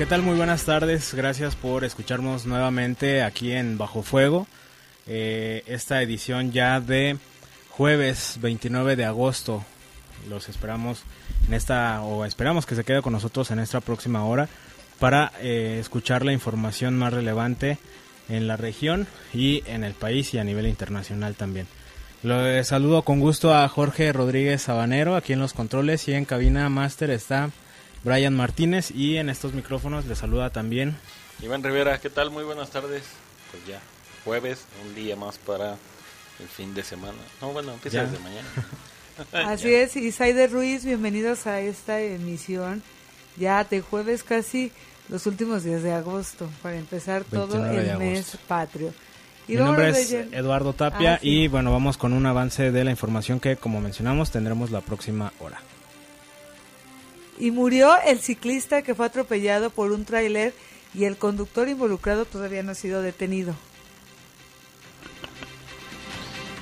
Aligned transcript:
¿Qué 0.00 0.06
tal? 0.06 0.22
Muy 0.22 0.34
buenas 0.34 0.64
tardes. 0.64 1.12
Gracias 1.12 1.56
por 1.56 1.84
escucharnos 1.84 2.46
nuevamente 2.46 3.22
aquí 3.22 3.52
en 3.52 3.76
Bajo 3.76 4.02
Fuego. 4.02 4.46
Eh, 5.06 5.62
esta 5.66 6.00
edición 6.00 6.52
ya 6.52 6.80
de 6.80 7.18
jueves 7.68 8.38
29 8.40 8.96
de 8.96 9.04
agosto. 9.04 9.62
Los 10.26 10.48
esperamos 10.48 11.02
en 11.46 11.52
esta, 11.52 12.00
o 12.00 12.24
esperamos 12.24 12.64
que 12.64 12.76
se 12.76 12.84
quede 12.84 13.02
con 13.02 13.12
nosotros 13.12 13.50
en 13.50 13.58
esta 13.58 13.82
próxima 13.82 14.24
hora 14.24 14.48
para 14.98 15.32
eh, 15.42 15.76
escuchar 15.78 16.24
la 16.24 16.32
información 16.32 16.96
más 16.96 17.12
relevante 17.12 17.76
en 18.30 18.46
la 18.46 18.56
región 18.56 19.06
y 19.34 19.62
en 19.66 19.84
el 19.84 19.92
país 19.92 20.32
y 20.32 20.38
a 20.38 20.44
nivel 20.44 20.66
internacional 20.66 21.34
también. 21.34 21.66
Lo 22.22 22.64
saludo 22.64 23.02
con 23.02 23.20
gusto 23.20 23.54
a 23.54 23.68
Jorge 23.68 24.14
Rodríguez 24.14 24.62
Sabanero 24.62 25.14
aquí 25.14 25.34
en 25.34 25.40
los 25.40 25.52
controles 25.52 26.08
y 26.08 26.14
en 26.14 26.24
cabina 26.24 26.70
máster 26.70 27.10
está 27.10 27.50
Brian 28.04 28.34
Martínez 28.34 28.90
y 28.90 29.16
en 29.16 29.28
estos 29.28 29.52
micrófonos 29.52 30.06
le 30.06 30.14
saluda 30.16 30.50
también 30.50 30.96
Iván 31.42 31.62
Rivera, 31.62 31.98
¿qué 32.00 32.10
tal? 32.10 32.30
Muy 32.30 32.44
buenas 32.44 32.70
tardes. 32.70 33.02
Pues 33.50 33.64
ya, 33.66 33.80
jueves, 34.24 34.64
un 34.86 34.94
día 34.94 35.16
más 35.16 35.38
para 35.38 35.76
el 36.38 36.48
fin 36.48 36.74
de 36.74 36.82
semana. 36.84 37.16
No, 37.40 37.52
bueno, 37.52 37.72
empieza 37.72 37.98
Ya. 37.98 38.04
desde 38.04 38.18
mañana. 38.22 38.46
Así 39.50 39.72
es, 39.72 39.96
Isaide 39.96 40.46
Ruiz, 40.48 40.84
bienvenidos 40.84 41.46
a 41.46 41.60
esta 41.60 42.00
emisión 42.00 42.82
ya 43.36 43.64
de 43.64 43.80
jueves 43.80 44.22
casi 44.22 44.70
los 45.08 45.26
últimos 45.26 45.64
días 45.64 45.82
de 45.82 45.92
agosto 45.92 46.48
para 46.62 46.76
empezar 46.76 47.24
todo 47.24 47.48
29 47.48 47.82
de 47.84 47.90
el 47.92 47.98
mes 47.98 48.36
patrio. 48.46 48.92
Y 49.48 49.52
Mi 49.54 49.58
nombre 49.60 49.88
es. 49.88 50.12
Eduardo 50.12 50.74
Tapia 50.74 51.14
Ah, 51.14 51.18
sí. 51.20 51.28
y 51.28 51.48
bueno, 51.48 51.72
vamos 51.72 51.96
con 51.96 52.12
un 52.12 52.24
avance 52.26 52.70
de 52.70 52.84
la 52.84 52.90
información 52.90 53.40
que 53.40 53.56
como 53.56 53.80
mencionamos 53.80 54.30
tendremos 54.30 54.70
la 54.70 54.80
próxima 54.82 55.32
hora. 55.40 55.58
Y 57.40 57.50
murió 57.50 57.90
el 58.06 58.20
ciclista 58.20 58.82
que 58.82 58.94
fue 58.94 59.06
atropellado 59.06 59.70
por 59.70 59.90
un 59.90 60.04
tráiler 60.04 60.54
y 60.94 61.04
el 61.04 61.16
conductor 61.16 61.68
involucrado 61.68 62.24
todavía 62.26 62.62
no 62.62 62.72
ha 62.72 62.74
sido 62.74 63.02
detenido. 63.02 63.54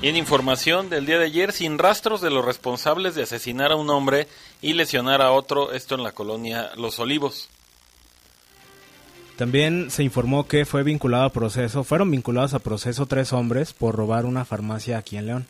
Y 0.00 0.08
en 0.08 0.16
información 0.16 0.90
del 0.90 1.06
día 1.06 1.18
de 1.18 1.24
ayer, 1.24 1.52
sin 1.52 1.76
rastros 1.76 2.20
de 2.20 2.30
los 2.30 2.44
responsables 2.44 3.16
de 3.16 3.24
asesinar 3.24 3.72
a 3.72 3.76
un 3.76 3.90
hombre 3.90 4.28
y 4.62 4.74
lesionar 4.74 5.20
a 5.20 5.32
otro, 5.32 5.72
esto 5.72 5.96
en 5.96 6.04
la 6.04 6.12
colonia 6.12 6.70
Los 6.76 7.00
Olivos. 7.00 7.48
También 9.36 9.90
se 9.90 10.04
informó 10.04 10.46
que 10.46 10.64
fue 10.64 10.84
vinculado 10.84 11.24
a 11.24 11.32
proceso, 11.32 11.82
fueron 11.82 12.12
vinculados 12.12 12.54
a 12.54 12.60
proceso 12.60 13.06
tres 13.06 13.32
hombres 13.32 13.72
por 13.72 13.96
robar 13.96 14.24
una 14.24 14.44
farmacia 14.44 14.98
aquí 14.98 15.16
en 15.16 15.26
León. 15.26 15.46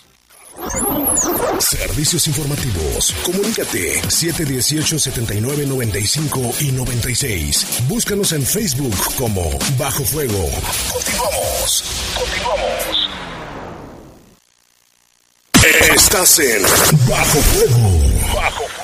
Servicios 1.58 2.28
informativos. 2.28 3.12
Comunícate 3.24 4.00
718-7995 4.02 6.62
y 6.62 6.70
96. 6.70 7.82
Búscanos 7.88 8.30
en 8.30 8.46
Facebook 8.46 8.94
como 9.16 9.50
Bajo 9.76 10.04
Fuego. 10.04 10.48
Continuamos. 10.92 11.82
Continuamos. 12.14 13.08
Estás 15.92 16.38
en 16.38 16.62
Bajo 17.08 17.40
Fuego. 17.40 17.90
Bajo 18.32 18.62
Fuego. 18.62 18.77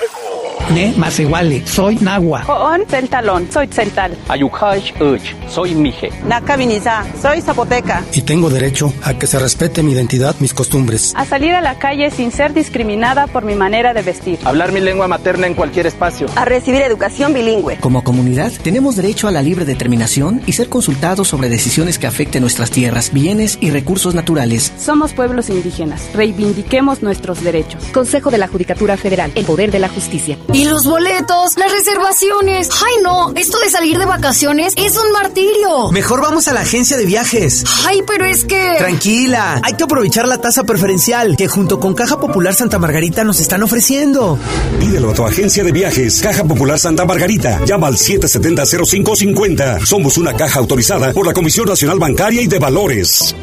Ne 0.72 0.94
Masewale, 0.97 1.66
soy 1.66 1.97
Nahua. 1.97 2.42
Joon 2.42 2.84
Centalón, 2.88 3.47
soy 3.52 3.69
Cental. 3.69 4.16
Ayukash 4.28 4.92
Uch, 5.00 5.34
soy 5.48 5.75
Mije. 5.75 6.10
Nakabiniza, 6.26 7.04
soy 7.20 7.42
Zapoteca. 7.42 8.02
Y 8.12 8.22
tengo 8.22 8.48
derecho 8.48 8.92
a 9.02 9.14
que 9.14 9.26
se 9.26 9.38
respete 9.38 9.82
mi 9.82 9.92
identidad, 9.92 10.34
mis 10.41 10.54
costumbres. 10.54 11.12
A 11.16 11.26
salir 11.26 11.52
a 11.52 11.60
la 11.60 11.78
calle 11.78 12.10
sin 12.10 12.32
ser 12.32 12.54
discriminada 12.54 13.26
por 13.26 13.44
mi 13.44 13.54
manera 13.54 13.92
de 13.92 14.02
vestir. 14.02 14.38
Hablar 14.44 14.72
mi 14.72 14.80
lengua 14.80 15.06
materna 15.06 15.47
en 15.47 15.54
cualquier 15.54 15.86
espacio. 15.86 16.26
A 16.34 16.47
recibir 16.47 16.81
educación 16.81 17.34
bilingüe. 17.34 17.76
Como 17.76 18.02
comunidad, 18.02 18.50
tenemos 18.62 18.96
derecho 18.96 19.28
a 19.28 19.32
la 19.32 19.43
libre 19.43 19.66
determinación 19.66 20.40
y 20.46 20.52
ser 20.52 20.70
consultados 20.70 21.28
sobre 21.28 21.50
decisiones 21.50 21.99
que 21.99 22.06
afecten 22.06 22.40
nuestras 22.40 22.70
tierras, 22.70 23.12
bienes 23.12 23.58
y 23.61 23.70
recursos 23.70 24.14
naturales. 24.14 24.72
Somos 24.78 25.12
pueblos 25.12 25.50
indígenas. 25.50 26.08
Reivindiquemos 26.14 27.02
nuestros 27.02 27.44
derechos. 27.44 27.84
Consejo 27.93 28.31
de 28.31 28.38
la 28.38 28.49
Judicatura 28.49 28.96
Federal, 28.96 29.31
el 29.34 29.44
poder 29.44 29.70
de 29.70 29.78
la 29.78 29.88
justicia. 29.90 30.38
Y 30.54 30.66
los 30.66 30.84
boletos, 30.84 31.56
las 31.56 31.72
reservaciones. 31.72 32.68
Ay, 32.70 33.02
no, 33.02 33.32
esto 33.34 33.58
de 33.58 33.70
salir 33.70 33.98
de 33.98 34.06
vacaciones 34.06 34.72
es 34.76 34.96
un 34.96 35.10
martirio. 35.10 35.90
Mejor 35.90 36.22
vamos 36.22 36.46
a 36.46 36.52
la 36.52 36.60
agencia 36.60 36.96
de 36.96 37.04
viajes. 37.06 37.64
Ay, 37.84 38.04
pero 38.06 38.24
es 38.24 38.44
que... 38.44 38.76
Tranquila, 38.78 39.60
hay 39.64 39.72
que 39.74 39.82
aprovechar 39.82 40.28
la 40.28 40.38
tasa 40.38 40.62
preferencial 40.62 41.36
que 41.36 41.48
junto 41.48 41.80
con 41.80 41.94
Caja 41.94 42.20
Popular 42.20 42.54
Santa 42.54 42.78
Margarita 42.78 43.24
nos 43.24 43.40
están 43.40 43.64
ofreciendo. 43.64 44.38
Pídelo 44.78 45.10
a 45.10 45.14
tu 45.14 45.26
agencia 45.26 45.64
de 45.64 45.72
viajes, 45.72 46.22
Caja 46.22 46.44
Popular 46.44 46.78
Santa 46.78 47.04
Margarita. 47.04 47.64
Llama 47.64 47.88
al 47.88 47.94
770-0550. 47.94 49.84
Somos 49.84 50.16
una 50.18 50.34
caja 50.34 50.60
autorizada 50.60 51.12
por 51.12 51.26
la 51.26 51.32
Comisión 51.32 51.66
Nacional 51.66 51.98
Bancaria 51.98 52.42
y 52.42 52.46
de 52.46 52.60
Valores. 52.60 53.34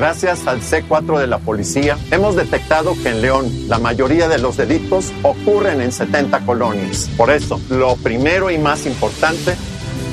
Gracias 0.00 0.46
al 0.46 0.62
C4 0.62 1.18
de 1.18 1.26
la 1.26 1.36
policía, 1.36 1.98
hemos 2.10 2.34
detectado 2.34 2.94
que 3.02 3.10
en 3.10 3.20
León 3.20 3.68
la 3.68 3.78
mayoría 3.78 4.28
de 4.28 4.38
los 4.38 4.56
delitos 4.56 5.12
ocurren 5.22 5.82
en 5.82 5.92
70 5.92 6.40
colonias. 6.46 7.10
Por 7.18 7.30
eso, 7.30 7.60
lo 7.68 7.96
primero 7.96 8.50
y 8.50 8.56
más 8.56 8.86
importante 8.86 9.54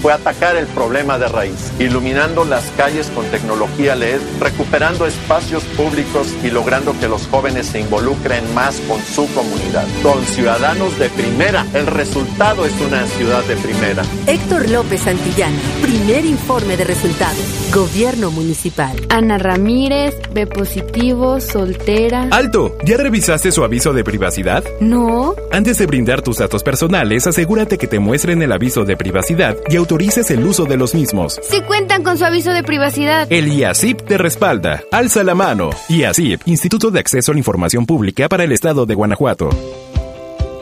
fue 0.01 0.13
atacar 0.13 0.55
el 0.55 0.67
problema 0.67 1.17
de 1.17 1.27
raíz, 1.27 1.71
iluminando 1.79 2.45
las 2.45 2.63
calles 2.77 3.09
con 3.13 3.25
tecnología 3.27 3.95
LED, 3.95 4.19
recuperando 4.39 5.05
espacios 5.05 5.63
públicos 5.75 6.27
y 6.43 6.49
logrando 6.49 6.97
que 6.99 7.07
los 7.07 7.27
jóvenes 7.27 7.67
se 7.67 7.79
involucren 7.79 8.53
más 8.53 8.79
con 8.87 9.01
su 9.01 9.27
comunidad. 9.33 9.85
Con 10.03 10.23
ciudadanos 10.25 10.97
de 10.99 11.09
primera, 11.09 11.65
el 11.73 11.87
resultado 11.87 12.65
es 12.65 12.73
una 12.81 13.05
ciudad 13.07 13.43
de 13.45 13.55
primera. 13.57 14.03
Héctor 14.27 14.69
López 14.69 15.01
Santillana, 15.01 15.57
primer 15.81 16.25
informe 16.25 16.77
de 16.77 16.83
resultados. 16.83 17.37
Gobierno 17.73 18.31
Municipal. 18.31 18.95
Ana 19.09 19.37
Ramírez, 19.37 20.15
B 20.33 20.47
positivo, 20.47 21.39
soltera. 21.39 22.27
¡Alto! 22.31 22.77
¿Ya 22.85 22.97
revisaste 22.97 23.51
su 23.51 23.63
aviso 23.63 23.93
de 23.93 24.03
privacidad? 24.03 24.63
No. 24.79 25.35
Antes 25.51 25.77
de 25.77 25.85
brindar 25.85 26.21
tus 26.21 26.37
datos 26.37 26.63
personales, 26.63 27.27
asegúrate 27.27 27.77
que 27.77 27.87
te 27.87 27.99
muestren 27.99 28.41
el 28.41 28.51
aviso 28.51 28.85
de 28.85 28.97
privacidad 28.97 29.57
y 29.69 29.77
autorices 29.87 30.29
el 30.31 30.45
uso 30.45 30.65
de 30.65 30.75
los 30.75 30.93
mismos. 30.93 31.39
Si 31.43 31.61
cuentan 31.61 32.03
con 32.03 32.17
su 32.17 32.25
aviso 32.25 32.51
de 32.51 32.61
privacidad. 32.61 33.25
El 33.29 33.47
IACIP 33.47 34.01
te 34.01 34.17
respalda. 34.17 34.83
Alza 34.91 35.23
la 35.23 35.33
mano. 35.33 35.69
IACIP, 35.87 36.41
Instituto 36.45 36.91
de 36.91 36.99
Acceso 36.99 37.31
a 37.31 37.35
la 37.35 37.39
Información 37.39 37.85
Pública 37.85 38.27
para 38.27 38.43
el 38.43 38.51
Estado 38.51 38.85
de 38.85 38.95
Guanajuato. 38.95 39.49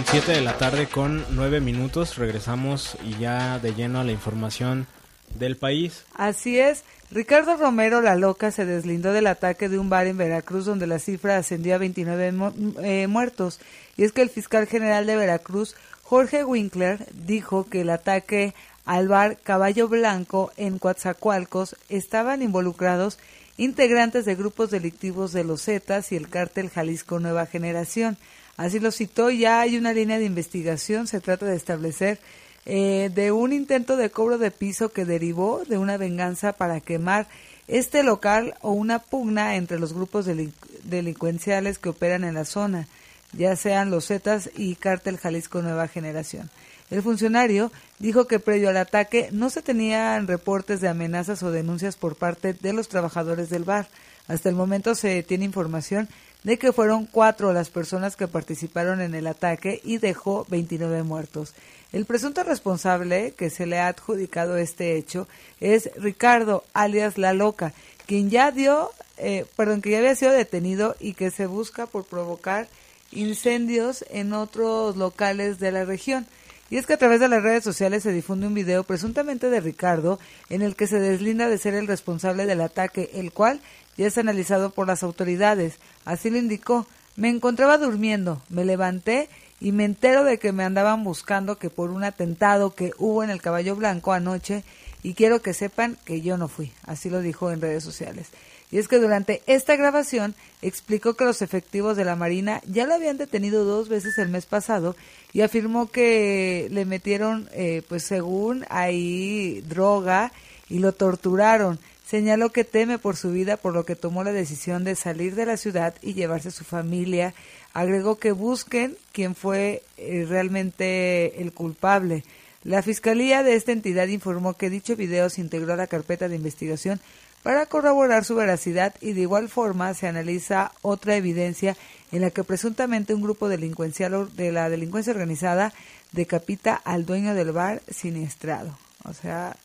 Son 0.00 0.06
7 0.06 0.32
de 0.32 0.40
la 0.40 0.56
tarde 0.56 0.86
con 0.86 1.26
9 1.32 1.60
minutos. 1.60 2.16
Regresamos 2.16 2.96
y 3.04 3.18
ya 3.18 3.58
de 3.58 3.74
lleno 3.74 4.00
a 4.00 4.04
la 4.04 4.12
información 4.12 4.86
del 5.34 5.58
país. 5.58 6.04
Así 6.14 6.58
es. 6.58 6.84
Ricardo 7.10 7.58
Romero 7.58 8.00
La 8.00 8.16
Loca 8.16 8.50
se 8.50 8.64
deslindó 8.64 9.12
del 9.12 9.26
ataque 9.26 9.68
de 9.68 9.78
un 9.78 9.90
bar 9.90 10.06
en 10.06 10.16
Veracruz 10.16 10.64
donde 10.64 10.86
la 10.86 11.00
cifra 11.00 11.36
ascendió 11.36 11.74
a 11.74 11.78
29 11.78 12.32
mu 12.32 12.50
eh, 12.82 13.08
muertos. 13.08 13.60
Y 13.98 14.04
es 14.04 14.12
que 14.12 14.22
el 14.22 14.30
fiscal 14.30 14.66
general 14.66 15.04
de 15.04 15.16
Veracruz, 15.16 15.76
Jorge 16.02 16.44
Winkler, 16.44 17.06
dijo 17.12 17.68
que 17.68 17.82
el 17.82 17.90
ataque 17.90 18.54
al 18.86 19.06
bar 19.06 19.36
Caballo 19.42 19.86
Blanco 19.86 20.50
en 20.56 20.78
Coatzacoalcos 20.78 21.76
estaban 21.90 22.40
involucrados 22.40 23.18
integrantes 23.58 24.24
de 24.24 24.34
grupos 24.34 24.70
delictivos 24.70 25.34
de 25.34 25.44
los 25.44 25.64
Zetas 25.64 26.10
y 26.10 26.16
el 26.16 26.30
cártel 26.30 26.70
Jalisco 26.70 27.20
Nueva 27.20 27.44
Generación. 27.44 28.16
Así 28.60 28.78
lo 28.78 28.92
citó, 28.92 29.30
ya 29.30 29.62
hay 29.62 29.78
una 29.78 29.94
línea 29.94 30.18
de 30.18 30.26
investigación, 30.26 31.06
se 31.06 31.22
trata 31.22 31.46
de 31.46 31.56
establecer 31.56 32.18
eh, 32.66 33.10
de 33.14 33.32
un 33.32 33.54
intento 33.54 33.96
de 33.96 34.10
cobro 34.10 34.36
de 34.36 34.50
piso 34.50 34.90
que 34.90 35.06
derivó 35.06 35.62
de 35.66 35.78
una 35.78 35.96
venganza 35.96 36.52
para 36.52 36.82
quemar 36.82 37.26
este 37.68 38.02
local 38.02 38.56
o 38.60 38.72
una 38.72 38.98
pugna 38.98 39.56
entre 39.56 39.78
los 39.78 39.94
grupos 39.94 40.26
delinc 40.26 40.52
delincuenciales 40.84 41.78
que 41.78 41.88
operan 41.88 42.22
en 42.22 42.34
la 42.34 42.44
zona, 42.44 42.86
ya 43.32 43.56
sean 43.56 43.90
los 43.90 44.08
Zetas 44.08 44.50
y 44.54 44.74
Cártel 44.74 45.16
Jalisco 45.16 45.62
Nueva 45.62 45.88
Generación. 45.88 46.50
El 46.90 47.00
funcionario 47.00 47.72
dijo 47.98 48.26
que 48.26 48.40
previo 48.40 48.68
al 48.68 48.76
ataque 48.76 49.30
no 49.32 49.48
se 49.48 49.62
tenían 49.62 50.26
reportes 50.26 50.82
de 50.82 50.88
amenazas 50.88 51.42
o 51.42 51.50
denuncias 51.50 51.96
por 51.96 52.14
parte 52.14 52.52
de 52.52 52.74
los 52.74 52.88
trabajadores 52.88 53.48
del 53.48 53.64
bar. 53.64 53.88
Hasta 54.28 54.50
el 54.50 54.54
momento 54.54 54.94
se 54.94 55.22
tiene 55.22 55.46
información 55.46 56.10
de 56.44 56.58
que 56.58 56.72
fueron 56.72 57.06
cuatro 57.06 57.52
las 57.52 57.70
personas 57.70 58.16
que 58.16 58.28
participaron 58.28 59.00
en 59.00 59.14
el 59.14 59.26
ataque 59.26 59.80
y 59.84 59.98
dejó 59.98 60.46
29 60.48 61.02
muertos. 61.02 61.54
El 61.92 62.04
presunto 62.04 62.44
responsable 62.44 63.32
que 63.36 63.50
se 63.50 63.66
le 63.66 63.78
ha 63.78 63.88
adjudicado 63.88 64.56
este 64.56 64.96
hecho 64.96 65.26
es 65.60 65.90
Ricardo, 65.96 66.64
alias 66.72 67.18
La 67.18 67.32
Loca, 67.32 67.72
quien 68.06 68.30
ya 68.30 68.52
dio, 68.52 68.90
eh, 69.18 69.44
perdón, 69.56 69.82
que 69.82 69.90
ya 69.90 69.98
había 69.98 70.14
sido 70.14 70.32
detenido 70.32 70.96
y 71.00 71.14
que 71.14 71.30
se 71.30 71.46
busca 71.46 71.86
por 71.86 72.04
provocar 72.04 72.68
incendios 73.12 74.04
en 74.10 74.32
otros 74.32 74.96
locales 74.96 75.58
de 75.58 75.72
la 75.72 75.84
región. 75.84 76.26
Y 76.70 76.76
es 76.76 76.86
que 76.86 76.92
a 76.92 76.98
través 76.98 77.18
de 77.18 77.26
las 77.26 77.42
redes 77.42 77.64
sociales 77.64 78.04
se 78.04 78.12
difunde 78.12 78.46
un 78.46 78.54
video 78.54 78.84
presuntamente 78.84 79.50
de 79.50 79.60
Ricardo 79.60 80.20
en 80.48 80.62
el 80.62 80.76
que 80.76 80.86
se 80.86 81.00
deslinda 81.00 81.48
de 81.48 81.58
ser 81.58 81.74
el 81.74 81.88
responsable 81.88 82.46
del 82.46 82.60
ataque, 82.60 83.10
el 83.14 83.32
cual 83.32 83.60
ya 83.96 84.06
es 84.06 84.16
analizado 84.18 84.70
por 84.70 84.86
las 84.86 85.02
autoridades. 85.02 85.80
Así 86.04 86.30
lo 86.30 86.38
indicó. 86.38 86.86
Me 87.16 87.28
encontraba 87.28 87.78
durmiendo, 87.78 88.42
me 88.48 88.64
levanté 88.64 89.28
y 89.60 89.72
me 89.72 89.84
entero 89.84 90.24
de 90.24 90.38
que 90.38 90.52
me 90.52 90.64
andaban 90.64 91.04
buscando 91.04 91.58
que 91.58 91.68
por 91.68 91.90
un 91.90 92.02
atentado 92.02 92.74
que 92.74 92.92
hubo 92.98 93.22
en 93.22 93.30
el 93.30 93.42
Caballo 93.42 93.76
Blanco 93.76 94.12
anoche 94.12 94.64
y 95.02 95.14
quiero 95.14 95.42
que 95.42 95.54
sepan 95.54 95.98
que 96.04 96.22
yo 96.22 96.38
no 96.38 96.48
fui. 96.48 96.72
Así 96.84 97.10
lo 97.10 97.20
dijo 97.20 97.50
en 97.50 97.60
redes 97.60 97.84
sociales. 97.84 98.28
Y 98.70 98.78
es 98.78 98.86
que 98.86 98.98
durante 98.98 99.42
esta 99.46 99.74
grabación 99.76 100.34
explicó 100.62 101.14
que 101.14 101.24
los 101.24 101.42
efectivos 101.42 101.96
de 101.96 102.04
la 102.04 102.16
Marina 102.16 102.62
ya 102.66 102.86
lo 102.86 102.94
habían 102.94 103.16
detenido 103.16 103.64
dos 103.64 103.88
veces 103.88 104.16
el 104.18 104.28
mes 104.28 104.46
pasado 104.46 104.94
y 105.32 105.40
afirmó 105.40 105.90
que 105.90 106.68
le 106.70 106.84
metieron, 106.84 107.48
eh, 107.52 107.82
pues 107.88 108.04
según 108.04 108.64
ahí, 108.70 109.60
droga 109.68 110.32
y 110.68 110.78
lo 110.78 110.92
torturaron. 110.92 111.80
Señaló 112.10 112.50
que 112.50 112.64
teme 112.64 112.98
por 112.98 113.14
su 113.14 113.30
vida, 113.30 113.56
por 113.56 113.72
lo 113.72 113.84
que 113.84 113.94
tomó 113.94 114.24
la 114.24 114.32
decisión 114.32 114.82
de 114.82 114.96
salir 114.96 115.36
de 115.36 115.46
la 115.46 115.56
ciudad 115.56 115.94
y 116.02 116.14
llevarse 116.14 116.48
a 116.48 116.50
su 116.50 116.64
familia. 116.64 117.34
Agregó 117.72 118.18
que 118.18 118.32
busquen 118.32 118.96
quién 119.12 119.36
fue 119.36 119.84
eh, 119.96 120.26
realmente 120.28 121.40
el 121.40 121.52
culpable. 121.52 122.24
La 122.64 122.82
fiscalía 122.82 123.44
de 123.44 123.54
esta 123.54 123.70
entidad 123.70 124.08
informó 124.08 124.54
que 124.54 124.70
dicho 124.70 124.96
video 124.96 125.30
se 125.30 125.40
integró 125.40 125.74
a 125.74 125.76
la 125.76 125.86
carpeta 125.86 126.28
de 126.28 126.34
investigación 126.34 126.98
para 127.44 127.66
corroborar 127.66 128.24
su 128.24 128.34
veracidad 128.34 128.92
y 129.00 129.12
de 129.12 129.20
igual 129.20 129.48
forma 129.48 129.94
se 129.94 130.08
analiza 130.08 130.72
otra 130.82 131.14
evidencia 131.14 131.76
en 132.10 132.22
la 132.22 132.30
que 132.30 132.42
presuntamente 132.42 133.14
un 133.14 133.22
grupo 133.22 133.48
delincuencial 133.48 134.34
de 134.34 134.50
la 134.50 134.68
delincuencia 134.68 135.12
organizada 135.12 135.72
decapita 136.10 136.74
al 136.74 137.06
dueño 137.06 137.36
del 137.36 137.52
bar 137.52 137.82
siniestrado. 137.88 138.76
O 139.04 139.14
sea, 139.14 139.56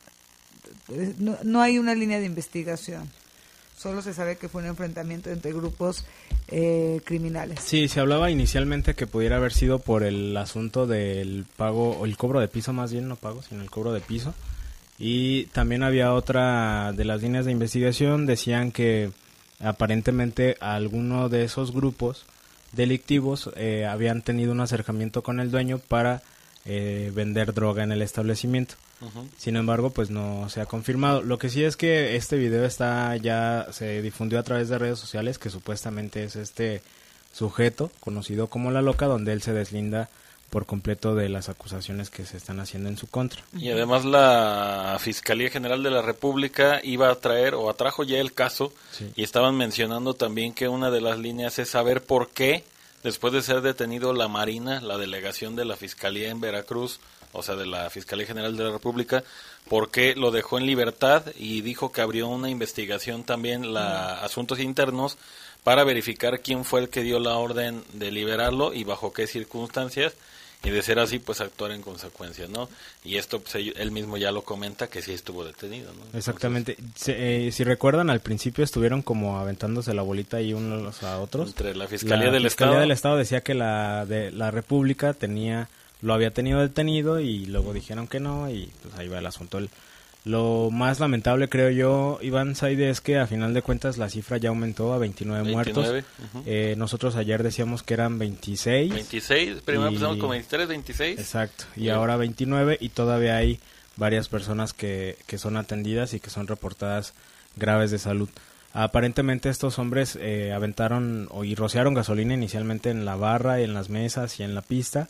no, 1.18 1.36
no 1.42 1.62
hay 1.62 1.78
una 1.78 1.94
línea 1.94 2.20
de 2.20 2.26
investigación. 2.26 3.08
Solo 3.76 4.00
se 4.00 4.14
sabe 4.14 4.36
que 4.36 4.48
fue 4.48 4.62
un 4.62 4.68
enfrentamiento 4.68 5.30
entre 5.30 5.52
grupos 5.52 6.06
eh, 6.48 7.00
criminales. 7.04 7.60
Sí, 7.60 7.88
se 7.88 8.00
hablaba 8.00 8.30
inicialmente 8.30 8.94
que 8.94 9.06
pudiera 9.06 9.36
haber 9.36 9.52
sido 9.52 9.80
por 9.80 10.02
el 10.02 10.34
asunto 10.36 10.86
del 10.86 11.44
pago, 11.56 11.90
o 11.90 12.06
el 12.06 12.16
cobro 12.16 12.40
de 12.40 12.48
piso 12.48 12.72
más 12.72 12.90
bien, 12.90 13.06
no 13.06 13.16
pago, 13.16 13.42
sino 13.42 13.62
el 13.62 13.70
cobro 13.70 13.92
de 13.92 14.00
piso. 14.00 14.34
Y 14.98 15.44
también 15.46 15.82
había 15.82 16.14
otra 16.14 16.92
de 16.92 17.04
las 17.04 17.20
líneas 17.20 17.44
de 17.44 17.52
investigación, 17.52 18.24
decían 18.24 18.72
que 18.72 19.10
aparentemente 19.60 20.56
alguno 20.60 21.28
de 21.28 21.44
esos 21.44 21.72
grupos 21.72 22.24
delictivos 22.72 23.50
eh, 23.56 23.86
habían 23.86 24.22
tenido 24.22 24.52
un 24.52 24.60
acercamiento 24.60 25.22
con 25.22 25.38
el 25.38 25.50
dueño 25.50 25.78
para 25.78 26.22
eh, 26.64 27.12
vender 27.14 27.52
droga 27.52 27.82
en 27.82 27.92
el 27.92 28.00
establecimiento. 28.00 28.76
Sin 29.36 29.56
embargo, 29.56 29.90
pues 29.90 30.10
no 30.10 30.48
se 30.48 30.60
ha 30.60 30.66
confirmado. 30.66 31.22
Lo 31.22 31.38
que 31.38 31.50
sí 31.50 31.64
es 31.64 31.76
que 31.76 32.16
este 32.16 32.36
video 32.36 32.64
está 32.64 33.16
ya 33.16 33.66
se 33.70 34.00
difundió 34.02 34.38
a 34.38 34.42
través 34.42 34.68
de 34.68 34.78
redes 34.78 34.98
sociales 34.98 35.38
que 35.38 35.50
supuestamente 35.50 36.24
es 36.24 36.36
este 36.36 36.82
sujeto 37.32 37.90
conocido 38.00 38.46
como 38.46 38.70
la 38.70 38.80
loca 38.80 39.06
donde 39.06 39.32
él 39.32 39.42
se 39.42 39.52
deslinda 39.52 40.08
por 40.50 40.64
completo 40.64 41.14
de 41.14 41.28
las 41.28 41.48
acusaciones 41.48 42.08
que 42.08 42.24
se 42.24 42.36
están 42.36 42.60
haciendo 42.60 42.88
en 42.88 42.96
su 42.96 43.08
contra. 43.08 43.42
Y 43.56 43.70
además 43.70 44.04
la 44.04 44.96
Fiscalía 45.00 45.50
General 45.50 45.82
de 45.82 45.90
la 45.90 46.02
República 46.02 46.80
iba 46.82 47.10
a 47.10 47.16
traer 47.16 47.54
o 47.54 47.68
atrajo 47.68 48.04
ya 48.04 48.18
el 48.18 48.32
caso 48.32 48.72
y 49.16 49.22
estaban 49.22 49.56
mencionando 49.56 50.14
también 50.14 50.54
que 50.54 50.68
una 50.68 50.90
de 50.90 51.00
las 51.00 51.18
líneas 51.18 51.58
es 51.58 51.70
saber 51.70 52.02
por 52.02 52.30
qué 52.30 52.64
después 53.02 53.32
de 53.32 53.42
ser 53.42 53.60
detenido 53.60 54.12
la 54.12 54.28
Marina, 54.28 54.80
la 54.80 54.98
delegación 54.98 55.56
de 55.56 55.64
la 55.64 55.76
Fiscalía 55.76 56.30
en 56.30 56.40
Veracruz, 56.40 57.00
o 57.32 57.42
sea, 57.42 57.56
de 57.56 57.66
la 57.66 57.90
Fiscalía 57.90 58.26
General 58.26 58.56
de 58.56 58.64
la 58.64 58.70
República, 58.70 59.24
por 59.68 59.90
qué 59.90 60.14
lo 60.14 60.30
dejó 60.30 60.58
en 60.58 60.66
libertad 60.66 61.24
y 61.36 61.60
dijo 61.60 61.92
que 61.92 62.00
abrió 62.00 62.28
una 62.28 62.50
investigación 62.50 63.24
también 63.24 63.72
la 63.72 64.20
Asuntos 64.20 64.60
Internos 64.60 65.18
para 65.64 65.84
verificar 65.84 66.40
quién 66.40 66.64
fue 66.64 66.80
el 66.80 66.88
que 66.88 67.02
dio 67.02 67.18
la 67.18 67.36
orden 67.36 67.82
de 67.92 68.12
liberarlo 68.12 68.72
y 68.72 68.84
bajo 68.84 69.12
qué 69.12 69.26
circunstancias 69.26 70.14
y 70.62 70.70
de 70.70 70.82
ser 70.82 70.98
así 70.98 71.18
pues 71.18 71.40
actuar 71.40 71.70
en 71.70 71.82
consecuencia, 71.82 72.46
¿no? 72.48 72.68
Y 73.04 73.16
esto 73.16 73.40
pues, 73.40 73.54
él 73.54 73.90
mismo 73.90 74.16
ya 74.16 74.32
lo 74.32 74.42
comenta 74.42 74.88
que 74.88 75.02
sí 75.02 75.12
estuvo 75.12 75.44
detenido, 75.44 75.92
¿no? 75.92 76.18
Exactamente. 76.18 76.76
Eh, 77.06 77.50
si 77.52 77.64
recuerdan 77.64 78.10
al 78.10 78.20
principio 78.20 78.64
estuvieron 78.64 79.02
como 79.02 79.38
aventándose 79.38 79.94
la 79.94 80.02
bolita 80.02 80.40
y 80.40 80.54
unos 80.54 81.02
a 81.02 81.18
otros. 81.18 81.48
Entre 81.48 81.74
la 81.76 81.86
Fiscalía 81.86 82.30
del 82.30 82.44
Fiscalía 82.44 82.72
Estado. 82.72 82.80
del 82.80 82.90
Estado 82.90 83.16
decía 83.16 83.42
que 83.42 83.54
la 83.54 84.06
de 84.06 84.32
la 84.32 84.50
República 84.50 85.14
tenía 85.14 85.68
lo 86.06 86.14
había 86.14 86.30
tenido 86.30 86.60
detenido 86.60 87.18
y 87.18 87.46
luego 87.46 87.72
dijeron 87.72 88.06
que 88.06 88.20
no 88.20 88.48
y 88.48 88.70
pues 88.82 88.94
ahí 88.94 89.08
va 89.08 89.18
el 89.18 89.26
asunto. 89.26 89.58
El, 89.58 89.70
lo 90.24 90.70
más 90.72 90.98
lamentable, 91.00 91.48
creo 91.48 91.70
yo, 91.70 92.18
Iván 92.22 92.54
Saide, 92.54 92.90
es 92.90 93.00
que 93.00 93.18
a 93.18 93.26
final 93.26 93.54
de 93.54 93.62
cuentas 93.62 93.96
la 93.98 94.08
cifra 94.08 94.38
ya 94.38 94.48
aumentó 94.50 94.92
a 94.92 94.98
29, 94.98 95.50
muertos. 95.50 96.04
eh, 96.46 96.74
nosotros 96.76 97.16
ayer 97.16 97.42
decíamos 97.42 97.82
que 97.82 97.94
eran 97.94 98.18
26. 98.18 98.92
26, 98.92 99.62
primero 99.64 99.88
empezamos 99.88 100.18
con 100.18 100.30
23, 100.30 100.68
26. 100.68 101.18
Exacto, 101.18 101.64
y 101.74 101.88
ahora 101.88 102.16
29 102.16 102.78
y 102.80 102.88
todavía 102.90 103.36
hay 103.36 103.58
varias 103.96 104.28
personas 104.28 104.72
que, 104.72 105.16
que 105.26 105.38
son 105.38 105.56
atendidas 105.56 106.14
y 106.14 106.20
que 106.20 106.30
son 106.30 106.46
reportadas 106.46 107.14
graves 107.56 107.90
de 107.90 107.98
salud. 107.98 108.28
Aparentemente 108.72 109.48
estos 109.48 109.78
hombres 109.78 110.18
eh, 110.20 110.52
aventaron 110.52 111.28
o 111.30 111.44
y 111.44 111.54
rociaron 111.54 111.94
gasolina 111.94 112.34
inicialmente 112.34 112.90
en 112.90 113.04
la 113.04 113.16
barra, 113.16 113.60
y 113.60 113.64
en 113.64 113.74
las 113.74 113.88
mesas 113.90 114.38
y 114.38 114.42
en 114.42 114.54
la 114.54 114.62
pista, 114.62 115.08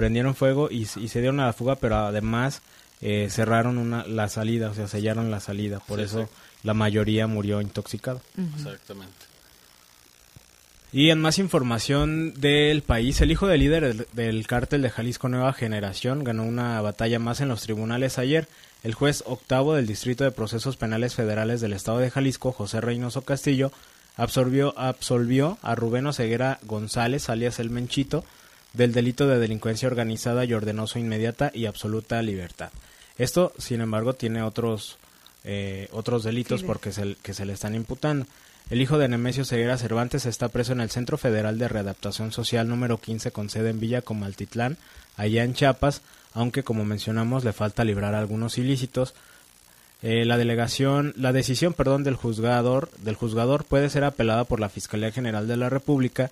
prendieron 0.00 0.34
fuego 0.34 0.68
y, 0.70 0.82
y 0.96 1.08
se 1.08 1.20
dieron 1.20 1.40
a 1.40 1.46
la 1.46 1.52
fuga, 1.52 1.76
pero 1.76 1.96
además 1.96 2.62
eh, 3.02 3.28
cerraron 3.30 3.76
una, 3.76 4.06
la 4.06 4.28
salida, 4.30 4.70
o 4.70 4.74
sea, 4.74 4.88
sellaron 4.88 5.30
la 5.30 5.40
salida. 5.40 5.78
Por 5.80 5.98
Sí, 5.98 6.04
eso 6.06 6.22
sí. 6.24 6.28
la 6.62 6.72
mayoría 6.72 7.26
murió 7.26 7.60
intoxicado. 7.60 8.22
Exactamente. 8.56 9.26
Y 10.92 11.10
en 11.10 11.20
más 11.20 11.38
información 11.38 12.32
del 12.40 12.82
país, 12.82 13.20
el 13.20 13.30
hijo 13.30 13.46
del 13.46 13.60
líder 13.60 13.94
del, 13.94 14.06
del 14.12 14.46
cártel 14.46 14.82
de 14.82 14.90
Jalisco 14.90 15.28
Nueva 15.28 15.52
Generación 15.52 16.24
ganó 16.24 16.44
una 16.44 16.80
batalla 16.80 17.18
más 17.18 17.40
en 17.42 17.48
los 17.48 17.60
tribunales 17.62 18.18
ayer. 18.18 18.48
El 18.82 18.94
juez 18.94 19.22
octavo 19.26 19.74
del 19.74 19.86
Distrito 19.86 20.24
de 20.24 20.32
Procesos 20.32 20.76
Penales 20.78 21.14
Federales 21.14 21.60
del 21.60 21.74
Estado 21.74 21.98
de 21.98 22.10
Jalisco, 22.10 22.50
José 22.52 22.80
Reynoso 22.80 23.22
Castillo, 23.22 23.70
absorbió, 24.16 24.74
absolvió 24.78 25.58
a 25.62 25.74
Rubén 25.76 26.06
Oseguera 26.06 26.58
González, 26.62 27.28
alias 27.28 27.60
El 27.60 27.70
Menchito, 27.70 28.24
del 28.72 28.92
delito 28.92 29.26
de 29.26 29.38
delincuencia 29.38 29.88
organizada 29.88 30.44
y 30.44 30.54
ordenó 30.54 30.86
su 30.86 30.98
inmediata 30.98 31.50
y 31.54 31.66
absoluta 31.66 32.22
libertad. 32.22 32.70
Esto, 33.18 33.52
sin 33.58 33.80
embargo, 33.80 34.14
tiene 34.14 34.42
otros, 34.42 34.98
eh, 35.44 35.88
otros 35.92 36.22
delitos 36.24 36.62
porque 36.62 36.92
se, 36.92 37.16
que 37.22 37.34
se 37.34 37.44
le 37.44 37.52
están 37.52 37.74
imputando. 37.74 38.26
El 38.70 38.80
hijo 38.80 38.98
de 38.98 39.08
Nemesio 39.08 39.44
Ceguera 39.44 39.76
Cervantes 39.76 40.26
está 40.26 40.48
preso 40.48 40.72
en 40.72 40.80
el 40.80 40.90
Centro 40.90 41.18
Federal 41.18 41.58
de 41.58 41.66
Readaptación 41.66 42.30
Social 42.30 42.68
número 42.68 42.98
15 42.98 43.32
con 43.32 43.50
sede 43.50 43.70
en 43.70 43.80
Villa 43.80 44.00
Comaltitlán, 44.00 44.76
allá 45.16 45.42
en 45.42 45.54
Chiapas, 45.54 46.02
aunque 46.34 46.62
como 46.62 46.84
mencionamos 46.84 47.42
le 47.44 47.52
falta 47.52 47.84
librar 47.84 48.14
algunos 48.14 48.58
ilícitos. 48.58 49.14
Eh, 50.02 50.24
la 50.24 50.38
delegación, 50.38 51.12
la 51.16 51.32
decisión, 51.32 51.74
perdón, 51.74 52.04
del 52.04 52.14
juzgador, 52.14 52.90
del 52.98 53.16
juzgador 53.16 53.64
puede 53.64 53.90
ser 53.90 54.04
apelada 54.04 54.44
por 54.44 54.60
la 54.60 54.68
Fiscalía 54.68 55.10
General 55.10 55.48
de 55.48 55.56
la 55.56 55.68
República, 55.68 56.30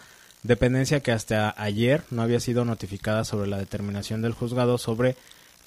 dependencia 0.48 1.00
que 1.00 1.12
hasta 1.12 1.54
ayer 1.62 2.02
no 2.10 2.22
había 2.22 2.40
sido 2.40 2.64
notificada 2.64 3.24
sobre 3.24 3.48
la 3.48 3.58
determinación 3.58 4.22
del 4.22 4.32
juzgado 4.32 4.78
sobre 4.78 5.14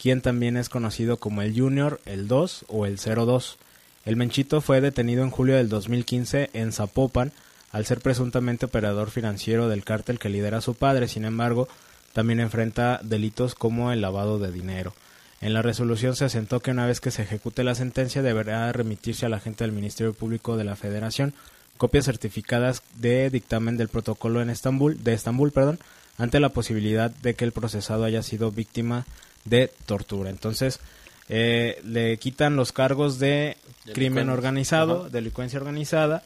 quien 0.02 0.22
también 0.22 0.58
es 0.58 0.70
conocido 0.70 1.18
como 1.18 1.44
el 1.44 1.58
Junior, 1.58 2.02
el 2.06 2.28
2 2.28 2.66
o 2.68 2.88
el 2.88 2.98
02. 2.98 3.58
El 4.06 4.16
Menchito 4.16 4.60
fue 4.60 4.82
detenido 4.82 5.24
en 5.24 5.30
julio 5.30 5.56
del 5.56 5.70
2015 5.70 6.50
en 6.54 6.72
Zapopan 6.72 7.32
al 7.72 7.86
ser 7.86 8.02
presuntamente 8.02 8.66
operador 8.66 9.12
financiero 9.12 9.70
del 9.70 9.84
cártel 9.84 10.18
que 10.18 10.30
lidera 10.30 10.62
su 10.62 10.74
padre. 10.74 11.08
Sin 11.08 11.26
embargo, 11.26 11.68
también 12.14 12.40
enfrenta 12.40 13.00
delitos 13.04 13.54
como 13.54 13.92
el 13.92 14.02
lavado 14.02 14.40
de 14.40 14.52
dinero. 14.52 14.96
En 15.42 15.54
la 15.54 15.62
resolución 15.62 16.16
se 16.16 16.26
asentó 16.26 16.60
que 16.60 16.72
una 16.72 16.88
vez 16.88 17.00
que 17.00 17.12
se 17.12 17.22
ejecute 17.22 17.64
la 17.64 17.76
sentencia 17.76 18.24
deberá 18.24 18.72
remitirse 18.72 19.28
a 19.28 19.30
la 19.30 19.40
gente 19.40 19.64
del 19.64 19.74
Ministerio 19.74 20.14
Público 20.14 20.58
de 20.58 20.64
la 20.64 20.76
Federación 20.76 21.36
copias 21.82 22.06
certificadas 22.06 22.84
de 22.94 23.32
dictamen 23.32 23.76
del 23.76 23.88
protocolo 23.88 24.40
en 24.40 24.52
Estambul, 24.52 25.04
de 25.04 25.14
Estambul, 25.14 25.52
perdón, 25.52 25.80
ante 26.20 26.40
la 26.40 26.50
posibilidad 26.50 27.10
de 27.10 27.34
que 27.34 27.44
el 27.44 27.54
procesado 27.54 28.04
haya 28.04 28.22
sido 28.22 28.52
víctima 28.52 29.08
de 29.46 29.72
tortura. 29.88 30.30
Entonces, 30.30 30.80
eh, 31.28 31.82
le 31.84 32.18
quitan 32.18 32.56
los 32.56 32.72
cargos 32.72 33.18
de 33.18 33.58
crimen 33.96 34.30
organizado, 34.30 35.00
Ajá. 35.00 35.10
delincuencia 35.10 35.58
organizada 35.58 36.22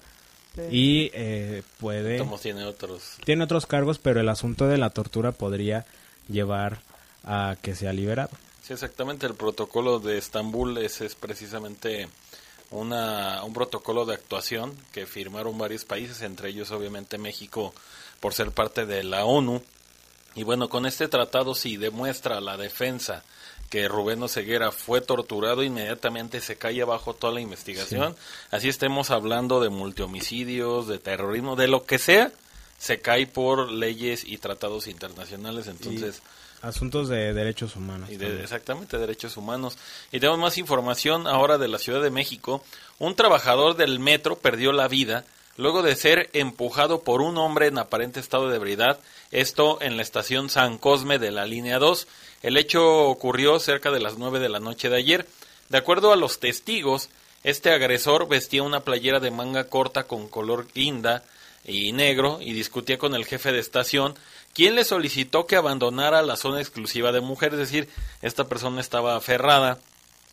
y 0.69 1.09
eh, 1.13 1.63
puede 1.79 2.17
Como 2.17 2.37
tiene 2.37 2.65
otros. 2.65 3.13
tiene 3.23 3.45
otros 3.45 3.65
cargos, 3.65 3.97
pero 3.97 4.19
el 4.19 4.27
asunto 4.27 4.67
de 4.67 4.77
la 4.77 4.89
tortura 4.89 5.31
podría 5.31 5.85
llevar 6.27 6.81
a 7.23 7.55
que 7.61 7.75
sea 7.75 7.93
liberado. 7.93 8.31
Sí, 8.61 8.73
exactamente. 8.73 9.25
El 9.25 9.35
protocolo 9.35 9.99
de 9.99 10.17
Estambul 10.17 10.79
es, 10.79 10.99
es 10.99 11.15
precisamente 11.15 12.09
una, 12.75 13.43
un 13.43 13.53
protocolo 13.53 14.05
de 14.05 14.15
actuación 14.15 14.75
que 14.91 15.05
firmaron 15.05 15.57
varios 15.57 15.85
países, 15.85 16.21
entre 16.21 16.49
ellos 16.49 16.71
obviamente 16.71 17.17
México 17.17 17.73
por 18.19 18.33
ser 18.33 18.51
parte 18.51 18.85
de 18.85 19.03
la 19.03 19.25
ONU. 19.25 19.61
Y 20.35 20.43
bueno, 20.43 20.67
con 20.67 20.85
este 20.85 21.07
tratado 21.07 21.55
si 21.55 21.77
demuestra 21.77 22.41
la 22.41 22.57
defensa 22.57 23.23
que 23.69 23.87
Rubén 23.87 24.21
Oseguera 24.21 24.71
fue 24.71 25.01
torturado, 25.01 25.63
inmediatamente 25.63 26.41
se 26.41 26.57
cae 26.57 26.81
abajo 26.81 27.13
toda 27.13 27.33
la 27.33 27.41
investigación. 27.41 28.15
Así 28.51 28.69
estemos 28.69 29.11
hablando 29.11 29.59
de 29.59 29.69
multihomicidios, 29.69 30.87
de 30.87 30.99
terrorismo, 30.99 31.55
de 31.55 31.67
lo 31.67 31.85
que 31.85 31.97
sea, 31.97 32.31
se 32.77 32.99
cae 32.99 33.27
por 33.27 33.71
leyes 33.71 34.23
y 34.25 34.37
tratados 34.37 34.87
internacionales. 34.87 35.67
Entonces, 35.67 36.21
Asuntos 36.65 37.09
de 37.09 37.33
derechos 37.33 37.75
humanos. 37.75 38.09
y 38.09 38.17
de- 38.17 38.41
exactamente, 38.41 38.97
derechos 38.97 39.37
humanos. 39.37 39.77
Y 40.11 40.19
tenemos 40.19 40.39
más 40.39 40.57
información 40.57 41.27
ahora 41.27 41.57
de 41.57 41.67
la 41.67 41.77
Ciudad 41.77 42.01
de 42.01 42.09
México. 42.09 42.63
Un 42.97 43.15
trabajador 43.15 43.75
del 43.75 43.99
metro 43.99 44.35
perdió 44.37 44.71
la 44.71 44.87
vida 44.87 45.25
luego 45.57 45.83
de 45.83 45.95
ser 45.95 46.29
empujado 46.33 47.01
por 47.01 47.21
un 47.21 47.37
hombre 47.37 47.67
en 47.67 47.77
aparente 47.77 48.19
estado 48.19 48.49
de 48.49 48.55
ebriedad, 48.57 48.99
esto 49.31 49.77
en 49.81 49.95
la 49.95 50.03
estación 50.03 50.49
San 50.49 50.77
Cosme 50.77 51.19
de 51.19 51.31
la 51.31 51.45
línea 51.45 51.77
2. 51.79 52.07
El 52.41 52.57
hecho 52.57 53.03
ocurrió 53.09 53.59
cerca 53.59 53.91
de 53.91 53.99
las 54.01 54.17
9 54.17 54.39
de 54.39 54.49
la 54.49 54.59
noche 54.59 54.89
de 54.89 54.97
ayer. 54.97 55.25
De 55.69 55.77
acuerdo 55.77 56.11
a 56.11 56.15
los 56.17 56.39
testigos, 56.39 57.09
este 57.43 57.71
agresor 57.71 58.27
vestía 58.27 58.63
una 58.63 58.79
playera 58.81 59.19
de 59.19 59.29
manga 59.31 59.65
corta 59.65 60.03
con 60.05 60.27
color 60.27 60.67
guinda 60.73 61.23
y 61.63 61.93
negro 61.93 62.39
y 62.41 62.53
discutía 62.53 62.97
con 62.97 63.15
el 63.15 63.25
jefe 63.25 63.51
de 63.51 63.59
estación, 63.59 64.13
quien 64.55 64.75
le 64.75 64.85
solicitó 64.85 65.45
que 65.45 65.57
abandonara 65.57 66.21
la 66.21 66.37
zona 66.37 66.61
exclusiva 66.61 67.11
de 67.11 67.19
mujeres, 67.19 67.59
es 67.59 67.69
decir, 67.69 67.89
esta 68.21 68.45
persona 68.45 68.79
estaba 68.79 69.17
aferrada 69.17 69.79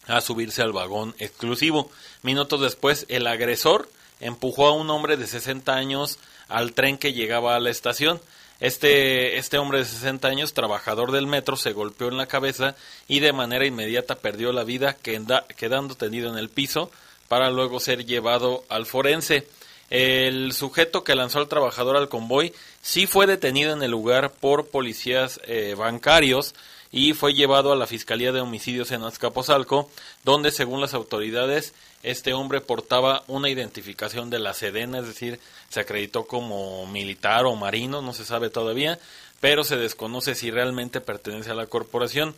a 0.07 0.21
subirse 0.21 0.62
al 0.62 0.73
vagón 0.73 1.14
exclusivo. 1.19 1.91
Minutos 2.23 2.61
después, 2.61 3.05
el 3.09 3.26
agresor 3.26 3.91
empujó 4.21 4.69
a 4.69 4.75
un 4.75 4.88
hombre 4.91 5.17
de 5.17 5.26
60 5.26 5.75
años 5.75 6.21
al 6.49 6.73
tren 6.73 6.99
que 6.99 7.12
llegaba 7.12 7.57
a 7.57 7.61
la 7.61 7.71
estación. 7.71 8.21
Este, 8.61 9.38
este 9.38 9.59
hombre 9.59 9.81
de 9.81 9.87
60 9.87 10.29
años, 10.29 10.55
trabajador 10.55 11.11
del 11.11 11.26
metro, 11.26 11.57
se 11.57 11.73
golpeó 11.73 12.07
en 12.07 12.17
la 12.17 12.29
cabeza 12.29 12.76
y 13.09 13.19
de 13.19 13.33
manera 13.33 13.67
inmediata 13.67 14.14
perdió 14.14 14.52
la 14.52 14.62
vida, 14.62 14.95
quedando 15.02 15.97
tendido 15.97 16.31
en 16.31 16.38
el 16.38 16.49
piso 16.49 16.93
para 17.26 17.50
luego 17.50 17.81
ser 17.81 18.07
llevado 18.07 18.62
al 18.69 18.87
forense. 18.87 19.49
El 19.92 20.54
sujeto 20.54 21.04
que 21.04 21.14
lanzó 21.14 21.38
al 21.38 21.49
trabajador 21.49 21.99
al 21.99 22.08
convoy 22.08 22.54
sí 22.80 23.06
fue 23.06 23.26
detenido 23.26 23.75
en 23.75 23.82
el 23.82 23.90
lugar 23.90 24.32
por 24.32 24.68
policías 24.68 25.38
eh, 25.44 25.75
bancarios 25.76 26.54
y 26.90 27.12
fue 27.12 27.34
llevado 27.34 27.72
a 27.72 27.76
la 27.76 27.87
Fiscalía 27.87 28.32
de 28.32 28.40
Homicidios 28.40 28.90
en 28.90 29.02
Azcapotzalco, 29.02 29.90
donde 30.25 30.50
según 30.50 30.80
las 30.80 30.94
autoridades 30.94 31.75
este 32.02 32.32
hombre 32.32 32.62
portaba 32.62 33.22
una 33.26 33.50
identificación 33.50 34.30
de 34.30 34.38
la 34.38 34.54
Sedena, 34.54 35.00
es 35.00 35.08
decir, 35.08 35.38
se 35.68 35.80
acreditó 35.80 36.25
como 36.25 36.87
militar 36.87 37.44
o 37.44 37.54
marino, 37.54 38.00
no 38.00 38.14
se 38.14 38.25
sabe 38.25 38.49
todavía, 38.49 38.99
pero 39.40 39.62
se 39.62 39.76
desconoce 39.76 40.34
si 40.34 40.50
realmente 40.50 41.02
pertenece 41.02 41.50
a 41.50 41.54
la 41.54 41.66
corporación. 41.66 42.34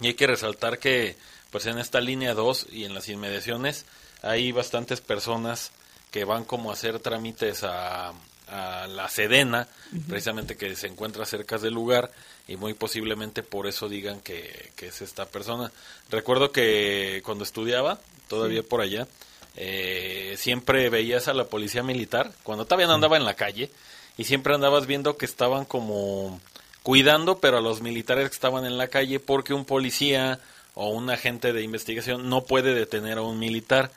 Y 0.00 0.08
hay 0.08 0.14
que 0.14 0.26
resaltar 0.26 0.80
que 0.80 1.14
pues 1.52 1.66
en 1.66 1.78
esta 1.78 2.00
línea 2.00 2.34
2 2.34 2.66
y 2.72 2.84
en 2.84 2.94
las 2.94 3.08
inmediaciones 3.08 3.86
hay 4.22 4.50
bastantes 4.50 5.00
personas 5.00 5.70
que 6.10 6.24
van 6.24 6.44
como 6.44 6.70
a 6.70 6.74
hacer 6.74 6.98
trámites 6.98 7.64
a, 7.64 8.12
la 8.52 9.08
Sedena, 9.08 9.68
precisamente 10.08 10.56
que 10.56 10.74
se 10.74 10.88
encuentra 10.88 11.24
cerca 11.24 11.56
del 11.56 11.72
lugar 11.72 12.10
y 12.48 12.56
muy 12.56 12.74
posiblemente 12.74 13.44
por 13.44 13.68
eso 13.68 13.88
digan 13.88 14.20
que, 14.20 14.72
es 14.76 15.02
esta 15.02 15.26
persona. 15.26 15.70
Recuerdo 16.10 16.50
que 16.50 17.22
cuando 17.24 17.44
estudiaba, 17.44 18.00
todavía 18.26 18.64
por 18.64 18.80
allá, 18.80 19.06
eh, 19.54 20.34
siempre 20.36 20.90
veías 20.90 21.28
a 21.28 21.32
la 21.32 21.44
policía 21.44 21.84
militar, 21.84 22.32
cuando 22.42 22.64
todavía 22.64 22.88
no 22.88 22.94
andaba 22.94 23.16
en 23.16 23.24
la 23.24 23.34
calle, 23.34 23.70
y 24.18 24.24
siempre 24.24 24.52
andabas 24.52 24.86
viendo 24.86 25.16
que 25.16 25.26
estaban 25.26 25.64
como 25.64 26.40
cuidando, 26.82 27.38
pero 27.38 27.58
a 27.58 27.60
los 27.60 27.82
militares 27.82 28.30
que 28.30 28.34
estaban 28.34 28.64
en 28.64 28.78
la 28.78 28.88
calle, 28.88 29.20
porque 29.20 29.54
un 29.54 29.64
policía 29.64 30.40
o 30.74 30.88
un 30.88 31.10
agente 31.10 31.52
de 31.52 31.62
investigación 31.62 32.28
no 32.28 32.42
puede 32.42 32.74
detener 32.74 33.18
a 33.18 33.22
un 33.22 33.38
militar. 33.38 33.90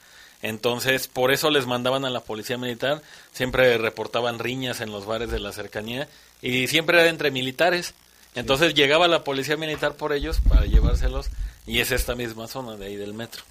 Entonces, 0.43 1.07
por 1.07 1.31
eso 1.31 1.49
les 1.49 1.65
mandaban 1.65 2.03
a 2.03 2.09
la 2.09 2.19
policía 2.19 2.57
militar, 2.57 3.01
siempre 3.31 3.77
reportaban 3.77 4.39
riñas 4.39 4.81
en 4.81 4.91
los 4.91 5.05
bares 5.05 5.31
de 5.31 5.39
la 5.39 5.53
cercanía 5.53 6.09
y 6.41 6.67
siempre 6.67 6.99
era 6.99 7.09
entre 7.09 7.31
militares. 7.31 7.93
Entonces 8.35 8.73
llegaba 8.73 9.07
la 9.07 9.23
policía 9.23 9.55
militar 9.55 9.95
por 9.95 10.11
ellos 10.11 10.41
para 10.49 10.65
llevárselos 10.65 11.29
y 11.65 11.79
es 11.79 11.91
esta 11.91 12.13
misma 12.13 12.47
zona 12.47 12.75
de 12.75 12.87
ahí 12.87 12.97
del 12.97 13.13
metro. 13.13 13.41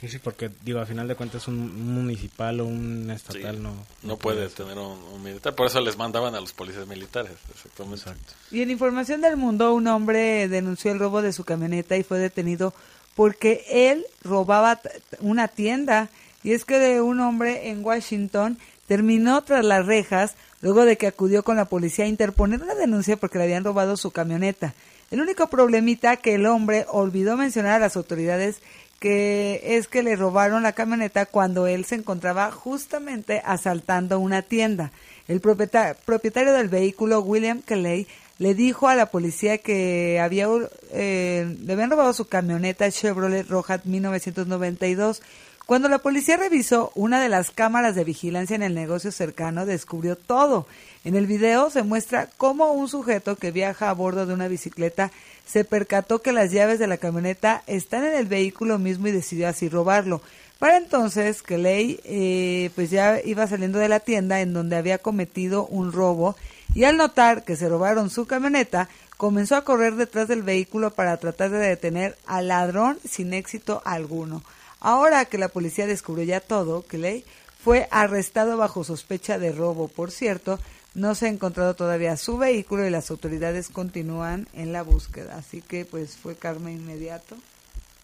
Sí, 0.00 0.08
sí, 0.08 0.18
porque 0.18 0.50
digo, 0.64 0.78
a 0.78 0.86
final 0.86 1.08
de 1.08 1.16
cuentas 1.16 1.46
un 1.48 1.94
municipal 1.94 2.60
o 2.60 2.64
un 2.64 3.10
estatal 3.10 3.62
no, 3.62 3.72
no, 4.02 4.16
puede 4.16 4.48
tener 4.48 4.76
un, 4.78 5.22
militar, 5.22 5.54
por 5.54 5.68
eso 5.68 5.80
les 5.80 5.96
mandaban 5.96 6.34
a 6.34 6.40
los 6.40 6.52
policías 6.52 6.88
militares, 6.88 7.32
exactamente. 7.54 8.32
Y 8.50 8.62
en 8.62 8.70
información 8.70 9.20
del 9.20 9.36
mundo, 9.36 9.74
un 9.74 9.86
hombre 9.86 10.48
denunció 10.48 10.90
el 10.90 10.98
robo 10.98 11.22
de 11.22 11.32
su 11.32 11.44
camioneta 11.44 11.96
y 11.96 12.02
fue 12.02 12.18
detenido 12.18 12.74
porque 13.14 13.64
él 13.70 14.06
robaba 14.22 14.80
una 15.20 15.48
tienda. 15.48 16.08
Y 16.42 16.52
es 16.52 16.64
que 16.64 16.78
de 16.78 17.00
un 17.00 17.20
hombre 17.20 17.68
en 17.68 17.84
Washington 17.84 18.58
terminó 18.86 19.42
tras 19.42 19.64
las 19.64 19.86
rejas 19.86 20.34
luego 20.60 20.84
de 20.84 20.96
que 20.96 21.06
acudió 21.06 21.42
con 21.42 21.56
la 21.56 21.64
policía 21.66 22.04
a 22.04 22.08
interponer 22.08 22.62
una 22.62 22.74
denuncia 22.74 23.16
porque 23.16 23.38
le 23.38 23.44
habían 23.44 23.64
robado 23.64 23.96
su 23.96 24.10
camioneta. 24.10 24.74
El 25.10 25.20
único 25.20 25.48
problemita 25.48 26.16
que 26.16 26.34
el 26.34 26.46
hombre 26.46 26.86
olvidó 26.88 27.36
mencionar 27.36 27.74
a 27.74 27.78
las 27.80 27.96
autoridades 27.96 28.62
que 28.98 29.60
es 29.64 29.88
que 29.88 30.04
le 30.04 30.14
robaron 30.14 30.62
la 30.62 30.74
camioneta 30.74 31.26
cuando 31.26 31.66
él 31.66 31.84
se 31.84 31.96
encontraba 31.96 32.52
justamente 32.52 33.42
asaltando 33.44 34.20
una 34.20 34.42
tienda. 34.42 34.92
El 35.26 35.40
propietario 35.40 36.52
del 36.52 36.68
vehículo, 36.68 37.20
William 37.20 37.62
Kelly, 37.62 38.06
le 38.42 38.54
dijo 38.56 38.88
a 38.88 38.96
la 38.96 39.06
policía 39.06 39.58
que 39.58 40.18
había 40.20 40.48
eh, 40.90 41.56
le 41.64 41.72
habían 41.72 41.90
robado 41.90 42.12
su 42.12 42.26
camioneta 42.26 42.90
Chevrolet 42.90 43.48
Roja 43.48 43.80
1992. 43.84 45.22
Cuando 45.64 45.88
la 45.88 45.98
policía 45.98 46.36
revisó 46.36 46.90
una 46.96 47.22
de 47.22 47.28
las 47.28 47.52
cámaras 47.52 47.94
de 47.94 48.02
vigilancia 48.02 48.56
en 48.56 48.64
el 48.64 48.74
negocio 48.74 49.12
cercano, 49.12 49.64
descubrió 49.64 50.16
todo. 50.16 50.66
En 51.04 51.14
el 51.14 51.28
video 51.28 51.70
se 51.70 51.84
muestra 51.84 52.28
cómo 52.36 52.72
un 52.72 52.88
sujeto 52.88 53.36
que 53.36 53.52
viaja 53.52 53.88
a 53.88 53.94
bordo 53.94 54.26
de 54.26 54.34
una 54.34 54.48
bicicleta 54.48 55.12
se 55.46 55.64
percató 55.64 56.20
que 56.20 56.32
las 56.32 56.50
llaves 56.50 56.80
de 56.80 56.88
la 56.88 56.96
camioneta 56.96 57.62
están 57.68 58.04
en 58.04 58.14
el 58.14 58.26
vehículo 58.26 58.76
mismo 58.80 59.06
y 59.06 59.12
decidió 59.12 59.46
así 59.46 59.68
robarlo. 59.68 60.20
Para 60.58 60.78
entonces, 60.78 61.42
Kelly 61.42 62.00
eh, 62.02 62.70
pues 62.74 62.90
ya 62.90 63.20
iba 63.24 63.46
saliendo 63.46 63.78
de 63.78 63.88
la 63.88 64.00
tienda 64.00 64.40
en 64.40 64.52
donde 64.52 64.74
había 64.74 64.98
cometido 64.98 65.64
un 65.66 65.92
robo 65.92 66.34
y 66.74 66.84
al 66.84 66.96
notar 66.96 67.44
que 67.44 67.56
se 67.56 67.68
robaron 67.68 68.10
su 68.10 68.26
camioneta, 68.26 68.88
comenzó 69.16 69.56
a 69.56 69.64
correr 69.64 69.94
detrás 69.96 70.28
del 70.28 70.42
vehículo 70.42 70.90
para 70.90 71.16
tratar 71.16 71.50
de 71.50 71.58
detener 71.58 72.16
al 72.26 72.48
ladrón 72.48 72.98
sin 73.08 73.34
éxito 73.34 73.82
alguno. 73.84 74.42
Ahora 74.80 75.24
que 75.26 75.38
la 75.38 75.48
policía 75.48 75.86
descubrió 75.86 76.24
ya 76.24 76.40
todo, 76.40 76.82
Clay 76.82 77.24
fue 77.62 77.88
arrestado 77.90 78.56
bajo 78.56 78.82
sospecha 78.82 79.38
de 79.38 79.52
robo. 79.52 79.86
Por 79.88 80.10
cierto, 80.10 80.58
no 80.94 81.14
se 81.14 81.26
ha 81.26 81.28
encontrado 81.28 81.74
todavía 81.74 82.16
su 82.16 82.36
vehículo 82.36 82.86
y 82.86 82.90
las 82.90 83.10
autoridades 83.10 83.68
continúan 83.68 84.48
en 84.52 84.72
la 84.72 84.82
búsqueda. 84.82 85.36
Así 85.36 85.62
que 85.62 85.84
pues 85.84 86.16
fue 86.16 86.34
karma 86.34 86.70
inmediato. 86.70 87.36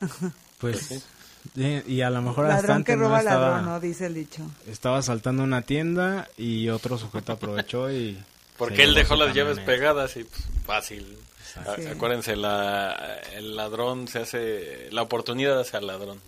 Pues 0.59 1.05
y 1.55 2.01
a 2.01 2.11
lo 2.11 2.21
mejor 2.21 2.49
ladrón 2.49 2.83
que 2.83 2.97
roba 2.97 3.23
ladrón, 3.23 3.65
¿no? 3.65 3.79
Dice 3.79 4.07
el 4.07 4.15
dicho. 4.15 4.43
Estaba 4.67 5.03
saltando 5.03 5.45
una 5.45 5.63
tienda 5.63 6.29
y 6.37 6.69
otro 6.69 6.99
sujeto 6.99 7.33
aprovechó 7.33 7.93
y 7.93 8.19
porque 8.59 8.83
él 8.83 8.95
dejó 8.95 9.17
las 9.17 9.35
llaves 9.35 9.59
pegadas 9.61 10.17
y 10.17 10.25
pues, 10.25 10.43
fácil. 10.67 11.17
Acuérdense, 11.91 12.37
la, 12.37 13.21
el 13.35 13.57
ladrón 13.57 14.07
se 14.07 14.19
hace, 14.19 14.89
la 14.91 15.03
oportunidad 15.03 15.59
hace 15.59 15.77
al 15.77 15.87
ladrón. 15.87 16.21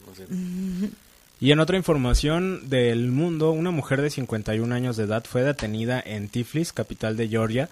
Y 1.40 1.52
en 1.52 1.60
otra 1.60 1.76
información 1.76 2.68
del 2.68 3.10
mundo, 3.10 3.50
una 3.50 3.70
mujer 3.70 4.00
de 4.00 4.10
51 4.10 4.74
años 4.74 4.96
de 4.96 5.04
edad 5.04 5.24
fue 5.24 5.42
detenida 5.42 6.02
en 6.04 6.28
Tiflis, 6.28 6.72
capital 6.72 7.16
de 7.16 7.28
Georgia, 7.28 7.68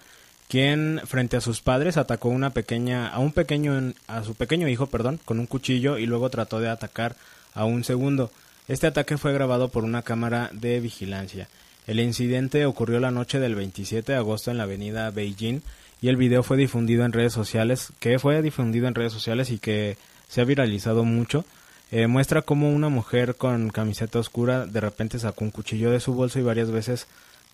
quien 0.47 1.01
frente 1.05 1.37
a 1.37 1.41
sus 1.41 1.61
padres 1.61 1.97
atacó 1.97 2.29
una 2.29 2.49
pequeña, 2.51 3.07
a 3.07 3.19
un 3.19 3.31
pequeño, 3.31 3.93
a 4.07 4.23
su 4.23 4.35
pequeño 4.35 4.67
hijo, 4.67 4.87
perdón, 4.87 5.19
con 5.23 5.39
un 5.39 5.45
cuchillo 5.45 5.97
y 5.97 6.05
luego 6.05 6.29
trató 6.29 6.59
de 6.59 6.69
atacar 6.69 7.15
a 7.53 7.65
un 7.65 7.83
segundo. 7.83 8.31
Este 8.67 8.87
ataque 8.87 9.17
fue 9.17 9.33
grabado 9.33 9.69
por 9.69 9.83
una 9.83 10.01
cámara 10.01 10.49
de 10.53 10.79
vigilancia. 10.79 11.47
El 11.89 11.99
incidente 11.99 12.67
ocurrió 12.67 12.99
la 12.99 13.09
noche 13.09 13.39
del 13.39 13.55
27 13.55 14.11
de 14.11 14.17
agosto 14.19 14.51
en 14.51 14.59
la 14.59 14.65
avenida 14.65 15.09
Beijing 15.09 15.63
y 16.03 16.09
el 16.09 16.17
video 16.17 16.43
fue 16.43 16.55
difundido 16.55 17.03
en 17.03 17.13
redes 17.13 17.33
sociales, 17.33 17.91
que 17.99 18.19
fue 18.19 18.43
difundido 18.43 18.87
en 18.87 18.93
redes 18.93 19.11
sociales 19.11 19.49
y 19.49 19.57
que 19.57 19.97
se 20.27 20.39
ha 20.39 20.43
viralizado 20.43 21.03
mucho. 21.03 21.45
Eh, 21.89 22.05
muestra 22.05 22.43
cómo 22.43 22.69
una 22.69 22.89
mujer 22.89 23.33
con 23.37 23.71
camiseta 23.71 24.19
oscura 24.19 24.67
de 24.67 24.79
repente 24.79 25.17
sacó 25.17 25.43
un 25.43 25.49
cuchillo 25.49 25.89
de 25.89 25.99
su 25.99 26.13
bolso 26.13 26.37
y 26.37 26.43
varias 26.43 26.69
veces 26.69 27.07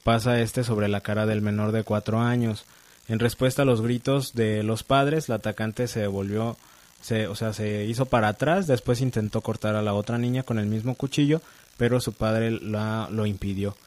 pasa 0.03 0.41
este 0.41 0.65
sobre 0.65 0.89
la 0.89 0.99
cara 0.99 1.25
del 1.25 1.41
menor 1.41 1.71
de 1.71 1.83
cuatro 1.83 2.19
años. 2.19 2.65
En 3.07 3.19
respuesta 3.19 3.61
a 3.61 3.65
los 3.65 3.79
gritos 3.79 4.33
de 4.33 4.63
los 4.63 4.83
padres, 4.83 5.29
la 5.29 5.35
atacante 5.35 5.87
se 5.87 6.07
volvió, 6.07 6.57
se, 6.99 7.27
o 7.27 7.35
sea, 7.35 7.53
se 7.53 7.85
hizo 7.85 8.05
para 8.05 8.27
atrás, 8.27 8.67
después 8.67 8.99
intentó 8.99 9.39
cortar 9.39 9.77
a 9.77 9.81
la 9.81 9.93
otra 9.93 10.17
niña 10.17 10.43
con 10.43 10.59
el 10.59 10.65
mismo 10.65 10.93
cuchillo, 10.95 11.41
pero 11.77 12.01
su 12.01 12.11
padre 12.11 12.51
la, 12.51 13.07
lo 13.09 13.25
impidió. 13.25 13.77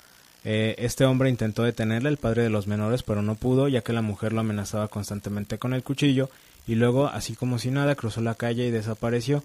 Eh, 0.44 0.76
este 0.78 1.04
hombre 1.04 1.30
intentó 1.30 1.62
detenerle, 1.62 2.08
el 2.08 2.16
padre 2.16 2.42
de 2.42 2.50
los 2.50 2.66
menores, 2.66 3.02
pero 3.02 3.22
no 3.22 3.34
pudo, 3.34 3.68
ya 3.68 3.82
que 3.82 3.92
la 3.92 4.02
mujer 4.02 4.32
lo 4.32 4.40
amenazaba 4.40 4.88
constantemente 4.88 5.58
con 5.58 5.74
el 5.74 5.82
cuchillo, 5.82 6.30
y 6.66 6.74
luego, 6.74 7.06
así 7.08 7.34
como 7.34 7.58
si 7.58 7.70
nada, 7.70 7.94
cruzó 7.94 8.20
la 8.20 8.34
calle 8.34 8.66
y 8.66 8.70
desapareció. 8.70 9.42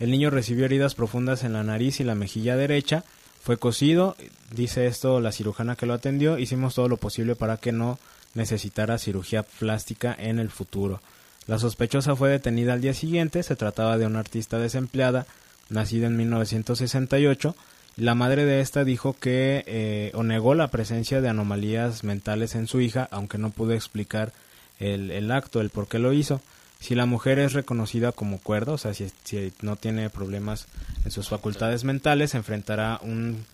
El 0.00 0.10
niño 0.10 0.30
recibió 0.30 0.64
heridas 0.64 0.94
profundas 0.94 1.44
en 1.44 1.52
la 1.52 1.62
nariz 1.62 2.00
y 2.00 2.04
la 2.04 2.14
mejilla 2.14 2.56
derecha, 2.56 3.04
fue 3.42 3.56
cosido, 3.56 4.16
dice 4.52 4.86
esto 4.86 5.20
la 5.20 5.32
cirujana 5.32 5.74
que 5.74 5.84
lo 5.84 5.94
atendió, 5.94 6.38
hicimos 6.38 6.76
todo 6.76 6.88
lo 6.88 6.96
posible 6.96 7.34
para 7.34 7.56
que 7.56 7.72
no 7.72 7.98
necesitara 8.34 8.98
cirugía 8.98 9.42
plástica 9.42 10.14
en 10.16 10.38
el 10.38 10.48
futuro. 10.48 11.00
La 11.48 11.58
sospechosa 11.58 12.14
fue 12.14 12.30
detenida 12.30 12.72
al 12.72 12.80
día 12.80 12.94
siguiente, 12.94 13.42
se 13.42 13.56
trataba 13.56 13.98
de 13.98 14.06
una 14.06 14.20
artista 14.20 14.58
desempleada, 14.60 15.26
nacida 15.70 16.06
en 16.06 16.16
1968, 16.16 17.56
la 17.96 18.14
madre 18.14 18.44
de 18.44 18.60
esta 18.60 18.84
dijo 18.84 19.14
que 19.18 19.64
eh, 19.66 20.12
o 20.14 20.22
negó 20.22 20.54
la 20.54 20.68
presencia 20.68 21.20
de 21.20 21.28
anomalías 21.28 22.04
mentales 22.04 22.54
en 22.54 22.66
su 22.66 22.80
hija, 22.80 23.06
aunque 23.10 23.38
no 23.38 23.50
pudo 23.50 23.72
explicar 23.72 24.32
el, 24.78 25.10
el, 25.10 25.30
acto, 25.30 25.60
el 25.60 25.70
por 25.70 25.88
qué 25.88 25.98
lo 25.98 26.12
hizo. 26.12 26.40
Si 26.80 26.94
la 26.94 27.06
mujer 27.06 27.38
es 27.38 27.52
reconocida 27.52 28.10
como 28.12 28.40
cuerda, 28.40 28.72
o 28.72 28.78
sea, 28.78 28.94
si, 28.94 29.12
si 29.24 29.52
no 29.60 29.76
tiene 29.76 30.10
problemas 30.10 30.66
en 31.04 31.10
sus 31.10 31.28
facultades 31.28 31.84
mentales, 31.84 32.34
enfrentará 32.34 32.98
un, 33.02 33.44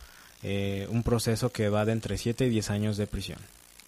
eh, 0.42 0.86
un 0.88 1.02
proceso 1.02 1.50
que 1.50 1.68
va 1.68 1.84
de 1.84 1.92
entre 1.92 2.16
7 2.16 2.46
y 2.46 2.50
10 2.50 2.70
años 2.70 2.96
de 2.96 3.06
prisión. 3.06 3.38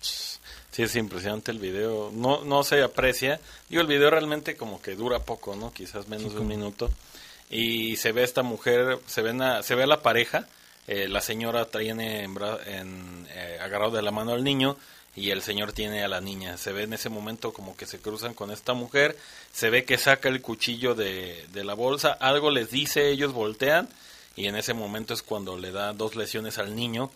Sí, 0.00 0.82
es 0.82 0.94
impresionante 0.96 1.50
el 1.52 1.58
video. 1.58 2.10
No, 2.12 2.44
no 2.44 2.62
se 2.64 2.82
aprecia. 2.82 3.40
Digo, 3.68 3.82
el 3.82 3.88
video 3.88 4.10
realmente 4.10 4.56
como 4.56 4.80
que 4.80 4.94
dura 4.94 5.20
poco, 5.20 5.56
¿no? 5.56 5.72
Quizás 5.72 6.08
menos 6.08 6.34
de 6.34 6.40
un 6.40 6.48
minuto 6.48 6.90
y 7.50 7.96
se 7.96 8.12
ve 8.12 8.22
esta 8.22 8.42
mujer, 8.42 8.98
se 9.06 9.22
ve, 9.22 9.34
se 9.62 9.74
ve 9.74 9.82
a 9.82 9.86
la 9.86 10.00
pareja, 10.02 10.46
eh, 10.86 11.08
la 11.08 11.20
señora 11.20 11.66
tiene 11.66 12.24
en, 12.24 13.26
eh, 13.30 13.58
agarrado 13.60 13.92
de 13.92 14.02
la 14.02 14.10
mano 14.12 14.32
al 14.32 14.44
niño 14.44 14.76
y 15.16 15.30
el 15.30 15.42
señor 15.42 15.72
tiene 15.72 16.02
a 16.04 16.08
la 16.08 16.20
niña. 16.20 16.56
Se 16.56 16.72
ve 16.72 16.84
en 16.84 16.92
ese 16.92 17.08
momento 17.08 17.52
como 17.52 17.76
que 17.76 17.86
se 17.86 17.98
cruzan 17.98 18.34
con 18.34 18.50
esta 18.50 18.72
mujer, 18.72 19.16
se 19.52 19.68
ve 19.70 19.84
que 19.84 19.98
saca 19.98 20.28
el 20.28 20.40
cuchillo 20.40 20.94
de, 20.94 21.44
de 21.52 21.64
la 21.64 21.74
bolsa, 21.74 22.12
algo 22.12 22.50
les 22.50 22.70
dice, 22.70 23.08
ellos 23.08 23.32
voltean 23.32 23.88
y 24.36 24.46
en 24.46 24.54
ese 24.56 24.72
momento 24.72 25.12
es 25.12 25.22
cuando 25.22 25.58
le 25.58 25.72
da 25.72 25.92
dos 25.92 26.14
lesiones 26.16 26.58
al 26.58 26.74
niño, 26.76 27.10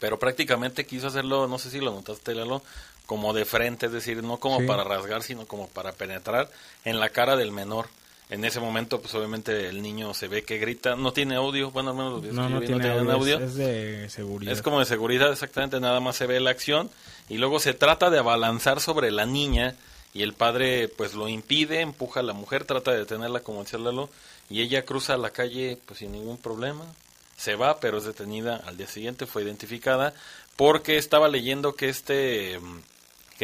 pero 0.00 0.18
prácticamente 0.18 0.86
quiso 0.86 1.08
hacerlo, 1.08 1.46
no 1.46 1.58
sé 1.58 1.70
si 1.70 1.78
lo 1.80 1.90
notaste, 1.92 2.34
Lalo, 2.34 2.62
como 3.06 3.32
de 3.32 3.44
frente, 3.44 3.86
es 3.86 3.92
decir, 3.92 4.22
no 4.22 4.38
como 4.38 4.60
Sí. 4.60 4.66
para 4.66 4.84
rasgar, 4.84 5.22
sino 5.22 5.46
como 5.46 5.68
para 5.68 5.92
penetrar 5.92 6.50
en 6.84 7.00
la 7.00 7.10
cara 7.10 7.36
del 7.36 7.52
menor. 7.52 7.88
En 8.30 8.44
ese 8.44 8.60
momento, 8.60 9.00
pues 9.00 9.14
obviamente 9.14 9.68
el 9.68 9.80
niño 9.80 10.12
se 10.12 10.28
ve 10.28 10.42
que 10.42 10.58
grita, 10.58 10.96
no 10.96 11.12
tiene 11.12 11.36
audio, 11.36 11.70
bueno, 11.70 11.90
al 11.90 11.96
menos 11.96 12.12
los 12.12 12.22
videos 12.22 12.36
No, 12.36 12.44
que 12.46 12.50
no 12.50 12.60
vi 12.60 12.66
tiene 12.66 12.82
tenían 12.82 13.10
audio, 13.10 13.36
es, 13.38 13.42
es 13.42 13.54
de 13.54 14.10
seguridad. 14.10 14.52
es 14.52 14.60
como 14.60 14.80
de 14.80 14.84
seguridad, 14.84 15.32
exactamente, 15.32 15.80
nada 15.80 16.00
más 16.00 16.16
se 16.16 16.26
ve 16.26 16.38
la 16.38 16.50
acción 16.50 16.90
y 17.30 17.38
luego 17.38 17.58
se 17.58 17.72
trata 17.72 18.10
de 18.10 18.18
abalanzar 18.18 18.80
sobre 18.80 19.10
la 19.10 19.24
niña 19.24 19.76
y 20.12 20.22
el 20.22 20.34
padre 20.34 20.88
pues 20.88 21.14
lo 21.14 21.28
impide, 21.28 21.80
empuja 21.80 22.20
a 22.20 22.22
la 22.22 22.34
mujer, 22.34 22.64
trata 22.64 22.90
de 22.92 22.98
detenerla 22.98 23.40
como 23.40 23.62
decía 23.62 23.78
Lalo 23.78 24.10
y 24.50 24.60
ella 24.62 24.84
cruza 24.84 25.16
la 25.16 25.30
calle 25.30 25.78
pues 25.86 26.00
sin 26.00 26.12
ningún 26.12 26.36
problema, 26.36 26.84
se 27.36 27.54
va 27.54 27.80
pero 27.80 27.98
es 27.98 28.04
detenida. 28.04 28.56
Al 28.66 28.76
día 28.76 28.86
siguiente, 28.86 29.26
fue 29.26 29.42
identificada 29.42 30.12
porque 30.56 30.96
estaba 30.98 31.28
leyendo 31.28 31.74
que 31.74 31.88
este 31.88 32.58
mm, 32.58 32.80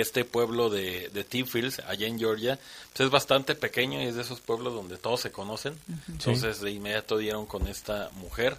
este 0.00 0.24
pueblo 0.24 0.70
de, 0.70 1.08
de 1.10 1.24
Tifils, 1.24 1.78
allá 1.80 2.06
en 2.06 2.18
Georgia, 2.18 2.58
pues 2.92 3.06
es 3.06 3.10
bastante 3.10 3.54
pequeño 3.54 4.00
y 4.02 4.06
es 4.06 4.14
de 4.16 4.22
esos 4.22 4.40
pueblos 4.40 4.74
donde 4.74 4.96
todos 4.98 5.20
se 5.20 5.30
conocen. 5.30 5.74
Entonces 6.08 6.60
de 6.60 6.70
inmediato 6.72 7.16
dieron 7.18 7.46
con 7.46 7.66
esta 7.68 8.10
mujer, 8.14 8.56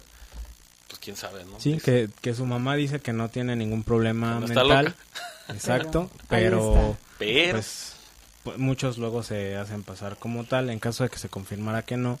pues 0.88 0.98
quién 1.00 1.16
sabe, 1.16 1.44
¿no? 1.44 1.60
Sí, 1.60 1.78
que, 1.78 2.08
que 2.20 2.34
su 2.34 2.46
mamá 2.46 2.74
dice 2.76 3.00
que 3.00 3.12
no 3.12 3.28
tiene 3.28 3.54
ningún 3.56 3.82
problema 3.84 4.38
No 4.40 4.46
está 4.46 4.64
mental. 4.64 4.84
loca. 4.86 4.96
Exacto, 5.52 6.10
Pero, 6.28 6.96
pues, 7.52 7.92
pu- 8.44 8.56
muchos 8.56 8.98
luego 8.98 9.22
se 9.22 9.56
hacen 9.56 9.82
pasar 9.84 10.16
como 10.16 10.44
tal. 10.44 10.70
En 10.70 10.78
caso 10.78 11.04
de 11.04 11.10
que 11.10 11.18
se 11.18 11.28
confirmara 11.28 11.82
que 11.82 11.96
no, 11.96 12.18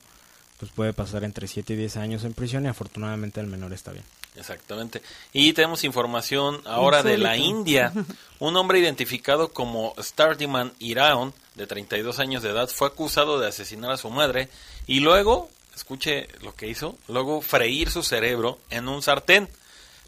pues 0.58 0.70
puede 0.72 0.92
pasar 0.92 1.24
entre 1.24 1.48
7 1.48 1.72
y 1.72 1.76
10 1.76 1.96
años 1.96 2.24
en 2.24 2.34
prisión 2.34 2.64
y 2.64 2.68
afortunadamente 2.68 3.40
el 3.40 3.46
menor 3.46 3.72
está 3.72 3.92
bien. 3.92 4.04
Exactamente. 4.36 5.02
Y 5.32 5.52
tenemos 5.52 5.84
información 5.84 6.60
ahora 6.64 7.02
de 7.02 7.18
la. 7.18 7.36
India. 7.36 7.92
Un 8.38 8.56
hombre 8.56 8.78
identificado 8.78 9.52
como 9.52 9.94
Stardiman 9.98 10.72
Iraon, 10.78 11.32
de 11.54 11.66
32 11.66 12.18
años 12.18 12.42
de 12.42 12.50
edad, 12.50 12.68
fue 12.68 12.88
acusado 12.88 13.40
de 13.40 13.48
asesinar 13.48 13.90
a 13.90 13.96
su 13.96 14.10
madre 14.10 14.50
y 14.86 15.00
luego, 15.00 15.48
escuche 15.74 16.28
lo 16.42 16.54
que 16.54 16.68
hizo, 16.68 16.96
luego 17.08 17.40
freír 17.40 17.90
su 17.90 18.02
cerebro 18.02 18.58
en 18.68 18.88
un 18.88 19.02
sartén. 19.02 19.48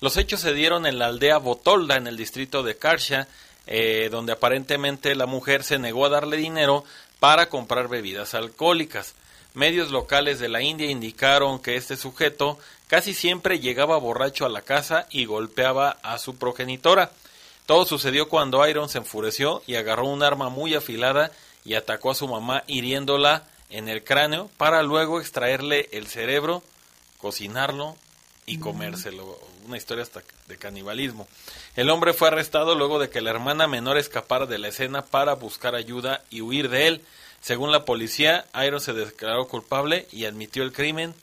Los 0.00 0.16
hechos 0.16 0.40
se 0.40 0.52
dieron 0.52 0.86
en 0.86 0.98
la 0.98 1.06
aldea 1.06 1.38
Botolda, 1.38 1.96
en 1.96 2.06
el 2.06 2.16
distrito 2.16 2.62
de 2.62 2.76
Karsha, 2.76 3.26
eh, 3.66 4.08
donde 4.10 4.32
aparentemente 4.32 5.14
la 5.14 5.26
mujer 5.26 5.64
se 5.64 5.78
negó 5.78 6.06
a 6.06 6.10
darle 6.10 6.36
dinero 6.36 6.84
para 7.18 7.48
comprar 7.48 7.88
bebidas 7.88 8.34
alcohólicas. 8.34 9.14
Medios 9.54 9.90
locales 9.90 10.38
de 10.38 10.48
la 10.48 10.62
India 10.62 10.90
indicaron 10.90 11.58
que 11.58 11.76
este 11.76 11.96
sujeto 11.96 12.58
casi 12.88 13.14
siempre 13.14 13.60
llegaba 13.60 13.96
borracho 13.98 14.44
a 14.44 14.48
la 14.48 14.62
casa 14.62 15.06
y 15.10 15.26
golpeaba 15.26 15.98
a 16.02 16.18
su 16.18 16.36
progenitora. 16.36 17.12
Todo 17.66 17.84
sucedió 17.84 18.28
cuando 18.28 18.66
Iron 18.66 18.88
se 18.88 18.98
enfureció 18.98 19.62
y 19.66 19.76
agarró 19.76 20.06
un 20.06 20.22
arma 20.22 20.48
muy 20.48 20.74
afilada 20.74 21.30
y 21.64 21.74
atacó 21.74 22.10
a 22.10 22.14
su 22.14 22.26
mamá 22.26 22.64
hiriéndola 22.66 23.44
en 23.70 23.88
el 23.88 24.02
cráneo 24.02 24.50
para 24.56 24.82
luego 24.82 25.20
extraerle 25.20 25.88
el 25.92 26.06
cerebro, 26.06 26.62
cocinarlo 27.18 27.96
y 28.46 28.58
comérselo. 28.58 29.38
Una 29.66 29.76
historia 29.76 30.02
hasta 30.02 30.22
de 30.46 30.56
canibalismo. 30.56 31.28
El 31.76 31.90
hombre 31.90 32.14
fue 32.14 32.28
arrestado 32.28 32.74
luego 32.74 32.98
de 32.98 33.10
que 33.10 33.20
la 33.20 33.30
hermana 33.30 33.66
menor 33.66 33.98
escapara 33.98 34.46
de 34.46 34.56
la 34.56 34.68
escena 34.68 35.04
para 35.04 35.34
buscar 35.34 35.74
ayuda 35.74 36.22
y 36.30 36.40
huir 36.40 36.70
de 36.70 36.86
él. 36.86 37.04
Según 37.42 37.70
la 37.70 37.84
policía, 37.84 38.46
Iron 38.64 38.80
se 38.80 38.94
declaró 38.94 39.46
culpable 39.46 40.08
y 40.10 40.24
admitió 40.24 40.62
el 40.62 40.72
crimen 40.72 41.14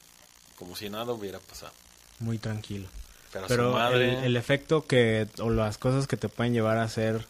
como 0.58 0.76
si 0.76 0.90
nada 0.90 1.12
hubiera 1.14 1.40
pasado. 1.40 1.72
Muy 2.20 2.38
tranquilo. 2.38 2.88
Pero, 3.34 3.46
Pero 3.48 3.72
su 3.72 3.78
madre... 3.78 4.20
el, 4.20 4.24
el 4.26 4.38
efecto 4.38 4.86
que, 4.86 5.28
o 5.40 5.50
las 5.50 5.78
cosas 5.78 6.08
que 6.08 6.16
te 6.18 6.30
pueden 6.30 6.54
llevar 6.54 6.78
a 6.78 6.84
hacer 6.84 7.26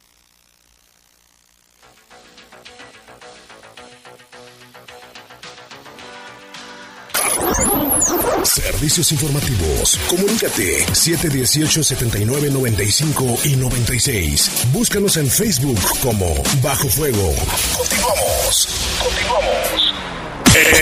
Servicios 8.43 9.11
informativos. 9.11 9.99
Comunícate 10.07 10.85
718-7995 10.87 13.45
y 13.45 13.55
96. 13.55 14.67
Búscanos 14.71 15.17
en 15.17 15.27
Facebook 15.29 15.79
como 16.01 16.33
Bajo 16.61 16.87
Fuego. 16.89 17.33
Continuamos. 17.77 18.67
Continuamos. 19.01 19.93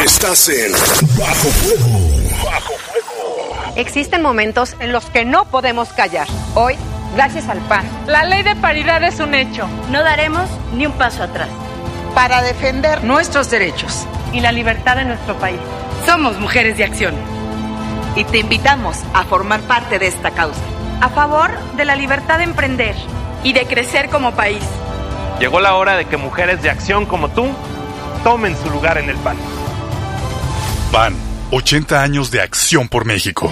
Estás 0.04 0.50
en 0.50 0.72
Bajo 1.18 1.50
Fuego. 1.50 2.00
Bajo 2.44 2.74
Existen 3.76 4.22
momentos 4.22 4.76
en 4.80 4.92
los 4.92 5.06
que 5.06 5.24
no 5.24 5.46
podemos 5.46 5.90
callar. 5.90 6.28
Hoy, 6.56 6.76
gracias 7.16 7.48
al 7.48 7.60
PAN, 7.68 7.86
la 8.06 8.26
ley 8.26 8.44
de 8.44 8.56
paridad 8.58 9.02
es 9.04 9.20
un 9.20 9.34
hecho. 9.34 9.68
No 9.90 10.04
daremos 10.04 10.50
ni 10.76 10.86
un 10.86 10.92
paso 10.94 11.24
atrás. 11.24 11.50
Para 12.14 12.42
defender 12.42 13.04
nuestros 13.06 13.50
derechos 13.50 14.06
y 14.34 14.42
la 14.42 14.52
libertad 14.52 14.98
de 14.98 15.06
nuestro 15.06 15.40
país. 15.40 15.60
Somos 16.06 16.40
mujeres 16.40 16.78
de 16.78 16.84
acción. 16.84 17.14
Y 18.16 18.24
te 18.26 18.40
invitamos 18.40 18.98
a 19.14 19.24
formar 19.24 19.62
parte 19.62 20.00
de 20.00 20.08
esta 20.08 20.32
causa. 20.32 20.62
A 21.00 21.10
favor 21.10 21.52
de 21.78 21.86
la 21.86 21.96
libertad 21.96 22.40
de 22.40 22.46
emprender 22.46 22.96
y 23.44 23.54
de 23.54 23.66
crecer 23.66 24.10
como 24.10 24.34
país. 24.34 24.64
Llegó 25.40 25.60
la 25.60 25.76
hora 25.76 25.96
de 25.96 26.06
que 26.06 26.18
mujeres 26.18 26.62
de 26.62 26.70
acción 26.70 27.06
como 27.06 27.30
tú 27.30 27.48
tomen 28.24 28.56
su 28.56 28.70
lugar 28.70 28.98
en 28.98 29.10
el 29.10 29.18
PAN. 29.18 29.38
PAN, 30.92 31.16
80 31.52 32.02
años 32.02 32.32
de 32.32 32.42
acción 32.42 32.88
por 32.88 33.06
México. 33.06 33.52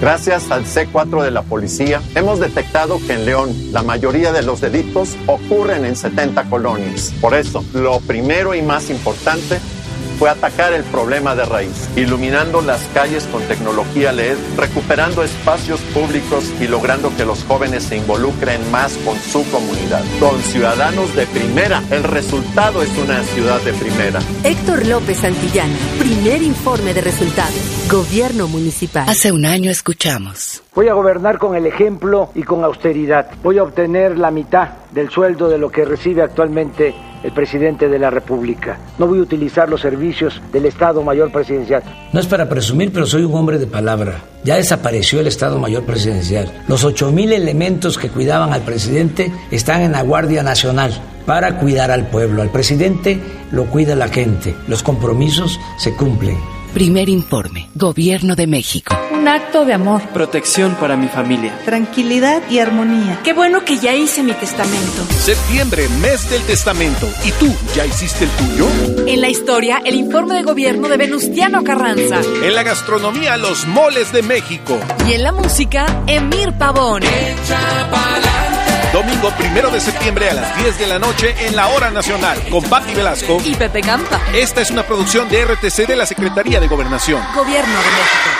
Gracias 0.00 0.50
al 0.50 0.64
C4 0.64 1.22
de 1.22 1.30
la 1.30 1.42
policía, 1.42 2.00
hemos 2.14 2.40
detectado 2.40 2.98
que 3.06 3.12
en 3.12 3.26
León 3.26 3.54
la 3.70 3.82
mayoría 3.82 4.32
de 4.32 4.42
los 4.42 4.62
delitos 4.62 5.16
ocurren 5.26 5.84
en 5.84 5.94
70 5.94 6.44
colonias. 6.44 7.12
Por 7.20 7.34
eso, 7.34 7.62
lo 7.74 8.00
primero 8.00 8.54
y 8.54 8.62
más 8.62 8.88
importante 8.88 9.60
fue 10.20 10.28
atacar 10.28 10.74
el 10.74 10.84
problema 10.84 11.34
de 11.34 11.46
raíz, 11.46 11.88
iluminando 11.96 12.60
las 12.60 12.82
calles 12.92 13.24
con 13.32 13.42
tecnología 13.44 14.12
LED, 14.12 14.36
recuperando 14.54 15.22
espacios 15.22 15.80
públicos 15.94 16.52
y 16.60 16.66
logrando 16.66 17.10
que 17.16 17.24
los 17.24 17.42
jóvenes 17.44 17.84
se 17.84 17.96
involucren 17.96 18.60
más 18.70 18.92
con 18.98 19.16
su 19.16 19.50
comunidad. 19.50 20.04
Con 20.20 20.38
ciudadanos 20.42 21.16
de 21.16 21.26
primera, 21.26 21.82
el 21.90 22.02
resultado 22.02 22.82
es 22.82 22.90
una 22.98 23.22
ciudad 23.22 23.62
de 23.62 23.72
primera. 23.72 24.20
Héctor 24.44 24.86
López 24.86 25.16
Santillana, 25.16 25.74
primer 25.98 26.42
informe 26.42 26.92
de 26.92 27.00
resultados. 27.00 27.88
Gobierno 27.90 28.46
municipal. 28.46 29.08
Hace 29.08 29.32
un 29.32 29.46
año 29.46 29.70
escuchamos. 29.70 30.62
Voy 30.74 30.88
a 30.88 30.92
gobernar 30.92 31.38
con 31.38 31.56
el 31.56 31.64
ejemplo 31.64 32.30
y 32.34 32.42
con 32.42 32.62
austeridad. 32.62 33.30
Voy 33.42 33.56
a 33.56 33.62
obtener 33.62 34.18
la 34.18 34.30
mitad 34.30 34.68
del 34.92 35.08
sueldo 35.08 35.48
de 35.48 35.56
lo 35.56 35.70
que 35.70 35.86
recibe 35.86 36.20
actualmente 36.20 36.94
el 37.22 37.32
presidente 37.32 37.88
de 37.88 37.98
la 37.98 38.10
República. 38.10 38.78
No 38.98 39.06
voy 39.06 39.18
a 39.18 39.22
utilizar 39.22 39.68
los 39.68 39.80
servicios 39.80 40.40
del 40.52 40.66
Estado 40.66 41.02
Mayor 41.02 41.30
Presidencial. 41.32 41.82
No 42.12 42.20
es 42.20 42.26
para 42.26 42.48
presumir, 42.48 42.92
pero 42.92 43.06
soy 43.06 43.24
un 43.24 43.34
hombre 43.34 43.58
de 43.58 43.66
palabra. 43.66 44.22
Ya 44.44 44.56
desapareció 44.56 45.20
el 45.20 45.26
Estado 45.26 45.58
Mayor 45.58 45.84
Presidencial. 45.84 46.50
Los 46.68 46.84
8.000 46.84 47.32
elementos 47.32 47.98
que 47.98 48.08
cuidaban 48.08 48.52
al 48.52 48.62
presidente 48.62 49.32
están 49.50 49.82
en 49.82 49.92
la 49.92 50.02
Guardia 50.02 50.42
Nacional 50.42 50.92
para 51.26 51.58
cuidar 51.58 51.90
al 51.90 52.08
pueblo. 52.08 52.42
Al 52.42 52.50
presidente 52.50 53.20
lo 53.52 53.66
cuida 53.66 53.94
la 53.94 54.08
gente. 54.08 54.54
Los 54.66 54.82
compromisos 54.82 55.60
se 55.78 55.94
cumplen. 55.94 56.36
Primer 56.72 57.08
informe. 57.08 57.68
Gobierno 57.74 58.36
de 58.36 58.46
México. 58.46 58.96
Un 59.12 59.26
acto 59.26 59.64
de 59.64 59.74
amor. 59.74 60.02
Protección 60.12 60.76
para 60.76 60.96
mi 60.96 61.08
familia. 61.08 61.58
Tranquilidad 61.64 62.42
y 62.48 62.60
armonía. 62.60 63.20
Qué 63.24 63.32
bueno 63.32 63.64
que 63.64 63.78
ya 63.78 63.94
hice 63.94 64.22
mi 64.22 64.32
testamento. 64.32 65.04
Septiembre, 65.18 65.88
mes 66.00 66.30
del 66.30 66.42
testamento. 66.42 67.08
¿Y 67.24 67.32
tú, 67.32 67.52
ya 67.74 67.84
hiciste 67.86 68.24
el 68.24 68.30
tuyo? 68.30 68.68
En 69.08 69.20
la 69.20 69.28
historia, 69.28 69.82
el 69.84 69.96
informe 69.96 70.36
de 70.36 70.42
gobierno 70.42 70.88
de 70.88 70.96
Venustiano 70.96 71.64
Carranza. 71.64 72.20
En 72.44 72.54
la 72.54 72.62
gastronomía, 72.62 73.36
los 73.36 73.66
moles 73.66 74.12
de 74.12 74.22
México. 74.22 74.78
Y 75.08 75.14
en 75.14 75.24
la 75.24 75.32
música, 75.32 76.04
Emir 76.06 76.52
Pavón. 76.52 77.02
Domingo 78.92 79.30
primero 79.38 79.70
de 79.70 79.80
septiembre 79.80 80.28
a 80.30 80.34
las 80.34 80.56
10 80.56 80.78
de 80.80 80.86
la 80.88 80.98
noche 80.98 81.32
en 81.46 81.54
la 81.54 81.68
Hora 81.68 81.92
Nacional 81.92 82.42
con 82.50 82.64
Patti 82.64 82.92
Velasco 82.92 83.38
y 83.44 83.54
Pepe 83.54 83.82
Campa. 83.82 84.20
Esta 84.34 84.60
es 84.62 84.70
una 84.72 84.82
producción 84.82 85.28
de 85.28 85.44
RTC 85.44 85.86
de 85.86 85.94
la 85.94 86.06
Secretaría 86.06 86.58
de 86.58 86.66
Gobernación. 86.66 87.22
Gobierno 87.32 87.72
de 87.72 87.84
México. 87.84 88.39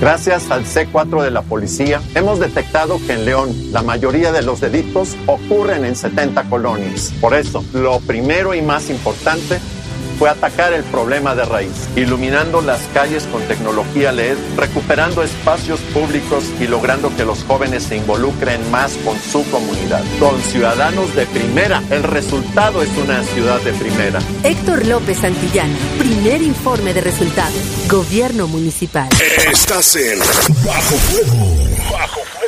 Gracias 0.00 0.50
al 0.50 0.64
C4 0.64 1.22
de 1.22 1.30
la 1.30 1.42
policía, 1.42 2.00
hemos 2.14 2.40
detectado 2.40 2.98
que 3.06 3.12
en 3.12 3.26
León 3.26 3.54
la 3.70 3.82
mayoría 3.82 4.32
de 4.32 4.40
los 4.40 4.60
delitos 4.60 5.14
ocurren 5.26 5.84
en 5.84 5.94
70 5.94 6.44
colonias. 6.44 7.12
Por 7.20 7.34
eso, 7.34 7.62
lo 7.74 8.00
primero 8.00 8.54
y 8.54 8.62
más 8.62 8.88
importante 8.88 9.60
fue 10.20 10.28
atacar 10.28 10.74
el 10.74 10.84
problema 10.84 11.34
de 11.34 11.46
raíz, 11.46 11.88
iluminando 11.96 12.60
las 12.60 12.82
calles 12.92 13.24
con 13.32 13.42
tecnología 13.44 14.12
LED, 14.12 14.36
recuperando 14.54 15.22
espacios 15.22 15.80
públicos 15.94 16.44
y 16.60 16.66
logrando 16.66 17.10
que 17.16 17.24
los 17.24 17.42
jóvenes 17.44 17.84
se 17.84 17.96
involucren 17.96 18.70
más 18.70 18.92
con 19.02 19.18
su 19.18 19.50
comunidad. 19.50 20.04
Con 20.18 20.38
ciudadanos 20.42 21.16
de 21.16 21.24
primera, 21.24 21.82
el 21.88 22.02
resultado 22.02 22.82
es 22.82 22.90
una 22.98 23.22
ciudad 23.22 23.62
de 23.62 23.72
primera. 23.72 24.20
Héctor 24.44 24.84
López 24.84 25.16
Santillana, 25.16 25.74
primer 25.98 26.42
informe 26.42 26.92
de 26.92 27.00
resultados. 27.00 27.56
Gobierno 27.88 28.46
municipal. 28.46 29.08
Estás 29.50 29.96
en 29.96 30.18
Bajo 30.66 30.96
Fuego. 30.96 31.46
Bajo 31.90 32.20
Fuego. 32.20 32.39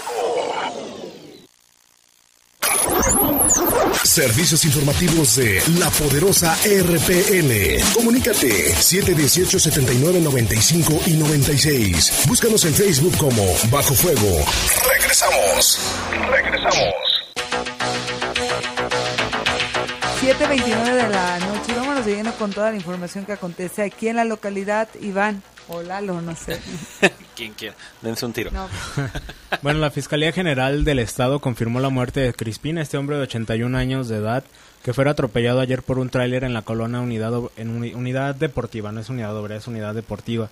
Servicios 4.05 4.65
informativos 4.65 5.37
de 5.37 5.63
la 5.79 5.89
poderosa 5.91 6.57
RPN. 6.65 7.81
Comunícate 7.95 8.75
718-7995 8.75 11.07
y 11.07 11.13
96. 11.15 12.25
Búscanos 12.27 12.65
en 12.65 12.75
Facebook 12.75 13.17
como 13.17 13.45
Bajo 13.71 13.95
Fuego. 13.95 14.45
Regresamos. 14.89 15.79
Regresamos. 16.31 16.95
7.29 20.21 20.95
de 20.95 21.09
la 21.09 21.39
noche. 21.41 21.75
Vámonos 21.75 22.05
siguiendo 22.05 22.33
con 22.35 22.53
toda 22.53 22.71
la 22.71 22.77
información 22.77 23.25
que 23.25 23.33
acontece 23.33 23.83
aquí 23.83 24.07
en 24.09 24.17
la 24.17 24.25
localidad. 24.25 24.89
Iván 25.01 25.43
o 25.69 25.83
Lalo, 25.83 26.21
no 26.21 26.35
sé. 26.35 26.61
Quien 27.37 27.53
quiera, 27.55 27.75
dense 28.01 28.27
un 28.27 28.33
tiro. 28.33 28.51
No. 28.51 28.69
bueno, 29.63 29.81
la 29.81 29.91
Fiscalía 29.91 30.33
General 30.33 30.85
del 30.85 30.99
Estado 30.99 31.41
confirmó 31.41 31.81
la 31.81 31.89
muerte 31.89 32.21
de 32.21 32.35
Crispín, 32.35 32.79
este 32.79 32.97
hombre 32.99 33.17
de 33.17 33.23
81 33.23 33.77
años 33.77 34.09
de 34.09 34.17
edad, 34.17 34.45
que 34.83 34.93
fue 34.93 35.09
atropellado 35.09 35.61
ayer 35.61 35.83
por 35.83 35.99
un 35.99 36.11
tráiler 36.11 36.45
en 36.45 36.55
la 36.55 36.63
colonia 36.63 37.01
unidad, 37.01 37.33
en 37.57 37.71
unidad 37.95 38.35
deportiva, 38.35 38.93
no 38.93 39.01
es 39.01 39.09
unidad 39.09 39.37
obrera, 39.37 39.59
es 39.61 39.67
unidad 39.67 39.95
deportiva. 39.95 40.51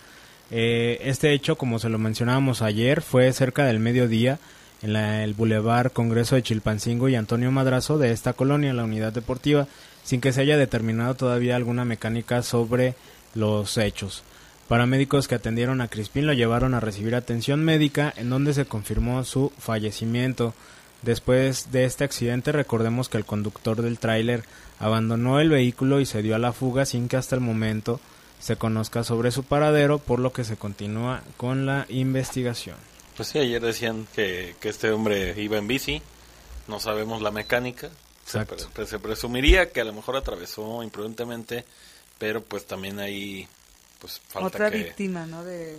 Eh, 0.51 1.01
este 1.05 1.33
hecho, 1.33 1.57
como 1.57 1.79
se 1.79 1.89
lo 1.89 1.99
mencionábamos 1.99 2.63
ayer, 2.63 3.03
fue 3.03 3.33
cerca 3.33 3.65
del 3.65 3.79
mediodía 3.79 4.39
en 4.83 4.93
la, 4.93 5.23
el 5.23 5.35
Boulevard 5.35 5.93
Congreso 5.93 6.35
de 6.35 6.43
Chilpancingo 6.43 7.09
y 7.09 7.15
Antonio 7.15 7.51
Madrazo 7.53 7.99
de 7.99 8.13
esta 8.13 8.33
colonia, 8.33 8.73
la 8.73 8.85
unidad 8.85 9.13
deportiva, 9.13 9.67
sin 10.03 10.21
que 10.21 10.33
se 10.33 10.41
haya 10.41 10.57
determinado 10.57 11.15
todavía 11.15 11.57
alguna 11.57 11.85
mecánica 11.85 12.43
sobre 12.43 12.95
los 13.35 13.77
hechos. 13.79 14.25
Paramédicos 14.71 15.27
que 15.27 15.35
atendieron 15.35 15.81
a 15.81 15.89
Crispín 15.89 16.29
lo 16.29 16.33
llevaron 16.33 16.75
a 16.75 16.81
recibir 16.81 17.17
atención 17.17 17.65
médica 17.65 18.15
en 18.17 18.31
donde 18.31 18.55
se 18.55 18.67
confirmó 18.67 19.25
su 19.25 19.51
fallecimiento. 19.59 20.55
Después 21.03 21.73
de 21.73 21.87
este 21.87 22.05
accidente 22.05 22.53
recordemos 22.53 23.09
que 23.09 23.19
el 23.19 23.25
conductor 23.25 23.83
del 23.83 23.99
tráiler 23.99 24.45
abandonó 24.79 25.41
el 25.41 25.51
vehículo 25.51 25.99
y 25.99 26.07
se 26.07 26.23
dio 26.23 26.37
a 26.37 26.39
la 26.39 26.53
fuga 26.53 26.87
sin 26.87 27.09
que 27.09 27.17
hasta 27.17 27.35
el 27.35 27.41
momento 27.41 27.99
se 28.39 28.55
conozca 28.55 29.03
sobre 29.03 29.33
su 29.33 29.43
paradero, 29.43 29.99
por 29.99 30.21
lo 30.21 30.33
que 30.33 30.45
se 30.45 30.57
continúa 30.57 31.25
con 31.37 31.67
la 31.67 31.87
investigación. 31.89 32.77
Pues 33.17 33.31
sí, 33.31 33.41
ayer 33.41 33.61
decían 33.61 34.07
que, 34.15 34.55
que 34.61 34.69
este 34.69 34.93
hombre 34.93 35.35
iba 35.43 35.59
en 35.59 35.67
bici, 35.67 36.01
no 36.69 36.79
sabemos 36.79 37.23
la 37.23 37.33
mecánica, 37.33 37.91
se, 38.25 38.47
pre 38.47 38.87
se, 38.87 39.01
presumiría 39.01 39.73
que 39.73 39.81
a 39.81 39.85
lo 39.85 39.93
mejor 39.93 40.15
atravesó 40.15 40.85
imprudentemente, 40.85 41.65
pero 42.21 42.41
pues 42.41 42.67
también 42.67 43.01
hay 43.01 43.49
pues 44.01 44.21
falta 44.29 44.49
Otra 44.49 44.71
que, 44.71 44.79
víctima, 44.79 45.27
¿no? 45.27 45.45
De... 45.45 45.77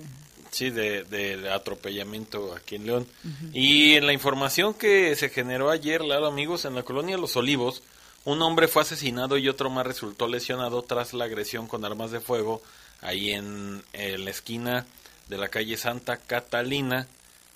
Sí, 0.51 0.69
de, 0.69 1.03
de, 1.03 1.49
atropellamiento 1.49 2.53
aquí 2.53 2.75
en 2.75 2.86
León. 2.86 3.07
Uh 3.23 3.27
-huh. 3.27 3.49
Y 3.53 3.95
en 3.95 4.05
la 4.05 4.13
información 4.13 4.73
que 4.73 5.15
se 5.15 5.29
generó 5.29 5.69
ayer, 5.69 6.01
Lalo, 6.01 6.27
amigos, 6.27 6.65
en 6.65 6.75
la 6.75 6.84
colonia 6.84 7.17
Los 7.17 7.36
Olivos, 7.38 7.84
un 8.25 8.41
hombre 8.41 8.67
fue 8.67 8.84
asesinado 8.84 9.38
y 9.38 9.47
otro 9.49 9.69
más 9.69 9.88
resultó 9.88 10.27
lesionado 10.27 10.81
tras 10.84 11.13
la 11.13 11.25
agresión 11.25 11.67
con 11.67 11.86
armas 11.86 12.12
de 12.12 12.19
fuego 12.19 12.62
ahí 13.01 13.31
en, 13.31 13.84
en 13.93 14.25
la 14.25 14.31
esquina 14.31 14.86
de 15.27 15.38
la 15.38 15.47
calle 15.47 15.77
Santa 15.77 16.17
Catalina, 16.17 17.07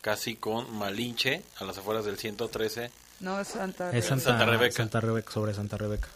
casi 0.01 0.35
con 0.35 0.73
Malinche, 0.77 1.43
a 1.57 1.65
las 1.65 1.77
afueras 1.77 2.05
del 2.05 2.17
113. 2.17 2.89
No, 3.19 3.39
es 3.39 3.49
Santa, 3.49 3.91
es 3.95 4.05
Santa, 4.05 4.25
Santa 4.25 4.45
Rebeca. 4.45 4.75
Santa 4.75 5.01
Rebeca, 5.01 5.31
sobre 5.31 5.53
Santa 5.53 5.77
Rebeca. 5.77 6.07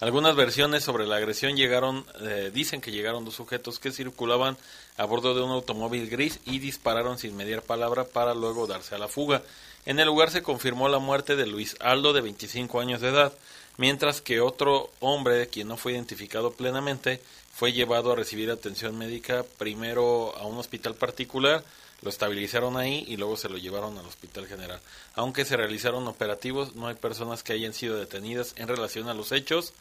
Algunas 0.00 0.36
versiones 0.36 0.84
sobre 0.84 1.08
la 1.08 1.16
agresión 1.16 1.56
llegaron, 1.56 2.06
eh, 2.20 2.52
dicen 2.54 2.80
que 2.80 2.92
llegaron 2.92 3.24
dos 3.24 3.34
sujetos 3.34 3.80
que 3.80 3.90
circulaban 3.90 4.56
a 4.96 5.04
bordo 5.04 5.34
de 5.34 5.42
un 5.42 5.50
automóvil 5.50 6.08
gris 6.08 6.38
y 6.44 6.60
dispararon 6.60 7.18
sin 7.18 7.36
mediar 7.36 7.62
palabra 7.62 8.04
para 8.04 8.32
luego 8.32 8.68
darse 8.68 8.94
a 8.94 8.98
la 8.98 9.08
fuga. 9.08 9.42
En 9.86 9.98
el 9.98 10.06
lugar 10.06 10.30
se 10.30 10.42
confirmó 10.42 10.88
la 10.88 11.00
muerte 11.00 11.34
de 11.34 11.46
Luis 11.46 11.76
Aldo, 11.80 12.12
de 12.12 12.20
25 12.20 12.78
años 12.78 13.00
de 13.00 13.08
edad, 13.08 13.32
mientras 13.76 14.20
que 14.20 14.40
otro 14.40 14.90
hombre, 15.00 15.48
quien 15.48 15.66
no 15.66 15.76
fue 15.76 15.94
identificado 15.94 16.52
plenamente, 16.52 17.20
fue 17.52 17.72
llevado 17.72 18.12
a 18.12 18.16
recibir 18.16 18.52
atención 18.52 18.96
médica 18.96 19.44
primero 19.56 20.32
a 20.36 20.46
un 20.46 20.58
hospital 20.58 20.94
particular, 20.94 21.64
lo 22.02 22.10
estabilizaron 22.10 22.76
ahí 22.76 23.04
y 23.08 23.16
luego 23.16 23.36
se 23.36 23.48
lo 23.48 23.58
llevaron 23.58 23.98
al 23.98 24.06
hospital 24.06 24.46
general. 24.46 24.80
Aunque 25.14 25.44
se 25.44 25.56
realizaron 25.56 26.06
operativos, 26.06 26.74
no 26.76 26.86
hay 26.86 26.94
personas 26.94 27.42
que 27.42 27.52
hayan 27.52 27.74
sido 27.74 27.98
detenidas 27.98 28.54
en 28.56 28.68
relación 28.68 29.08
a 29.08 29.14
los 29.14 29.32
hechos, 29.32 29.72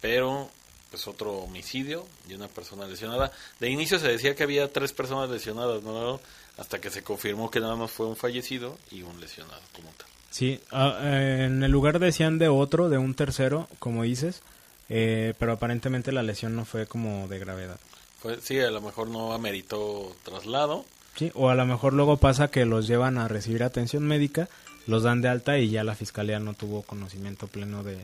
pero 0.00 0.50
pues 0.90 1.06
otro 1.06 1.32
homicidio 1.32 2.06
y 2.28 2.34
una 2.34 2.48
persona 2.48 2.86
lesionada. 2.86 3.30
De 3.60 3.68
inicio 3.70 3.98
se 3.98 4.08
decía 4.08 4.34
que 4.34 4.42
había 4.42 4.72
tres 4.72 4.92
personas 4.92 5.28
lesionadas, 5.28 5.82
¿no? 5.82 6.20
Hasta 6.56 6.80
que 6.80 6.90
se 6.90 7.02
confirmó 7.02 7.50
que 7.50 7.60
nada 7.60 7.76
más 7.76 7.90
fue 7.90 8.06
un 8.06 8.16
fallecido 8.16 8.78
y 8.90 9.02
un 9.02 9.20
lesionado 9.20 9.60
como 9.74 9.90
tal. 9.90 10.06
Sí, 10.30 10.60
uh, 10.72 11.04
en 11.04 11.62
el 11.62 11.70
lugar 11.70 11.98
decían 11.98 12.38
de 12.38 12.48
otro, 12.48 12.88
de 12.88 12.98
un 12.98 13.14
tercero, 13.14 13.68
como 13.78 14.02
dices, 14.02 14.42
eh, 14.88 15.34
pero 15.38 15.52
aparentemente 15.52 16.12
la 16.12 16.22
lesión 16.22 16.56
no 16.56 16.64
fue 16.64 16.86
como 16.86 17.28
de 17.28 17.38
gravedad. 17.38 17.78
Pues 18.22 18.40
sí, 18.42 18.58
a 18.58 18.70
lo 18.70 18.80
mejor 18.80 19.08
no 19.08 19.32
ameritó 19.32 20.14
traslado. 20.24 20.84
Sí, 21.18 21.32
o 21.34 21.50
a 21.50 21.56
lo 21.56 21.66
mejor 21.66 21.94
luego 21.94 22.18
pasa 22.18 22.46
que 22.48 22.64
los 22.64 22.86
llevan 22.86 23.18
a 23.18 23.26
recibir 23.26 23.64
atención 23.64 24.06
médica, 24.06 24.48
los 24.86 25.02
dan 25.02 25.20
de 25.20 25.28
alta 25.28 25.58
y 25.58 25.68
ya 25.68 25.82
la 25.82 25.96
fiscalía 25.96 26.38
no 26.38 26.54
tuvo 26.54 26.82
conocimiento 26.82 27.48
pleno 27.48 27.82
de, 27.82 27.98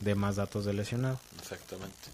de 0.00 0.14
más 0.14 0.36
datos 0.36 0.66
del 0.66 0.76
lesionado. 0.76 1.18
Exactamente. 1.40 2.10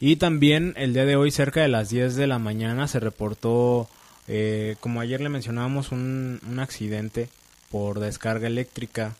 Y 0.00 0.16
también 0.16 0.74
el 0.76 0.92
día 0.92 1.04
de 1.04 1.14
hoy, 1.14 1.30
cerca 1.30 1.60
de 1.60 1.68
las 1.68 1.90
10 1.90 2.16
de 2.16 2.26
la 2.26 2.40
mañana, 2.40 2.88
se 2.88 2.98
reportó, 2.98 3.88
eh, 4.26 4.74
como 4.80 5.00
ayer 5.00 5.20
le 5.20 5.28
mencionábamos, 5.28 5.92
un, 5.92 6.40
un 6.48 6.58
accidente 6.58 7.28
por 7.70 8.00
descarga 8.00 8.48
eléctrica. 8.48 9.14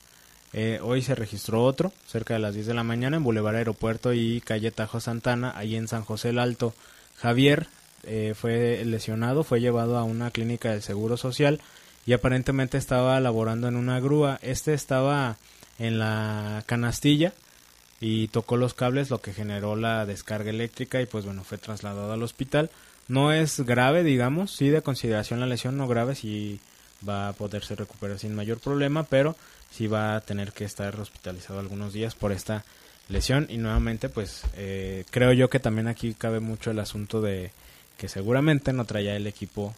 Eh, 0.53 0.81
hoy 0.83 1.03
se 1.03 1.15
registró 1.15 1.63
otro, 1.63 1.93
cerca 2.09 2.35
de 2.35 2.41
las 2.41 2.55
10 2.55 2.67
de 2.67 2.75
la 2.75 2.83
mañana, 2.83 3.19
en 3.19 3.23
Boulevard 3.23 3.55
Aeropuerto 3.55 4.13
y 4.15 4.41
calle 4.41 4.73
Tajo 4.73 4.99
Santana, 4.99 5.53
ahí 5.55 5.77
en 5.77 5.87
San 5.87 6.03
José 6.03 6.31
el 6.31 6.41
Alto. 6.41 6.75
Javier 7.15 7.69
eh, 8.05 8.35
fue 8.35 8.85
lesionado, 8.85 9.45
fue 9.45 9.61
llevado 9.61 9.97
a 9.99 10.05
una 10.05 10.31
clínica 10.31 10.71
del 10.71 10.83
Seguro 10.83 11.17
Social 11.17 11.61
y 12.07 12.13
aparentemente 12.13 12.79
estaba 12.79 13.19
laborando 13.21 13.69
en 13.69 13.77
una 13.77 14.01
grúa. 14.01 14.39
Este 14.43 14.75
estaba 14.75 15.37
en 15.79 15.99
la 15.99 16.63
canastilla 16.67 17.33
y 18.01 18.29
tocó 18.29 18.57
los 18.57 18.75
cables, 18.75 19.11
lo 19.11 19.21
que 19.21 19.33
generó 19.33 19.77
la 19.77 20.07
descarga 20.07 20.51
eléctrica 20.51 21.01
y 21.01 21.07
pues 21.07 21.25
bueno, 21.25 21.45
fue 21.45 21.59
trasladado 21.59 22.13
al 22.13 22.23
hospital. 22.23 22.71
No 23.09 23.33
es 23.33 23.61
grave, 23.61 24.05
digamos, 24.05 24.53
sí 24.55 24.69
de 24.69 24.83
consideración 24.83 25.41
la 25.41 25.47
lesión 25.47 25.77
no 25.77 25.89
grave, 25.89 26.15
sí 26.15 26.61
va 27.07 27.29
a 27.29 27.33
poderse 27.33 27.75
recuperar 27.75 28.19
sin 28.19 28.35
mayor 28.35 28.61
problema, 28.61 29.05
pero 29.05 29.37
sí 29.71 29.87
va 29.87 30.17
a 30.17 30.21
tener 30.21 30.53
que 30.53 30.65
estar 30.65 30.99
hospitalizado 30.99 31.61
algunos 31.61 31.93
días 31.93 32.15
por 32.15 32.33
esta 32.33 32.65
lesión 33.09 33.47
y 33.49 33.59
nuevamente 33.59 34.09
pues 34.09 34.43
eh, 34.57 35.05
creo 35.11 35.33
yo 35.33 35.51
que 35.51 35.59
también 35.59 35.89
aquí 35.89 36.15
cabe 36.15 36.41
mucho 36.41 36.71
el 36.71 36.79
asunto 36.79 37.21
de 37.21 37.51
que 38.01 38.09
seguramente 38.09 38.73
no 38.73 38.87
traía 38.87 39.15
el 39.15 39.27
equipo 39.27 39.75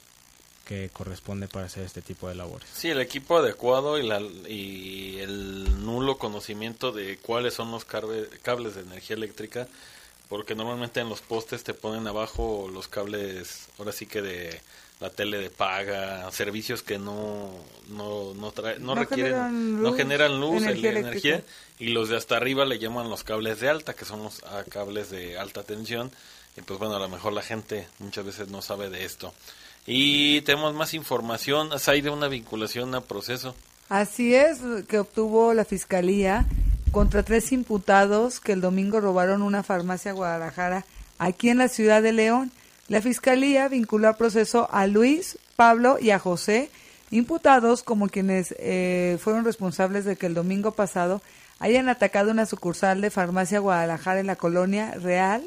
que 0.64 0.90
corresponde 0.92 1.48
para 1.48 1.66
hacer 1.66 1.82
este 1.84 2.02
tipo 2.02 2.28
de 2.28 2.36
labores. 2.36 2.68
Sí, 2.72 2.88
el 2.88 3.00
equipo 3.00 3.38
adecuado 3.38 3.98
y, 3.98 4.06
la, 4.06 4.20
y 4.20 5.18
el 5.18 5.84
nulo 5.84 6.18
conocimiento 6.18 6.92
de 6.92 7.16
cuáles 7.18 7.54
son 7.54 7.72
los 7.72 7.84
cables, 7.84 8.28
cables 8.42 8.76
de 8.76 8.82
energía 8.82 9.16
eléctrica, 9.16 9.66
porque 10.28 10.54
normalmente 10.54 11.00
en 11.00 11.08
los 11.08 11.20
postes 11.20 11.64
te 11.64 11.74
ponen 11.74 12.06
abajo 12.06 12.70
los 12.72 12.86
cables, 12.86 13.66
ahora 13.76 13.90
sí 13.90 14.06
que 14.06 14.22
de 14.22 14.60
la 15.00 15.10
tele 15.10 15.38
de 15.38 15.50
paga, 15.50 16.30
servicios 16.30 16.84
que 16.84 16.96
no 16.96 17.50
no 17.88 18.32
no, 18.34 18.52
trae, 18.52 18.78
no, 18.78 18.94
No 18.94 19.00
requieren 19.00 19.32
generan 19.32 19.82
no 19.82 19.88
luz, 19.88 19.96
generan 19.96 20.40
luz, 20.40 20.62
energía 20.62 20.90
el- 20.90 20.96
energía, 20.98 21.34
eléctrica. 21.34 21.56
y 21.80 21.88
los 21.88 22.08
de 22.08 22.16
hasta 22.18 22.36
arriba 22.36 22.64
le 22.66 22.78
llaman 22.78 23.10
los 23.10 23.24
cables 23.24 23.58
de 23.58 23.68
alta, 23.68 23.94
que 23.94 24.04
son 24.04 24.22
los 24.22 24.40
cables 24.70 25.10
de 25.10 25.36
alta 25.40 25.64
tensión. 25.64 26.12
Y 26.56 26.60
pues 26.62 26.78
bueno, 26.78 26.96
a 26.96 26.98
lo 26.98 27.08
mejor 27.08 27.32
la 27.32 27.42
gente 27.42 27.88
muchas 27.98 28.24
veces 28.24 28.48
no 28.48 28.62
sabe 28.62 28.90
de 28.90 29.04
esto. 29.04 29.32
Y 29.86 30.42
tenemos 30.42 30.74
más 30.74 30.94
información, 30.94 31.70
hay 31.86 32.00
de 32.02 32.10
una 32.10 32.28
vinculación 32.28 32.94
a 32.94 33.00
proceso. 33.00 33.54
Así 33.88 34.34
es, 34.34 34.58
que 34.88 34.98
obtuvo 34.98 35.54
la 35.54 35.64
fiscalía 35.64 36.46
contra 36.92 37.22
tres 37.22 37.52
imputados 37.52 38.38
que 38.38 38.52
el 38.52 38.60
domingo 38.60 39.00
robaron 39.00 39.42
una 39.42 39.62
farmacia 39.62 40.12
Guadalajara 40.12 40.84
aquí 41.18 41.48
en 41.48 41.58
la 41.58 41.68
ciudad 41.68 42.02
de 42.02 42.12
León. 42.12 42.52
La 42.88 43.00
fiscalía 43.00 43.68
vinculó 43.68 44.08
a 44.08 44.16
proceso 44.16 44.68
a 44.70 44.86
Luis, 44.86 45.38
Pablo 45.56 45.98
y 45.98 46.10
a 46.10 46.18
José, 46.18 46.70
imputados 47.10 47.82
como 47.82 48.08
quienes 48.08 48.54
eh, 48.58 49.18
fueron 49.20 49.44
responsables 49.44 50.04
de 50.04 50.16
que 50.16 50.26
el 50.26 50.34
domingo 50.34 50.72
pasado 50.72 51.22
hayan 51.58 51.88
atacado 51.88 52.30
una 52.30 52.46
sucursal 52.46 53.00
de 53.00 53.10
farmacia 53.10 53.58
Guadalajara 53.58 54.20
en 54.20 54.26
la 54.26 54.36
colonia 54.36 54.92
Real 54.92 55.42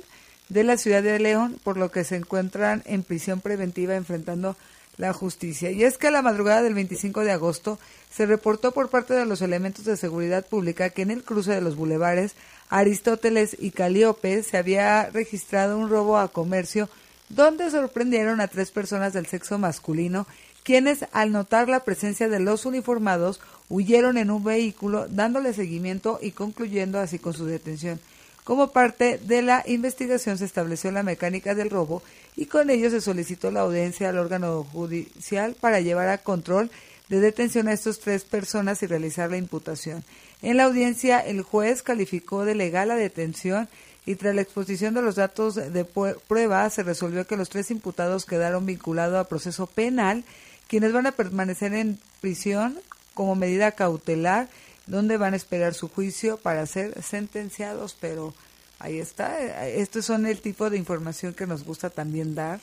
de 0.49 0.63
la 0.63 0.77
ciudad 0.77 1.03
de 1.03 1.19
León, 1.19 1.59
por 1.63 1.77
lo 1.77 1.91
que 1.91 2.03
se 2.03 2.15
encuentran 2.15 2.83
en 2.85 3.03
prisión 3.03 3.41
preventiva 3.41 3.95
enfrentando 3.95 4.55
la 4.97 5.13
justicia. 5.13 5.71
Y 5.71 5.83
es 5.83 5.97
que 5.97 6.07
a 6.07 6.11
la 6.11 6.21
madrugada 6.21 6.63
del 6.63 6.73
25 6.73 7.21
de 7.21 7.31
agosto 7.31 7.79
se 8.11 8.25
reportó 8.25 8.71
por 8.71 8.89
parte 8.89 9.13
de 9.13 9.25
los 9.25 9.41
elementos 9.41 9.85
de 9.85 9.97
seguridad 9.97 10.45
pública 10.45 10.89
que 10.89 11.01
en 11.01 11.11
el 11.11 11.23
cruce 11.23 11.51
de 11.51 11.61
los 11.61 11.75
bulevares 11.75 12.33
Aristóteles 12.69 13.55
y 13.59 13.71
Calíope 13.71 14.41
se 14.43 14.57
había 14.57 15.09
registrado 15.09 15.77
un 15.77 15.89
robo 15.89 16.17
a 16.17 16.29
comercio 16.29 16.89
donde 17.29 17.69
sorprendieron 17.69 18.39
a 18.39 18.47
tres 18.47 18.71
personas 18.71 19.13
del 19.13 19.25
sexo 19.25 19.57
masculino 19.57 20.27
quienes 20.63 21.05
al 21.11 21.31
notar 21.31 21.69
la 21.69 21.83
presencia 21.83 22.27
de 22.27 22.39
los 22.39 22.65
uniformados 22.65 23.39
huyeron 23.69 24.17
en 24.17 24.31
un 24.31 24.43
vehículo 24.43 25.07
dándole 25.07 25.53
seguimiento 25.53 26.17
y 26.21 26.31
concluyendo 26.31 26.99
así 26.99 27.19
con 27.19 27.33
su 27.33 27.45
detención. 27.45 27.99
Como 28.45 28.67
parte 28.67 29.17
de 29.17 29.41
la 29.41 29.63
investigación 29.65 30.37
se 30.37 30.45
estableció 30.45 30.91
la 30.91 31.01
mecánica 31.01 31.55
del 31.55 31.71
robo 31.71 32.03
y 32.35 32.45
con 32.45 32.69
ello 32.69 32.91
se 32.91 33.01
solicitó 33.01 33.49
la 33.49 33.61
audiencia 33.61 34.07
al 34.07 34.19
órgano 34.19 34.63
judicial 34.63 35.55
para 35.59 35.79
llevar 35.79 36.09
a 36.09 36.19
control 36.19 36.69
de 37.09 37.19
detención 37.19 37.67
a 37.67 37.73
estas 37.73 37.97
tres 37.97 38.23
personas 38.23 38.83
y 38.83 38.85
realizar 38.85 39.31
la 39.31 39.37
imputación. 39.37 40.03
En 40.43 40.57
la 40.57 40.65
audiencia 40.65 41.19
el 41.21 41.41
juez 41.41 41.81
calificó 41.81 42.45
de 42.45 42.53
legal 42.53 42.89
la 42.89 42.95
detención 42.95 43.67
y 44.05 44.13
tras 44.13 44.35
la 44.35 44.41
exposición 44.41 44.93
de 44.93 45.01
los 45.01 45.15
datos 45.15 45.55
de 45.55 45.83
prueba 46.27 46.69
se 46.69 46.83
resolvió 46.83 47.25
que 47.25 47.37
los 47.37 47.49
tres 47.49 47.71
imputados 47.71 48.25
quedaron 48.25 48.67
vinculados 48.67 49.17
a 49.17 49.27
proceso 49.27 49.65
penal, 49.65 50.23
quienes 50.67 50.93
van 50.93 51.07
a 51.07 51.13
permanecer 51.13 51.73
en 51.73 51.97
prisión 52.21 52.79
como 53.15 53.33
medida 53.33 53.71
cautelar 53.71 54.49
donde 54.87 55.17
van 55.17 55.33
a 55.33 55.37
esperar 55.37 55.73
su 55.73 55.87
juicio 55.89 56.37
para 56.37 56.65
ser 56.65 57.01
sentenciados, 57.01 57.95
pero 57.99 58.33
ahí 58.79 58.99
está, 58.99 59.65
estos 59.67 60.05
son 60.05 60.25
el 60.25 60.41
tipo 60.41 60.69
de 60.69 60.77
información 60.77 61.33
que 61.33 61.47
nos 61.47 61.63
gusta 61.63 61.89
también 61.89 62.35
dar 62.35 62.59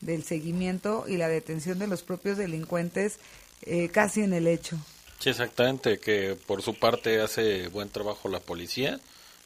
del 0.00 0.24
seguimiento 0.24 1.04
y 1.08 1.16
la 1.16 1.28
detención 1.28 1.78
de 1.78 1.86
los 1.86 2.02
propios 2.02 2.36
delincuentes 2.36 3.18
eh, 3.62 3.88
casi 3.88 4.22
en 4.22 4.34
el 4.34 4.46
hecho. 4.46 4.78
Sí, 5.18 5.30
exactamente, 5.30 5.98
que 5.98 6.36
por 6.46 6.62
su 6.62 6.74
parte 6.74 7.20
hace 7.20 7.68
buen 7.68 7.88
trabajo 7.88 8.28
la 8.28 8.40
policía, 8.40 9.00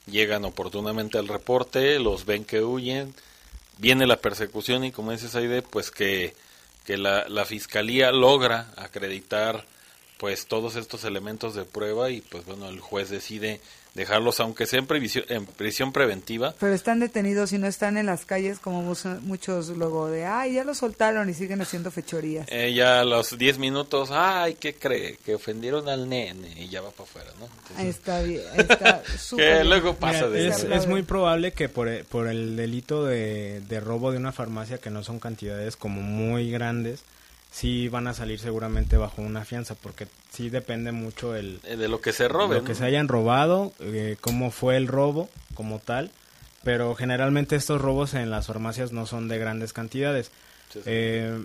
llegan 0.06 0.44
oportunamente 0.44 1.18
al 1.18 1.28
reporte, 1.28 1.98
los 1.98 2.24
ven 2.24 2.44
que 2.44 2.62
huyen, 2.62 3.14
viene 3.78 4.06
la 4.06 4.16
persecución 4.16 4.84
y 4.84 4.92
como 4.92 5.12
dices 5.12 5.34
Aide, 5.34 5.62
pues 5.62 5.90
que, 5.90 6.34
que 6.84 6.96
la, 6.96 7.28
la 7.28 7.44
fiscalía 7.44 8.10
logra 8.10 8.72
acreditar 8.76 9.64
pues 10.18 10.46
todos 10.46 10.76
estos 10.76 11.04
elementos 11.04 11.54
de 11.54 11.64
prueba 11.64 12.10
y 12.10 12.20
pues 12.20 12.44
bueno, 12.44 12.68
el 12.68 12.80
juez 12.80 13.08
decide 13.08 13.60
dejarlos 13.94 14.38
aunque 14.38 14.66
sea 14.66 14.78
en, 14.78 14.86
previsión- 14.86 15.24
en 15.28 15.44
prisión 15.46 15.92
preventiva, 15.92 16.54
Pero 16.60 16.72
están 16.72 17.00
detenidos 17.00 17.52
y 17.52 17.58
no 17.58 17.66
están 17.66 17.96
en 17.96 18.06
las 18.06 18.24
calles 18.26 18.58
como 18.60 18.82
muchos 19.22 19.68
luego 19.70 20.08
de, 20.08 20.24
ay, 20.24 20.54
ya 20.54 20.62
lo 20.64 20.74
soltaron 20.74 21.28
y 21.30 21.34
siguen 21.34 21.60
haciendo 21.62 21.90
fechorías. 21.90 22.46
eh, 22.50 22.72
ya 22.74 23.00
a 23.00 23.04
los 23.04 23.36
10 23.36 23.58
minutos, 23.58 24.10
ay, 24.12 24.54
¿qué 24.54 24.74
cree? 24.74 25.16
Que 25.24 25.34
ofendieron 25.34 25.88
al 25.88 26.08
nene 26.08 26.52
y 26.62 26.68
ya 26.68 26.80
va 26.80 26.90
para 26.90 27.04
afuera, 27.08 27.30
¿no? 27.40 27.46
Entonces, 27.46 27.76
Ahí 27.78 27.88
está 27.88 28.22
bien, 28.22 28.42
ahí 28.52 28.66
está 28.68 29.02
que 29.36 29.64
luego 29.64 29.94
pasa 29.94 30.26
Mira, 30.26 30.28
de 30.28 30.48
es, 30.48 30.62
es 30.64 30.86
muy 30.86 31.02
probable 31.02 31.52
que 31.52 31.68
por, 31.68 32.04
por 32.04 32.28
el 32.28 32.54
delito 32.56 33.04
de, 33.04 33.60
de 33.68 33.80
robo 33.80 34.12
de 34.12 34.18
una 34.18 34.30
farmacia, 34.32 34.78
que 34.78 34.90
no 34.90 35.02
son 35.02 35.18
cantidades 35.18 35.76
como 35.76 36.02
muy 36.02 36.50
grandes, 36.52 37.02
sí 37.50 37.88
van 37.88 38.06
a 38.06 38.14
salir 38.14 38.38
seguramente 38.38 38.96
bajo 38.96 39.22
una 39.22 39.44
fianza, 39.44 39.74
porque 39.74 40.06
sí 40.32 40.50
depende 40.50 40.92
mucho 40.92 41.34
el 41.34 41.60
Eh, 41.64 41.76
de 41.76 41.88
lo 41.88 42.00
que 42.00 42.12
se 42.12 42.28
roben. 42.28 42.58
lo 42.58 42.64
que 42.64 42.74
se 42.74 42.84
hayan 42.84 43.08
robado, 43.08 43.72
eh, 43.80 44.16
cómo 44.20 44.50
fue 44.50 44.76
el 44.76 44.86
robo 44.86 45.28
como 45.54 45.78
tal, 45.78 46.10
pero 46.62 46.94
generalmente 46.94 47.56
estos 47.56 47.80
robos 47.80 48.14
en 48.14 48.30
las 48.30 48.46
farmacias 48.46 48.92
no 48.92 49.06
son 49.06 49.28
de 49.28 49.38
grandes 49.38 49.72
cantidades. 49.72 50.26
Sí, 50.72 50.80
sí. 50.80 50.82
Eh, 50.86 51.42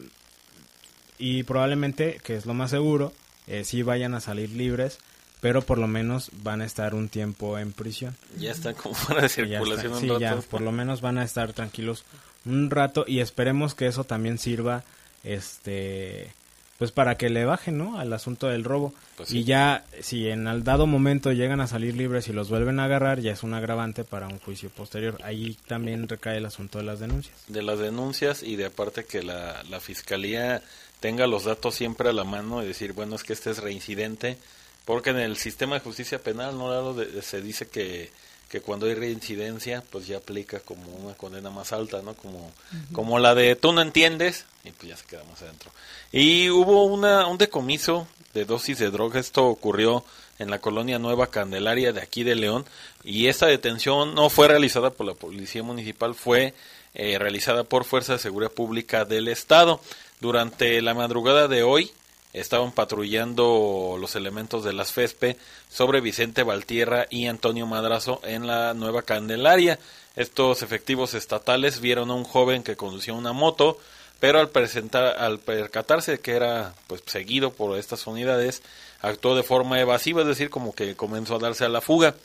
y 1.18 1.44
probablemente, 1.44 2.20
que 2.24 2.36
es 2.36 2.46
lo 2.46 2.54
más 2.54 2.72
seguro, 2.72 3.13
eh, 3.48 3.63
sí 3.63 3.82
vayan 3.84 4.13
a 4.13 4.20
salir 4.20 4.50
libres, 4.50 4.98
pero 5.39 5.62
por 5.62 5.78
lo 5.78 5.88
menos 5.88 6.30
van 6.42 6.62
a 6.62 6.66
estar 6.66 6.96
un 6.96 7.08
tiempo 7.10 7.58
en 7.58 7.72
prisión. 7.74 8.16
Ya 8.38 8.52
están 8.52 8.74
como 8.76 8.96
fuera 8.96 9.22
de 9.22 9.28
Ya 9.28 9.44
está, 9.44 9.46
circulación 9.46 9.94
un 9.94 10.00
sí, 10.00 10.08
rato. 10.08 10.20
ya, 10.20 10.36
por 10.38 10.62
lo 10.62 10.72
menos 10.72 11.02
van 11.02 11.18
a 11.18 11.24
estar 11.24 11.54
tranquilos 11.54 12.04
un 12.46 12.70
rato 12.70 13.06
y 13.08 13.20
esperemos 13.20 13.74
que 13.76 13.88
eso 13.88 14.04
también 14.04 14.38
sirva 14.38 14.84
este 15.23 16.31
pues 16.79 16.91
para 16.91 17.15
que 17.15 17.29
le 17.29 17.45
bajen 17.45 17.77
¿no? 17.77 17.99
al 17.99 18.12
asunto 18.12 18.47
del 18.47 18.63
robo 18.63 18.93
Pues 19.15 19.29
sí. 19.29 19.39
y 19.39 19.43
ya 19.43 19.86
si 20.01 20.27
en 20.29 20.47
al 20.47 20.63
dado 20.63 20.86
momento 20.88 21.31
llegan 21.31 21.62
a 21.62 21.67
salir 21.67 21.95
libres 21.95 22.27
y 22.27 22.33
los 22.33 22.49
vuelven 22.49 22.79
a 22.79 22.86
agarrar 22.86 23.19
ya 23.21 23.31
es 23.31 23.43
un 23.43 23.53
agravante 23.53 24.03
para 24.03 24.27
un 24.27 24.39
juicio 24.39 24.69
posterior 24.69 25.17
ahí 25.23 25.57
también 25.67 26.07
recae 26.09 26.38
el 26.38 26.45
asunto 26.45 26.79
de 26.79 26.83
las 26.86 26.99
denuncias 26.99 27.36
de 27.47 27.62
las 27.63 27.79
denuncias 27.79 28.43
y 28.43 28.55
de 28.55 28.65
aparte 28.65 29.05
que 29.05 29.24
la, 29.24 29.63
la 29.69 29.80
fiscalía 29.80 30.61
tenga 30.99 31.28
los 31.28 31.43
datos 31.45 31.76
siempre 31.76 32.09
a 32.09 32.13
la 32.13 32.24
mano 32.24 32.63
y 32.63 32.67
decir, 32.67 32.93
bueno, 32.93 33.17
es 33.17 33.24
que 33.24 33.34
este 33.34 33.51
es 33.51 33.57
reincidente, 33.57 34.38
porque 34.86 35.09
en 35.09 35.17
el 35.19 35.36
sistema 35.36 35.76
de 35.76 35.82
justicia 35.82 36.19
penal 36.24 36.57
no 36.57 36.95
se 37.21 37.41
dice 37.41 37.67
que, 37.67 38.09
que 38.54 38.62
cuando 38.62 38.86
hay 38.86 38.93
reincidencia, 38.93 39.82
pues 39.89 40.06
ya 40.06 40.18
aplica 40.18 40.60
como 40.60 40.84
una 40.97 41.16
condena 41.16 41.49
más 41.49 41.74
alta, 41.74 42.04
¿no? 42.04 42.14
Como, 42.14 42.51
como 42.91 43.18
la 43.18 43.34
de 43.34 43.56
tú 43.56 43.74
no 43.74 43.82
entiendes, 43.82 44.45
y 44.64 44.70
pues 44.70 44.89
ya 44.89 44.95
se 44.95 45.06
queda 45.06 45.24
más 45.24 45.41
adentro. 45.41 45.72
Y 46.12 46.51
hubo 46.51 46.84
una, 46.84 47.26
un 47.26 47.39
decomiso 47.39 48.08
de 48.36 48.45
dosis 48.45 48.78
de 48.78 48.91
droga. 48.91 49.20
Esto 49.20 49.47
ocurrió 49.47 50.06
en 50.38 50.51
la 50.51 50.60
colonia 50.60 50.99
Nueva 50.99 51.32
Candelaria 51.32 51.93
de 51.93 52.01
aquí 52.01 52.24
de 52.24 52.36
León 52.36 52.64
y 53.04 53.26
esta 53.26 53.47
detención 53.47 54.14
no 54.14 54.30
fue 54.30 54.47
realizada 54.47 54.91
por 54.91 55.08
la 55.08 55.16
policía 55.16 55.64
municipal, 55.64 56.14
fue 56.14 56.54
eh, 56.93 57.18
realizada 57.18 57.64
por 57.64 57.86
Fuerza 57.86 58.14
de 58.14 58.20
Seguridad 58.20 58.51
Pública 58.51 59.04
del 59.04 59.30
Estado. 59.30 59.82
Durante 60.22 60.80
la 60.84 60.93
madrugada 60.93 61.47
de 61.47 61.64
hoy 61.64 61.91
estaban 62.34 62.71
patrullando 62.71 63.97
los 63.99 64.15
elementos 64.15 64.63
de 64.63 64.73
las 64.73 64.91
FESPE 64.91 65.38
sobre 65.69 66.01
Vicente 66.01 66.43
Valtierra 66.43 67.05
y 67.09 67.27
Antonio 67.27 67.67
Madrazo 67.67 68.19
en 68.23 68.47
la 68.47 68.73
Nueva 68.73 69.03
Candelaria. 69.03 69.79
Estos 70.15 70.63
efectivos 70.63 71.13
estatales 71.13 71.79
vieron 71.79 72.09
a 72.09 72.15
un 72.15 72.23
joven 72.23 72.63
que 72.63 72.75
conducía 72.75 73.13
una 73.13 73.34
moto, 73.34 73.77
pero 74.19 74.39
al, 74.39 74.49
presentar, 74.49 75.17
al 75.17 75.39
percatarse 75.39 76.19
que 76.19 76.31
era 76.31 76.73
pues 76.88 77.03
seguido 77.05 77.51
por 77.51 77.77
estas 77.77 78.07
unidades, 78.07 78.63
actuó 79.01 79.36
de 79.36 79.43
forma 79.43 79.79
evasiva, 79.79 80.21
es 80.21 80.27
decir, 80.27 80.49
como 80.49 80.73
que 80.73 80.95
comenzó 80.95 81.36
a 81.36 81.39
darse 81.39 81.65
a 81.65 81.69
la 81.69 81.81
fuga. 81.81 82.15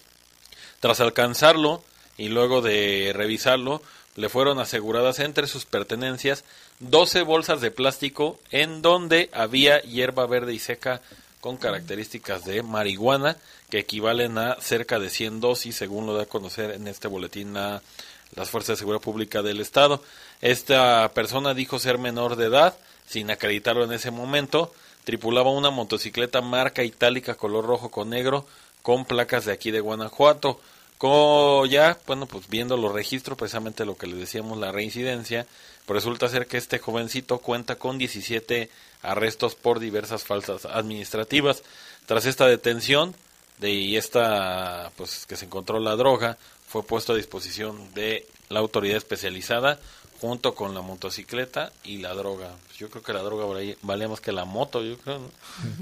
Tras 0.81 1.01
alcanzarlo 1.01 1.83
y 2.17 2.29
luego 2.29 2.63
de 2.63 3.13
revisarlo, 3.15 3.83
le 4.19 4.29
fueron 4.29 4.59
aseguradas 4.59 5.21
entre 5.21 5.47
sus 5.47 5.65
pertenencias 5.65 6.43
12 6.81 7.23
bolsas 7.23 7.61
de 7.61 7.71
plástico 7.71 8.37
en 8.51 8.83
donde 8.83 9.31
había 9.33 9.81
hierba 9.83 10.27
verde 10.27 10.53
y 10.53 10.59
seca 10.59 11.01
con 11.41 11.57
características 11.57 12.45
de 12.45 12.65
marihuana 12.65 13.37
que 13.71 13.79
equivalen 13.79 14.37
a 14.39 14.57
cerca 14.61 14.99
de 14.99 15.09
100 15.09 15.39
dosis 15.41 15.77
según 15.77 16.05
lo 16.05 16.15
da 16.15 16.25
a 16.25 16.27
conocer 16.27 16.73
en 16.73 16.89
este 16.89 17.07
boletín 17.07 17.55
las 17.55 18.51
Fuerzas 18.51 18.75
de 18.75 18.81
Seguridad 18.81 19.03
Pública 19.03 19.43
del 19.43 19.61
Estado. 19.61 20.03
Esta 20.41 21.09
persona 21.15 21.55
dijo 21.55 21.79
ser 21.79 21.99
menor 21.99 22.35
de 22.35 22.47
edad, 22.47 22.77
sin 23.07 23.31
acreditarlo 23.31 23.85
en 23.85 23.93
ese 23.93 24.11
momento, 24.11 24.75
tripulaba 25.05 25.51
una 25.51 25.71
motocicleta 25.71 26.41
marca 26.41 26.83
itálica 26.83 27.37
color 27.37 27.67
rojo 27.67 27.93
con 27.93 28.11
negro 28.11 28.47
con 28.83 29.05
placas 29.05 29.45
de 29.45 29.53
aquí 29.53 29.71
de 29.71 29.79
Guanajuato. 29.79 30.61
Como 30.99 31.65
ya, 31.67 31.97
bueno, 32.07 32.27
pues 32.27 32.49
viendo 32.49 32.77
los 32.77 32.93
registros, 32.93 33.39
precisamente 33.39 33.85
lo 33.85 33.97
que 33.97 34.09
le 34.09 34.17
decíamos, 34.17 34.59
la 34.59 34.73
reincidencia, 34.73 35.47
pues 35.87 36.03
resulta 36.03 36.29
ser 36.29 36.47
que 36.49 36.57
este 36.57 36.81
jovencito 36.81 37.39
cuenta 37.39 37.77
con 37.77 37.99
17 37.99 38.69
arrestos 39.03 39.55
por 39.55 39.79
diversas 39.79 40.25
falsas 40.25 40.67
administrativas. 40.67 41.63
Tras 42.07 42.27
esta 42.27 42.47
detención 42.47 43.15
de, 43.59 43.71
y 43.71 43.97
esta, 43.97 44.91
pues 44.97 45.25
que 45.27 45.37
se 45.37 45.45
encontró 45.45 45.79
la 45.79 45.95
droga, 45.95 46.37
fue 46.67 46.83
puesto 46.83 47.13
a 47.13 47.17
disposición 47.17 47.95
de 47.95 48.27
la 48.49 48.59
autoridad 48.59 48.97
especializada 48.97 49.79
junto 50.21 50.55
con 50.55 50.75
la 50.75 50.83
motocicleta 50.83 51.73
y 51.85 51.99
la 51.99 52.13
droga. 52.15 52.57
Yo 52.77 52.91
creo 52.91 53.03
que 53.03 53.13
la 53.13 53.23
droga 53.23 53.47
valía 53.83 54.09
más 54.09 54.21
que 54.21 54.33
la 54.33 54.45
moto, 54.45 54.83
yo 54.83 54.99
creo. 54.99 55.31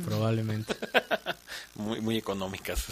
Probablemente. 0.04 0.76
muy, 1.74 2.00
muy 2.00 2.18
económicas. 2.18 2.84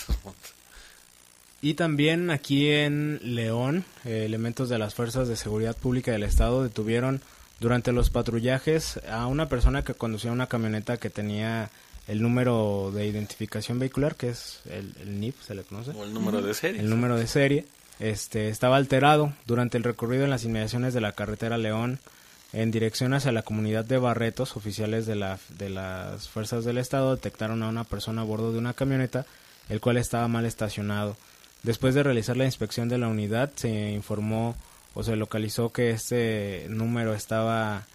Y 1.64 1.72
también 1.72 2.30
aquí 2.30 2.68
en 2.68 3.18
León, 3.22 3.86
eh, 4.04 4.24
elementos 4.26 4.68
de 4.68 4.78
las 4.78 4.94
Fuerzas 4.94 5.28
de 5.28 5.34
Seguridad 5.34 5.74
Pública 5.74 6.12
del 6.12 6.22
Estado 6.22 6.62
detuvieron 6.62 7.22
durante 7.58 7.90
los 7.90 8.10
patrullajes 8.10 9.00
a 9.08 9.26
una 9.28 9.48
persona 9.48 9.82
que 9.82 9.94
conducía 9.94 10.30
una 10.30 10.46
camioneta 10.46 10.98
que 10.98 11.08
tenía 11.08 11.70
el 12.06 12.20
número 12.20 12.92
de 12.94 13.06
identificación 13.06 13.78
vehicular, 13.78 14.14
que 14.14 14.28
es 14.28 14.60
el, 14.68 15.18
NIP, 15.18 15.40
se 15.40 15.54
le 15.54 15.62
conoce. 15.62 15.92
O 15.92 16.04
el 16.04 16.12
número 16.12 16.42
de 16.42 16.52
serie. 16.52 16.82
El 16.82 16.90
número 16.90 17.16
de 17.16 17.26
serie. 17.26 17.64
Este, 17.98 18.50
estaba 18.50 18.76
alterado 18.76 19.32
durante 19.46 19.78
el 19.78 19.84
recorrido 19.84 20.24
en 20.24 20.30
las 20.30 20.44
inmediaciones 20.44 20.92
de 20.92 21.00
la 21.00 21.12
carretera 21.12 21.56
León 21.56 21.98
en 22.52 22.72
dirección 22.72 23.14
hacia 23.14 23.32
la 23.32 23.40
comunidad 23.40 23.86
de 23.86 23.96
Barretos. 23.96 24.58
Oficiales 24.58 25.06
de, 25.06 25.14
la, 25.14 25.38
de 25.56 25.70
las 25.70 26.28
fuerzas 26.28 26.66
del 26.66 26.76
Estado 26.76 27.14
detectaron 27.14 27.62
a 27.62 27.70
una 27.70 27.84
persona 27.84 28.20
a 28.20 28.24
bordo 28.26 28.52
de 28.52 28.58
una 28.58 28.74
camioneta, 28.74 29.24
el 29.70 29.80
cual 29.80 29.96
estaba 29.96 30.28
mal 30.28 30.44
estacionado. 30.44 31.16
Después 31.64 31.94
de 31.94 32.02
realizar 32.02 32.36
la 32.36 32.44
inspección 32.44 32.90
de 32.90 32.98
la 32.98 33.08
unidad, 33.08 33.50
se 33.56 33.90
informó 33.90 34.54
o 34.92 35.02
se 35.02 35.16
localizó 35.16 35.72
que 35.72 35.90
este 35.90 36.66
número 36.68 37.14
estaba, 37.14 37.86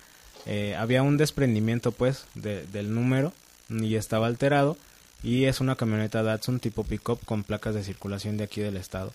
eh, 0.48 0.76
había 0.76 1.04
un 1.04 1.18
desprendimiento 1.18 1.92
pues 1.92 2.26
del 2.34 2.94
número 2.94 3.32
y 3.70 3.96
estaba 3.96 4.26
alterado 4.26 4.76
y 5.22 5.46
es 5.46 5.60
una 5.60 5.76
camioneta 5.76 6.24
Datsun 6.24 6.60
tipo 6.60 6.84
pickup 6.84 7.24
con 7.26 7.44
placas 7.44 7.76
de 7.76 7.84
circulación 7.84 8.38
de 8.38 8.46
aquí 8.46 8.60
del 8.60 8.76
estado. 8.76 9.14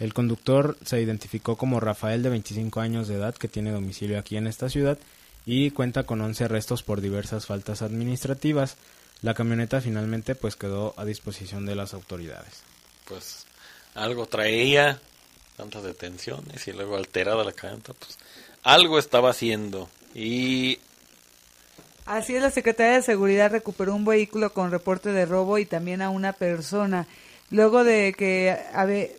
El 0.00 0.14
conductor 0.14 0.76
se 0.84 1.00
identificó 1.00 1.56
como 1.56 1.78
Rafael 1.78 2.24
de 2.24 2.30
25 2.30 2.80
años 2.80 3.06
de 3.06 3.14
edad 3.14 3.36
que 3.36 3.46
tiene 3.46 3.70
domicilio 3.70 4.18
aquí 4.18 4.36
en 4.36 4.48
esta 4.48 4.68
ciudad 4.68 4.98
y 5.46 5.70
cuenta 5.70 6.02
con 6.02 6.20
11 6.20 6.44
arrestos 6.44 6.82
por 6.82 7.00
diversas 7.00 7.46
faltas 7.46 7.82
administrativas. 7.82 8.76
La 9.20 9.34
camioneta 9.34 9.80
finalmente 9.80 10.34
pues 10.34 10.56
quedó 10.56 10.92
a 10.96 11.04
disposición 11.04 11.66
de 11.66 11.76
las 11.76 11.94
autoridades. 11.94 12.64
Pues 13.06 13.46
algo 13.94 14.26
traía, 14.26 15.00
tantas 15.56 15.82
detenciones 15.82 16.66
y 16.66 16.72
luego 16.72 16.96
alterada 16.96 17.44
la 17.44 17.52
camioneta, 17.52 17.92
pues 17.94 18.18
algo 18.62 18.98
estaba 18.98 19.30
haciendo. 19.30 19.88
Y 20.14 20.78
Así 22.04 22.34
es, 22.34 22.42
la 22.42 22.50
Secretaría 22.50 22.94
de 22.94 23.02
Seguridad 23.02 23.52
recuperó 23.52 23.94
un 23.94 24.04
vehículo 24.04 24.52
con 24.52 24.72
reporte 24.72 25.12
de 25.12 25.24
robo 25.24 25.58
y 25.58 25.66
también 25.66 26.02
a 26.02 26.10
una 26.10 26.32
persona. 26.32 27.06
Luego 27.50 27.84
de 27.84 28.14
que, 28.16 28.56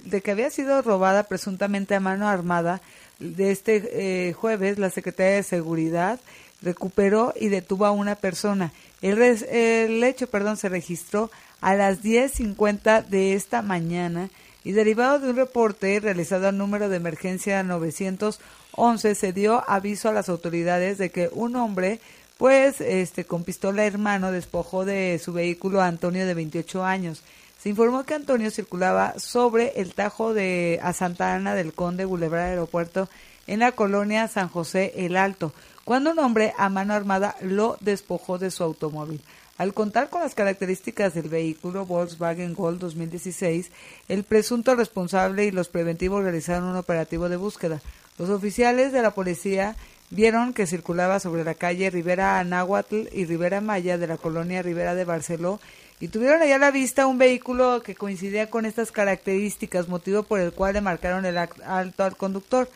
de 0.03 0.21
que 0.21 0.32
había 0.32 0.49
sido 0.49 0.82
robada 0.82 1.24
presuntamente 1.24 1.95
a 1.95 2.01
mano 2.01 2.28
armada, 2.28 2.82
de 3.19 3.51
este 3.51 4.28
eh, 4.28 4.34
jueves 4.34 4.80
la 4.80 4.89
Secretaría 4.89 5.36
de 5.36 5.43
Seguridad 5.43 6.19
recuperó 6.61 7.34
y 7.39 7.47
detuvo 7.47 7.86
a 7.86 7.91
una 7.91 8.15
persona. 8.15 8.74
El, 9.01 9.21
el 9.21 10.03
hecho 10.03 10.28
perdón, 10.28 10.57
se 10.57 10.67
registró 10.67 11.32
a 11.61 11.76
las 11.76 12.01
10.50 12.03 13.05
de 13.05 13.34
esta 13.34 13.61
mañana 13.61 14.30
y 14.64 14.72
derivado 14.72 15.20
de 15.20 15.30
un 15.30 15.36
reporte 15.36 15.99
realizado 15.99 16.47
al 16.47 16.57
número 16.57 16.89
de 16.89 16.97
emergencia 16.97 17.64
911 17.64 19.16
se 19.16 19.34
dio 19.34 19.64
aviso 19.68 20.09
a 20.09 20.14
las 20.14 20.30
autoridades 20.30 20.97
de 20.97 21.09
que 21.09 21.30
un 21.34 21.55
hombre 21.55 21.99
pues 22.38 22.82
este 22.82 23.26
con 23.26 23.43
pistola 23.43 23.86
hermano 23.86 24.32
despojó 24.32 24.86
de 24.86 25.20
su 25.24 25.34
vehículo 25.34 25.82
a 25.82 25.88
Antonio 25.88 26.26
de 26.26 26.34
28 26.34 26.84
años. 26.84 27.24
Se 27.61 27.70
informó 27.70 28.03
que 28.03 28.16
Antonio 28.16 28.51
circulaba 28.51 29.18
sobre 29.18 29.80
el 29.80 29.93
Tajo 29.93 30.34
de 30.34 30.80
a 30.84 30.91
Santa 30.91 31.34
Ana 31.34 31.55
del 31.55 31.74
Conde 31.74 32.05
Boulevard 32.05 32.41
Aeropuerto 32.41 33.07
en 33.47 33.59
la 33.59 33.72
colonia 33.72 34.28
San 34.28 34.49
José 34.49 34.93
El 34.97 35.16
Alto, 35.16 35.53
cuando 35.86 36.11
un 36.11 36.20
hombre 36.20 36.53
a 36.57 36.70
mano 36.70 36.93
armada 36.93 37.36
lo 37.41 37.78
despojó 37.80 38.38
de 38.38 38.51
su 38.51 38.64
automóvil. 38.64 39.22
Al 39.57 39.75
contar 39.75 40.09
con 40.09 40.21
las 40.21 40.33
características 40.33 41.13
del 41.13 41.29
vehículo 41.29 41.85
Volkswagen 41.85 42.55
Gold 42.55 42.79
2016, 42.79 43.69
el 44.07 44.23
presunto 44.23 44.75
responsable 44.75 45.45
y 45.45 45.51
los 45.51 45.69
preventivos 45.69 46.23
realizaron 46.23 46.69
un 46.69 46.75
operativo 46.75 47.29
de 47.29 47.35
búsqueda. 47.35 47.79
Los 48.17 48.31
oficiales 48.31 48.91
de 48.91 49.03
la 49.03 49.11
policía 49.11 49.75
vieron 50.09 50.53
que 50.53 50.65
circulaba 50.65 51.19
sobre 51.19 51.43
la 51.43 51.53
calle 51.53 51.91
Rivera 51.91 52.39
Anáhuatl 52.39 53.09
y 53.11 53.25
Rivera 53.25 53.61
Maya 53.61 53.99
de 53.99 54.07
la 54.07 54.17
colonia 54.17 54.63
Rivera 54.63 54.95
de 54.95 55.05
Barceló 55.05 55.59
y 55.99 56.07
tuvieron 56.07 56.41
allá 56.41 56.55
a 56.55 56.59
la 56.59 56.71
vista 56.71 57.05
un 57.05 57.19
vehículo 57.19 57.83
que 57.83 57.93
coincidía 57.93 58.49
con 58.49 58.65
estas 58.65 58.91
características, 58.91 59.87
motivo 59.87 60.23
por 60.23 60.39
el 60.39 60.51
cual 60.51 60.73
le 60.73 60.81
marcaron 60.81 61.27
el 61.27 61.37
alto 61.37 62.03
al 62.03 62.17
conductor. 62.17 62.67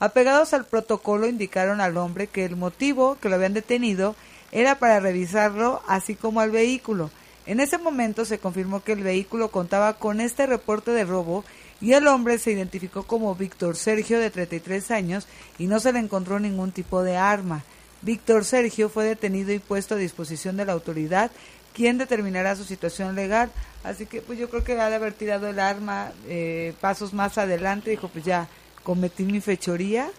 Apegados 0.00 0.52
al 0.52 0.66
protocolo 0.66 1.26
indicaron 1.26 1.80
al 1.80 1.96
hombre 1.96 2.26
que 2.26 2.44
el 2.44 2.56
motivo 2.56 3.16
que 3.22 3.30
lo 3.30 3.36
habían 3.36 3.54
detenido 3.54 4.14
era 4.52 4.78
para 4.78 5.00
revisarlo, 5.00 5.82
así 5.86 6.14
como 6.14 6.40
al 6.40 6.50
vehículo. 6.50 7.10
En 7.46 7.60
ese 7.60 7.78
momento 7.78 8.24
se 8.24 8.38
confirmó 8.38 8.82
que 8.82 8.92
el 8.92 9.02
vehículo 9.02 9.50
contaba 9.50 9.94
con 9.94 10.20
este 10.20 10.46
reporte 10.46 10.90
de 10.90 11.04
robo 11.04 11.44
y 11.80 11.92
el 11.92 12.06
hombre 12.08 12.38
se 12.38 12.52
identificó 12.52 13.04
como 13.04 13.34
Víctor 13.34 13.76
Sergio 13.76 14.18
de 14.18 14.30
33 14.30 14.90
años 14.90 15.28
y 15.58 15.66
no 15.66 15.78
se 15.78 15.92
le 15.92 16.00
encontró 16.00 16.40
ningún 16.40 16.72
tipo 16.72 17.02
de 17.02 17.16
arma. 17.16 17.62
Víctor 18.02 18.44
Sergio 18.44 18.88
fue 18.88 19.04
detenido 19.04 19.52
y 19.52 19.58
puesto 19.58 19.94
a 19.94 19.98
disposición 19.98 20.56
de 20.56 20.64
la 20.64 20.72
autoridad, 20.72 21.30
quien 21.72 21.98
determinará 21.98 22.56
su 22.56 22.64
situación 22.64 23.14
legal. 23.14 23.50
Así 23.84 24.06
que 24.06 24.22
pues 24.22 24.38
yo 24.38 24.50
creo 24.50 24.64
que 24.64 24.78
ha 24.80 24.90
de 24.90 24.96
haber 24.96 25.12
tirado 25.12 25.48
el 25.48 25.60
arma 25.60 26.12
eh, 26.26 26.74
pasos 26.80 27.12
más 27.12 27.38
adelante. 27.38 27.90
Dijo 27.90 28.08
pues 28.08 28.24
ya 28.24 28.48
cometí 28.82 29.24
mi 29.24 29.40
fechoría, 29.40 30.10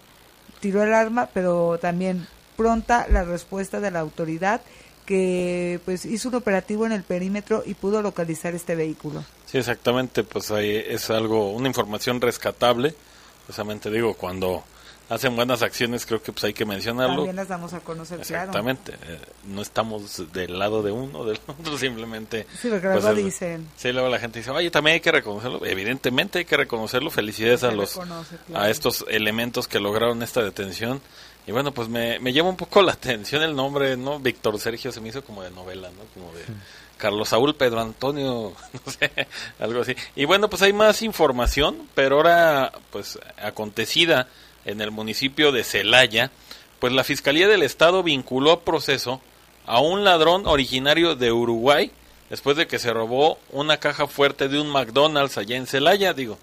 tiró 0.60 0.82
el 0.82 0.94
arma, 0.94 1.28
pero 1.34 1.78
también 1.78 2.26
pronta 2.58 3.06
la 3.08 3.22
respuesta 3.22 3.78
de 3.78 3.92
la 3.92 4.00
autoridad 4.00 4.60
que 5.06 5.80
pues 5.86 6.04
hizo 6.04 6.28
un 6.28 6.34
operativo 6.34 6.84
en 6.84 6.92
el 6.92 7.04
perímetro 7.04 7.62
y 7.64 7.74
pudo 7.74 8.02
localizar 8.02 8.54
este 8.54 8.74
vehículo. 8.74 9.24
Sí, 9.46 9.56
exactamente, 9.56 10.24
pues 10.24 10.50
ahí 10.50 10.70
es 10.76 11.08
algo, 11.08 11.52
una 11.52 11.68
información 11.68 12.20
rescatable, 12.20 12.94
precisamente 13.46 13.90
digo, 13.90 14.12
cuando 14.14 14.64
hacen 15.08 15.34
buenas 15.36 15.62
acciones 15.62 16.04
creo 16.04 16.20
que 16.20 16.32
pues 16.32 16.44
hay 16.44 16.52
que 16.52 16.66
mencionarlo. 16.66 17.18
También 17.18 17.36
las 17.36 17.48
damos 17.48 17.72
a 17.72 17.80
conocer, 17.80 18.20
Exactamente, 18.20 18.92
eh, 19.06 19.18
no 19.46 19.62
estamos 19.62 20.30
del 20.32 20.58
lado 20.58 20.82
de 20.82 20.90
uno, 20.90 21.24
del 21.24 21.38
otro, 21.46 21.78
simplemente... 21.78 22.46
Sí, 22.60 22.68
porque 22.68 22.88
luego 22.88 23.00
pues, 23.00 23.16
dicen... 23.24 23.68
Sí, 23.76 23.92
luego 23.92 24.08
la 24.08 24.18
gente 24.18 24.40
dice, 24.40 24.50
oye, 24.50 24.70
también 24.70 24.94
hay 24.94 25.00
que 25.00 25.12
reconocerlo, 25.12 25.64
evidentemente 25.64 26.40
hay 26.40 26.44
que 26.44 26.56
reconocerlo, 26.56 27.08
felicidades 27.10 27.62
a 27.62 27.70
los 27.70 27.98
a 28.52 28.68
estos 28.68 29.06
elementos 29.08 29.68
que 29.68 29.78
lograron 29.78 30.22
esta 30.22 30.42
detención 30.42 31.00
Y 31.48 31.50
bueno, 31.50 31.72
pues 31.72 31.88
me, 31.88 32.18
me 32.18 32.34
llama 32.34 32.50
un 32.50 32.58
poco 32.58 32.82
la 32.82 32.92
atención 32.98 33.42
el 33.42 33.56
nombre, 33.56 33.96
¿no? 33.96 34.20
Víctor 34.20 34.60
Sergio 34.60 34.92
se 34.92 35.00
me 35.00 35.08
hizo 35.08 35.24
como 35.24 35.42
de 35.42 35.50
novela, 35.50 35.88
¿no? 35.88 36.04
Como 36.12 36.30
de 36.34 36.44
Carlos 36.98 37.30
Saúl 37.30 37.54
Pedro 37.54 37.80
Antonio, 37.80 38.52
no 38.86 38.92
sé, 38.92 39.10
algo 39.58 39.80
así. 39.80 39.96
Y 40.14 40.26
bueno, 40.26 40.50
pues 40.50 40.60
hay 40.60 40.74
más 40.74 41.00
información, 41.00 41.88
pero 41.94 42.16
ahora, 42.16 42.72
pues 42.90 43.18
acontecida 43.42 44.28
en 44.66 44.82
el 44.82 44.90
municipio 44.90 45.50
de 45.50 45.64
Celaya, 45.64 46.30
pues 46.80 46.92
la 46.92 47.02
Fiscalía 47.02 47.48
del 47.48 47.62
Estado 47.62 48.02
vinculó 48.02 48.52
a 48.52 48.60
proceso 48.60 49.22
a 49.64 49.80
un 49.80 50.04
ladrón 50.04 50.46
originario 50.46 51.16
de 51.16 51.32
Uruguay 51.32 51.90
después 52.28 52.58
de 52.58 52.66
que 52.66 52.78
se 52.78 52.92
robó 52.92 53.38
una 53.52 53.78
caja 53.78 54.06
fuerte 54.06 54.48
de 54.48 54.60
un 54.60 54.68
McDonald's 54.68 55.38
allá 55.38 55.56
en 55.56 55.66
Celaya, 55.66 56.12
digo, 56.12 56.38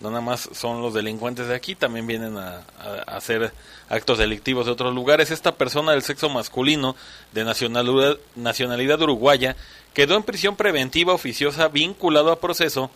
no 0.00 0.10
nada 0.10 0.22
más 0.22 0.48
son 0.52 0.80
los 0.82 0.94
delincuentes 0.94 1.46
de 1.48 1.54
aquí, 1.54 1.74
también 1.74 2.06
vienen 2.06 2.36
a, 2.38 2.62
hacer 3.06 3.52
actos 3.88 4.18
delictivos 4.18 4.66
de 4.66 4.72
otros 4.72 4.94
lugares. 4.94 5.30
Esta 5.30 5.54
persona 5.54 5.92
del 5.92 6.02
sexo 6.02 6.28
masculino 6.28 6.96
de 7.32 7.44
nacionalidad, 7.44 8.18
nacionalidad 8.34 9.00
uruguaya 9.02 9.56
quedó 9.92 10.16
en 10.16 10.22
prisión 10.22 10.56
preventiva 10.56 11.12
oficiosa 11.12 11.68
vinculado 11.68 12.32
a 12.32 12.40
proceso 12.40 12.90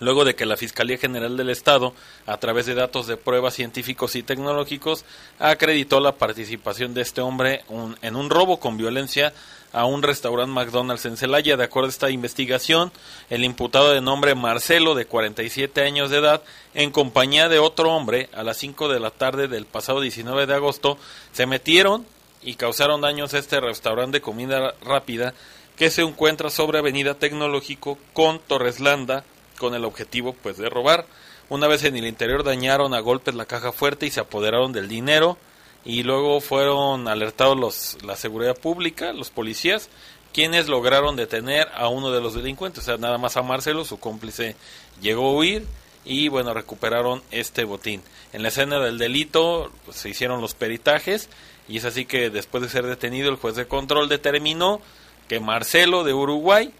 luego 0.00 0.24
de 0.24 0.34
que 0.34 0.46
la 0.46 0.56
Fiscalía 0.56 0.98
General 0.98 1.36
del 1.36 1.50
Estado, 1.50 1.94
a 2.26 2.36
través 2.38 2.66
de 2.66 2.74
datos 2.74 3.06
de 3.06 3.16
pruebas 3.16 3.54
científicos 3.54 4.16
y 4.16 4.22
tecnológicos, 4.22 5.04
acreditó 5.38 6.00
la 6.00 6.12
participación 6.12 6.94
de 6.94 7.02
este 7.02 7.20
hombre 7.20 7.62
en 8.02 8.16
un 8.16 8.30
robo 8.30 8.60
con 8.60 8.76
violencia 8.76 9.32
a 9.74 9.86
un 9.86 10.02
restaurante 10.02 10.52
McDonald's 10.52 11.04
en 11.04 11.16
Celaya. 11.16 11.56
De 11.56 11.64
acuerdo 11.64 11.88
a 11.88 11.90
esta 11.90 12.10
investigación, 12.10 12.92
el 13.28 13.44
imputado 13.44 13.92
de 13.92 14.00
nombre 14.00 14.34
Marcelo, 14.34 14.94
de 14.94 15.06
47 15.06 15.82
años 15.82 16.10
de 16.10 16.18
edad, 16.18 16.42
en 16.74 16.90
compañía 16.90 17.48
de 17.48 17.58
otro 17.58 17.92
hombre, 17.92 18.30
a 18.34 18.44
las 18.44 18.56
5 18.58 18.88
de 18.88 19.00
la 19.00 19.10
tarde 19.10 19.48
del 19.48 19.66
pasado 19.66 20.00
19 20.00 20.46
de 20.46 20.54
agosto, 20.54 20.96
se 21.32 21.46
metieron 21.46 22.06
y 22.40 22.54
causaron 22.54 23.00
daños 23.00 23.34
a 23.34 23.38
este 23.38 23.60
restaurante 23.60 24.18
de 24.18 24.22
comida 24.22 24.74
rápida 24.82 25.34
que 25.76 25.90
se 25.90 26.02
encuentra 26.02 26.50
sobre 26.50 26.78
Avenida 26.78 27.14
Tecnológico 27.14 27.98
con 28.12 28.38
Torreslanda, 28.38 29.24
con 29.58 29.74
el 29.74 29.84
objetivo 29.84 30.34
pues 30.34 30.56
de 30.56 30.68
robar. 30.68 31.06
Una 31.48 31.66
vez 31.66 31.84
en 31.84 31.96
el 31.96 32.06
interior 32.06 32.42
dañaron 32.42 32.94
a 32.94 33.00
golpes 33.00 33.34
la 33.34 33.46
caja 33.46 33.72
fuerte 33.72 34.06
y 34.06 34.10
se 34.10 34.20
apoderaron 34.20 34.72
del 34.72 34.88
dinero 34.88 35.36
y 35.84 36.02
luego 36.02 36.40
fueron 36.40 37.08
alertados 37.08 37.58
los, 37.58 37.98
la 38.02 38.16
seguridad 38.16 38.56
pública, 38.56 39.12
los 39.12 39.30
policías, 39.30 39.90
quienes 40.32 40.68
lograron 40.68 41.16
detener 41.16 41.68
a 41.74 41.88
uno 41.88 42.10
de 42.10 42.20
los 42.20 42.34
delincuentes, 42.34 42.82
o 42.82 42.86
sea, 42.86 42.96
nada 42.96 43.18
más 43.18 43.36
a 43.36 43.42
Marcelo, 43.42 43.84
su 43.84 44.00
cómplice 44.00 44.56
llegó 45.00 45.28
a 45.28 45.34
huir 45.34 45.66
y 46.04 46.28
bueno, 46.28 46.54
recuperaron 46.54 47.22
este 47.30 47.64
botín. 47.64 48.02
En 48.32 48.42
la 48.42 48.48
escena 48.48 48.78
del 48.80 48.98
delito 48.98 49.70
pues, 49.84 49.98
se 49.98 50.08
hicieron 50.08 50.40
los 50.40 50.54
peritajes 50.54 51.28
y 51.68 51.78
es 51.78 51.84
así 51.84 52.04
que 52.04 52.30
después 52.30 52.62
de 52.62 52.68
ser 52.68 52.86
detenido 52.86 53.30
el 53.30 53.36
juez 53.36 53.54
de 53.54 53.66
control 53.66 54.08
determinó 54.08 54.80
que 55.28 55.40
Marcelo 55.40 56.04
de 56.04 56.12
Uruguay 56.14 56.72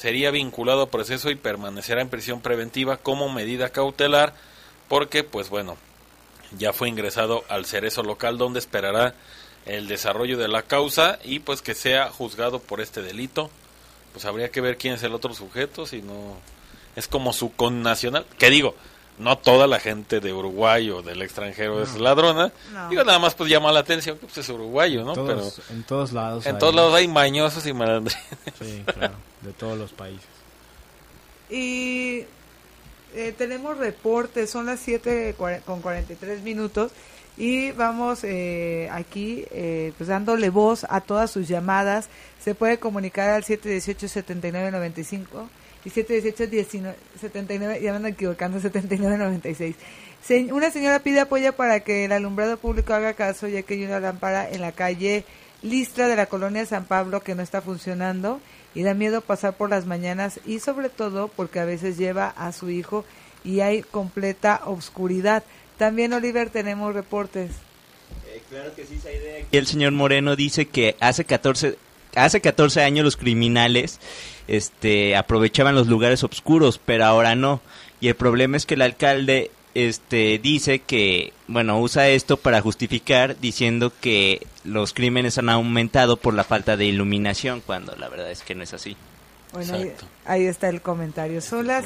sería 0.00 0.30
vinculado 0.30 0.80
a 0.80 0.90
proceso 0.90 1.30
y 1.30 1.34
permanecerá 1.34 2.00
en 2.00 2.08
prisión 2.08 2.40
preventiva 2.40 2.96
como 2.96 3.28
medida 3.28 3.68
cautelar 3.68 4.32
porque 4.88 5.24
pues 5.24 5.50
bueno, 5.50 5.76
ya 6.56 6.72
fue 6.72 6.88
ingresado 6.88 7.44
al 7.50 7.66
cerezo 7.66 8.02
local 8.02 8.38
donde 8.38 8.60
esperará 8.60 9.12
el 9.66 9.88
desarrollo 9.88 10.38
de 10.38 10.48
la 10.48 10.62
causa 10.62 11.18
y 11.22 11.40
pues 11.40 11.60
que 11.60 11.74
sea 11.74 12.08
juzgado 12.08 12.60
por 12.60 12.80
este 12.80 13.02
delito. 13.02 13.50
Pues 14.14 14.24
habría 14.24 14.50
que 14.50 14.62
ver 14.62 14.78
quién 14.78 14.94
es 14.94 15.02
el 15.02 15.12
otro 15.12 15.34
sujeto, 15.34 15.84
si 15.86 16.00
no 16.00 16.38
es 16.96 17.06
como 17.06 17.34
su 17.34 17.52
connacional. 17.52 18.24
Que 18.38 18.48
digo, 18.48 18.74
no 19.20 19.38
toda 19.38 19.66
la 19.66 19.78
gente 19.78 20.20
de 20.20 20.32
Uruguay 20.32 20.90
o 20.90 21.02
del 21.02 21.22
extranjero 21.22 21.82
es 21.82 21.96
ladrona. 21.96 22.52
Digo, 22.88 23.04
nada 23.04 23.18
más 23.18 23.34
pues 23.34 23.50
llama 23.50 23.70
la 23.70 23.80
atención 23.80 24.18
que 24.18 24.26
pues 24.26 24.38
es 24.38 24.48
uruguayo, 24.48 25.04
¿no? 25.04 25.14
Pero 25.14 25.42
en 25.70 25.82
todos 25.84 26.12
lados. 26.12 26.46
En 26.46 26.58
todos 26.58 26.74
lados 26.74 26.94
hay 26.94 27.06
mañosos 27.06 27.66
y 27.66 27.72
malandrines. 27.72 28.24
Sí, 28.58 28.82
claro, 28.86 29.14
de 29.42 29.52
todos 29.52 29.78
los 29.78 29.92
países. 29.92 30.26
Y 31.50 32.24
eh, 33.14 33.34
tenemos 33.36 33.76
reportes, 33.76 34.50
son 34.50 34.66
las 34.66 34.80
7 34.80 35.34
con 35.64 35.82
43 35.82 36.42
minutos 36.42 36.92
y 37.36 37.72
vamos 37.72 38.22
eh, 38.24 38.88
aquí 38.92 39.44
eh, 39.50 39.92
pues 39.96 40.08
dándole 40.08 40.50
voz 40.50 40.86
a 40.88 41.00
todas 41.00 41.30
sus 41.30 41.48
llamadas. 41.48 42.08
Se 42.40 42.54
puede 42.54 42.78
comunicar 42.78 43.30
al 43.30 43.44
718-7995 45.84 45.84
y 45.84 45.90
718-79, 47.20 47.80
ya 47.80 47.90
me 47.90 47.96
ando 47.96 48.08
equivocando, 48.08 48.60
7996. 48.60 49.76
una 50.52 50.70
señora 50.70 50.98
pide 51.00 51.20
apoyo 51.20 51.52
para 51.54 51.80
que 51.80 52.04
el 52.04 52.12
alumbrado 52.12 52.58
público 52.58 52.92
haga 52.92 53.14
caso 53.14 53.48
ya 53.48 53.62
que 53.62 53.74
hay 53.74 53.84
una 53.84 54.00
lámpara 54.00 54.50
en 54.50 54.60
la 54.60 54.72
calle 54.72 55.24
Listra 55.62 56.08
de 56.08 56.16
la 56.16 56.24
colonia 56.24 56.64
San 56.64 56.86
Pablo 56.86 57.20
que 57.20 57.34
no 57.34 57.42
está 57.42 57.60
funcionando 57.60 58.40
y 58.74 58.82
da 58.82 58.94
miedo 58.94 59.20
pasar 59.20 59.56
por 59.56 59.68
las 59.68 59.84
mañanas 59.84 60.40
y 60.46 60.58
sobre 60.60 60.88
todo 60.88 61.28
porque 61.28 61.60
a 61.60 61.66
veces 61.66 61.98
lleva 61.98 62.28
a 62.28 62.52
su 62.52 62.70
hijo 62.70 63.04
y 63.44 63.60
hay 63.60 63.82
completa 63.82 64.62
oscuridad. 64.64 65.44
También, 65.76 66.14
Oliver, 66.14 66.48
tenemos 66.48 66.94
reportes. 66.94 67.50
Eh, 68.26 68.42
claro 68.48 68.74
que 68.74 68.86
sí, 68.86 68.94
esa 68.96 69.12
idea. 69.12 69.44
El 69.52 69.66
señor 69.66 69.92
Moreno 69.92 70.34
dice 70.34 70.66
que 70.66 70.96
hace 70.98 71.26
14, 71.26 71.76
hace 72.14 72.40
14 72.40 72.82
años 72.82 73.04
los 73.04 73.16
criminales 73.16 74.00
este, 74.48 75.16
aprovechaban 75.16 75.74
los 75.74 75.86
lugares 75.86 76.24
oscuros, 76.24 76.80
pero 76.84 77.04
ahora 77.04 77.34
no. 77.34 77.60
Y 78.00 78.08
el 78.08 78.16
problema 78.16 78.56
es 78.56 78.66
que 78.66 78.74
el 78.74 78.82
alcalde 78.82 79.50
este 79.74 80.40
dice 80.42 80.80
que 80.80 81.32
bueno 81.46 81.78
usa 81.78 82.08
esto 82.08 82.36
para 82.36 82.60
justificar 82.60 83.38
diciendo 83.38 83.92
que 84.00 84.44
los 84.64 84.92
crímenes 84.92 85.38
han 85.38 85.48
aumentado 85.48 86.16
por 86.16 86.34
la 86.34 86.42
falta 86.42 86.76
de 86.76 86.86
iluminación 86.86 87.62
cuando 87.64 87.94
la 87.94 88.08
verdad 88.08 88.32
es 88.32 88.42
que 88.42 88.56
no 88.56 88.64
es 88.64 88.74
así. 88.74 88.96
Bueno 89.52 89.74
ahí, 90.24 90.46
está 90.46 90.68
el 90.68 90.82
comentario. 90.82 91.40
Son 91.40 91.68
las 91.68 91.84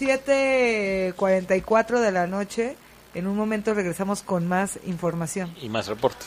7:44 0.00 2.00
de 2.00 2.12
la 2.12 2.26
noche. 2.26 2.76
En 3.14 3.28
un 3.28 3.36
momento 3.36 3.74
regresamos 3.74 4.22
con 4.22 4.48
más 4.48 4.80
información. 4.86 5.54
Y 5.60 5.68
más 5.68 5.86
reportes 5.86 6.26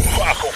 Bajo 0.21 0.47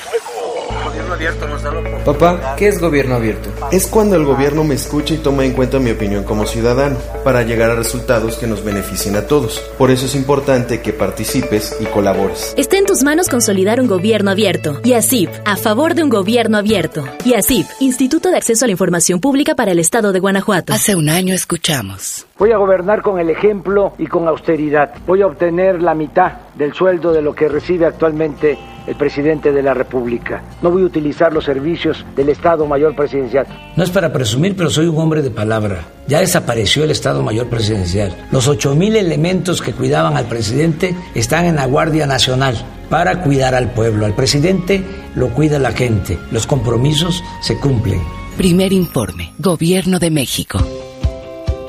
Papá, 2.05 2.55
¿qué 2.57 2.67
es 2.67 2.79
gobierno 2.79 3.15
abierto? 3.15 3.49
Es 3.71 3.87
cuando 3.87 4.15
el 4.15 4.25
gobierno 4.25 4.63
me 4.63 4.75
escucha 4.75 5.13
y 5.13 5.17
toma 5.17 5.43
en 5.43 5.53
cuenta 5.53 5.79
mi 5.79 5.91
opinión 5.91 6.23
como 6.23 6.45
ciudadano, 6.45 6.97
para 7.23 7.41
llegar 7.43 7.71
a 7.71 7.75
resultados 7.75 8.35
que 8.37 8.47
nos 8.47 8.63
beneficien 8.63 9.15
a 9.15 9.25
todos. 9.27 9.59
Por 9.77 9.91
eso 9.91 10.05
es 10.05 10.15
importante 10.15 10.81
que 10.81 10.93
participes 10.93 11.77
y 11.79 11.85
colabores. 11.85 12.53
Está 12.57 12.77
en 12.77 12.85
tus 12.85 13.03
manos 13.03 13.27
consolidar 13.27 13.81
un 13.81 13.87
gobierno 13.87 14.31
abierto. 14.31 14.79
Y 14.83 14.93
así, 14.93 15.27
a 15.45 15.57
favor 15.57 15.95
de 15.95 16.03
un 16.03 16.09
gobierno 16.09 16.57
abierto. 16.57 17.05
Y 17.23 17.33
así, 17.33 17.65
Instituto 17.79 18.29
de 18.29 18.37
Acceso 18.37 18.65
a 18.65 18.67
la 18.67 18.73
Información 18.73 19.19
Pública 19.19 19.55
para 19.55 19.71
el 19.71 19.79
Estado 19.79 20.11
de 20.11 20.19
Guanajuato. 20.19 20.73
Hace 20.73 20.95
un 20.95 21.09
año 21.09 21.33
escuchamos. 21.33 22.27
Voy 22.37 22.51
a 22.51 22.57
gobernar 22.57 23.01
con 23.01 23.17
el 23.17 23.29
ejemplo 23.29 23.93
y 23.97 24.07
con 24.07 24.27
austeridad. 24.27 24.93
Voy 25.07 25.21
a 25.21 25.27
obtener 25.27 25.81
la 25.81 25.95
mitad 25.95 26.33
del 26.55 26.73
sueldo 26.73 27.13
de 27.13 27.21
lo 27.21 27.33
que 27.33 27.47
recibe 27.47 27.85
actualmente 27.85 28.57
el 28.85 28.95
presidente 28.95 29.53
de 29.53 29.63
la 29.63 29.73
República. 29.73 30.43
No 30.61 30.69
voy 30.69 30.83
a 30.83 30.87
utilizar 30.87 31.31
los 31.31 31.45
servicios 31.45 32.05
del 32.13 32.27
Estado 32.27 32.67
Mayor 32.67 32.93
Presidencial. 32.93 33.47
No 33.77 33.85
es 33.85 33.89
para 33.89 34.11
presumir, 34.11 34.53
pero 34.57 34.69
soy 34.69 34.87
un 34.87 34.97
hombre 34.97 35.21
de 35.21 35.31
palabra. 35.31 35.85
Ya 36.09 36.19
desapareció 36.19 36.83
el 36.83 36.91
Estado 36.91 37.23
Mayor 37.23 37.47
Presidencial. 37.47 38.13
Los 38.33 38.49
ocho 38.49 38.75
mil 38.75 38.97
elementos 38.97 39.61
que 39.61 39.71
cuidaban 39.71 40.17
al 40.17 40.25
presidente 40.25 40.93
están 41.15 41.45
en 41.45 41.55
la 41.55 41.67
Guardia 41.67 42.05
Nacional 42.05 42.57
para 42.89 43.21
cuidar 43.21 43.55
al 43.55 43.71
pueblo. 43.71 44.05
Al 44.05 44.13
presidente 44.13 44.83
lo 45.15 45.29
cuida 45.29 45.57
la 45.57 45.71
gente. 45.71 46.19
Los 46.31 46.47
compromisos 46.47 47.23
se 47.41 47.57
cumplen. 47.57 48.01
Primer 48.35 48.73
informe. 48.73 49.31
Gobierno 49.39 49.99
de 49.99 50.11
México. 50.11 50.59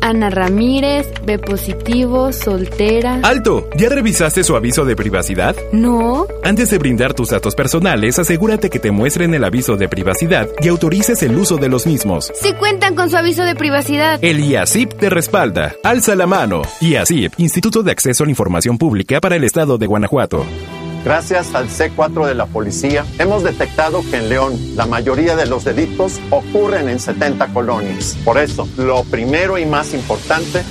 Ana 0.00 0.30
Ramírez, 0.30 1.06
B 1.24 1.38
positivo, 1.38 2.32
soltera. 2.32 3.20
¡Alto! 3.22 3.68
¿Ya 3.76 3.88
revisaste 3.88 4.44
su 4.44 4.56
aviso 4.56 4.84
de 4.84 4.96
privacidad? 4.96 5.56
No. 5.72 6.26
Antes 6.42 6.70
de 6.70 6.78
brindar 6.78 7.14
tus 7.14 7.30
datos 7.30 7.54
personales, 7.54 8.18
asegúrate 8.18 8.70
que 8.70 8.78
te 8.78 8.90
muestren 8.90 9.34
el 9.34 9.44
aviso 9.44 9.76
de 9.76 9.88
privacidad 9.88 10.48
y 10.60 10.68
autorices 10.68 11.22
el 11.22 11.36
uso 11.36 11.56
de 11.56 11.68
los 11.68 11.86
mismos. 11.86 12.32
Si 12.34 12.52
cuentan 12.54 12.94
con 12.94 13.10
su 13.10 13.16
aviso 13.16 13.42
de 13.44 13.54
privacidad. 13.54 14.18
El 14.22 14.40
IACIP 14.40 14.94
te 14.94 15.10
respalda. 15.10 15.74
Alza 15.82 16.14
la 16.14 16.26
mano. 16.26 16.62
IACIP, 16.80 17.34
Instituto 17.38 17.82
de 17.82 17.92
Acceso 17.92 18.24
a 18.24 18.26
la 18.26 18.30
Información 18.30 18.78
Pública 18.78 19.20
para 19.20 19.36
el 19.36 19.44
Estado 19.44 19.78
de 19.78 19.86
Guanajuato. 19.86 20.44
Gracias 21.04 21.54
al 21.54 21.68
C4 21.68 22.26
de 22.26 22.34
la 22.34 22.46
policía, 22.46 23.04
hemos 23.18 23.44
detectado 23.44 24.02
que 24.10 24.16
en 24.16 24.28
León 24.28 24.58
la 24.76 24.84
mayoría 24.84 25.36
de 25.36 25.46
los 25.46 25.64
delitos 25.64 26.20
ocurren 26.30 26.88
en 26.88 26.98
70 26.98 27.46
colonias. 27.54 28.16
Por 28.24 28.36
eso, 28.36 28.68
lo 28.76 29.04
primero 29.04 29.58
y 29.58 29.64
más 29.64 29.94
importante 29.94 30.62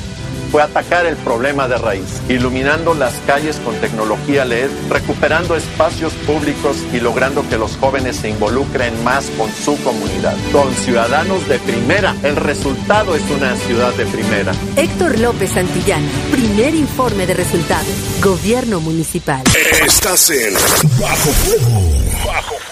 fue 0.52 0.62
atacar 0.62 1.06
el 1.06 1.16
problema 1.18 1.68
de 1.68 1.78
raíz, 1.78 2.22
iluminando 2.30 2.94
las 2.94 3.14
calles 3.26 3.58
con 3.58 3.76
tecnología 3.76 4.46
LED, 4.46 4.70
recuperando 4.90 5.56
espacios 5.56 6.14
públicos 6.26 6.78
y 6.94 7.00
logrando 7.00 7.48
que 7.50 7.58
los 7.58 7.78
jóvenes 7.78 8.18
se 8.18 8.30
involucren 8.30 9.04
más 9.04 9.26
con 9.38 9.52
su 9.52 9.82
comunidad. 9.84 10.36
Con 10.52 10.74
ciudadanos 10.74 11.48
de 11.48 11.60
primera, 11.60 12.16
el 12.24 12.36
resultado 12.36 13.16
es 13.16 13.24
una 13.30 13.56
ciudad 13.56 13.94
de 13.94 14.06
primera. 14.06 14.54
Héctor 14.76 15.20
López 15.20 15.52
Santillán, 15.52 16.04
primer 16.32 16.76
informe 16.76 17.28
de 17.28 17.34
resultados. 17.34 17.88
Gobierno 18.22 18.80
Municipal. 18.80 19.44
Estás 19.86 20.30
en 20.30 20.54
Bajo 21.00 21.32
Fuego. 21.32 21.82
Bajo 22.26 22.56
Fuego. 22.56 22.67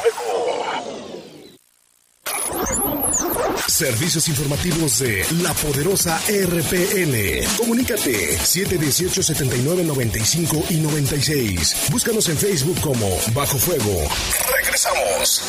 Servicios 3.68 4.28
informativos 4.30 5.00
de 5.00 5.26
la 5.42 5.52
poderosa 5.56 6.22
RPN. 6.30 7.48
Comunícate 7.58 8.38
718-7995 8.38 10.70
y 10.70 10.76
96. 10.76 11.88
Búscanos 11.92 12.30
en 12.30 12.38
Facebook 12.38 12.80
como 12.80 13.10
Bajo 13.34 13.58
Fuego. 13.58 14.08
Regresamos. 14.56 15.42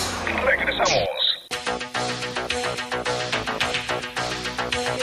Regresamos. 0.47 1.07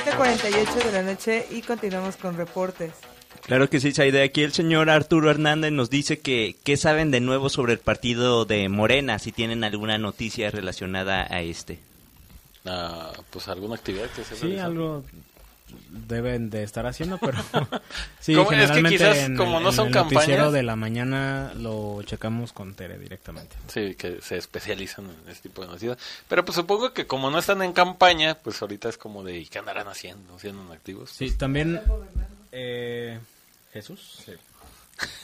7.48 0.05 0.83
de 0.83 0.91
la 0.91 1.03
noche 1.03 1.45
y 1.51 1.61
continuamos 1.61 2.17
con 2.17 2.35
reportes. 2.35 2.93
Claro 3.45 3.69
que 3.69 3.79
sí, 3.79 3.91
Saide. 3.91 4.23
Aquí 4.23 4.41
el 4.41 4.53
señor 4.53 4.89
Arturo 4.89 5.29
Hernández 5.29 5.71
nos 5.71 5.91
dice 5.91 6.17
que 6.19 6.55
qué 6.63 6.77
saben 6.77 7.11
de 7.11 7.19
nuevo 7.19 7.49
sobre 7.49 7.73
el 7.73 7.79
partido 7.79 8.45
de 8.45 8.69
Morena, 8.69 9.19
si 9.19 9.31
tienen 9.31 9.63
alguna 9.63 9.99
noticia 9.99 10.49
relacionada 10.49 11.27
a 11.29 11.41
este. 11.41 11.77
Ah, 12.65 13.11
pues 13.29 13.47
alguna 13.47 13.75
actividad 13.75 14.07
que 14.15 14.23
se 14.23 14.35
Sí, 14.35 14.41
realiza. 14.43 14.65
algo 14.65 15.03
deben 15.89 16.49
de 16.51 16.61
estar 16.63 16.85
haciendo, 16.85 17.17
pero 17.17 17.37
sí, 18.19 18.35
¿Cómo? 18.35 18.43
Es 18.43 18.49
que 18.49 18.55
generalmente 18.55 18.89
quizás 18.89 19.17
en, 19.17 19.35
como 19.35 19.59
no 19.59 19.69
en 19.69 19.75
son 19.75 19.87
el 19.87 19.93
noticiero 19.93 20.43
campañas- 20.45 20.51
de 20.51 20.63
la 20.63 20.75
mañana 20.75 21.53
lo 21.55 22.01
checamos 22.03 22.53
con 22.53 22.75
Tere 22.75 22.99
directamente. 22.99 23.55
Sí, 23.67 23.95
que 23.95 24.21
se 24.21 24.37
especializan 24.37 25.05
en 25.05 25.29
este 25.31 25.49
tipo 25.49 25.61
de 25.63 25.67
noticias. 25.69 25.97
Pero 26.27 26.45
pues 26.45 26.55
supongo 26.55 26.93
que 26.93 27.07
como 27.07 27.31
no 27.31 27.39
están 27.39 27.63
en 27.63 27.73
campaña, 27.73 28.35
pues 28.35 28.61
ahorita 28.61 28.87
es 28.89 28.97
como 28.97 29.23
de, 29.23 29.39
¿y 29.39 29.45
qué 29.47 29.59
andarán 29.59 29.87
haciendo? 29.87 30.37
¿Siendo 30.39 30.71
activos? 30.71 31.09
Sí, 31.09 31.31
también 31.31 31.81
eh, 32.51 33.19
Jesús. 33.73 34.19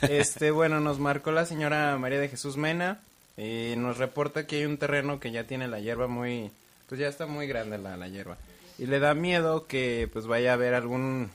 Este, 0.02 0.50
bueno, 0.52 0.80
nos 0.80 0.98
marcó 1.00 1.32
la 1.32 1.46
señora 1.46 1.96
María 1.98 2.20
de 2.20 2.28
Jesús 2.28 2.58
Mena 2.58 3.00
y 3.38 3.76
nos 3.78 3.98
reporta 3.98 4.48
que 4.48 4.58
hay 4.58 4.66
un 4.66 4.78
terreno 4.78 5.20
que 5.20 5.32
ya 5.32 5.44
tiene 5.44 5.68
la 5.68 5.80
hierba 5.80 6.08
muy, 6.08 6.50
pues 6.90 7.00
ya 7.00 7.08
está 7.08 7.28
muy 7.28 7.48
grande 7.48 7.78
la, 7.78 7.96
la 7.96 8.08
hierba. 8.08 8.38
Y 8.80 8.88
le 8.88 9.00
da 9.00 9.14
miedo 9.14 9.68
que 9.68 10.10
pues 10.12 10.26
vaya 10.26 10.52
a 10.52 10.54
haber 10.56 10.74
algún, 10.74 11.30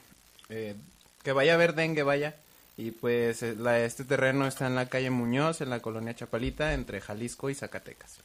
eh, 0.48 0.74
que 1.22 1.32
vaya 1.32 1.52
a 1.52 1.54
haber 1.54 1.74
dengue, 1.74 2.02
vaya. 2.02 2.34
Y 2.76 2.90
pues 2.90 3.42
eh, 3.44 3.54
la, 3.56 3.78
este 3.80 4.04
terreno 4.04 4.46
está 4.46 4.66
en 4.66 4.74
la 4.74 4.86
calle 4.86 5.10
Muñoz, 5.10 5.60
en 5.60 5.70
la 5.70 5.80
colonia 5.80 6.14
Chapalita, 6.14 6.74
entre 6.74 7.00
Jalisco 7.00 7.48
y 7.50 7.54
Zacatecas. 7.54 8.18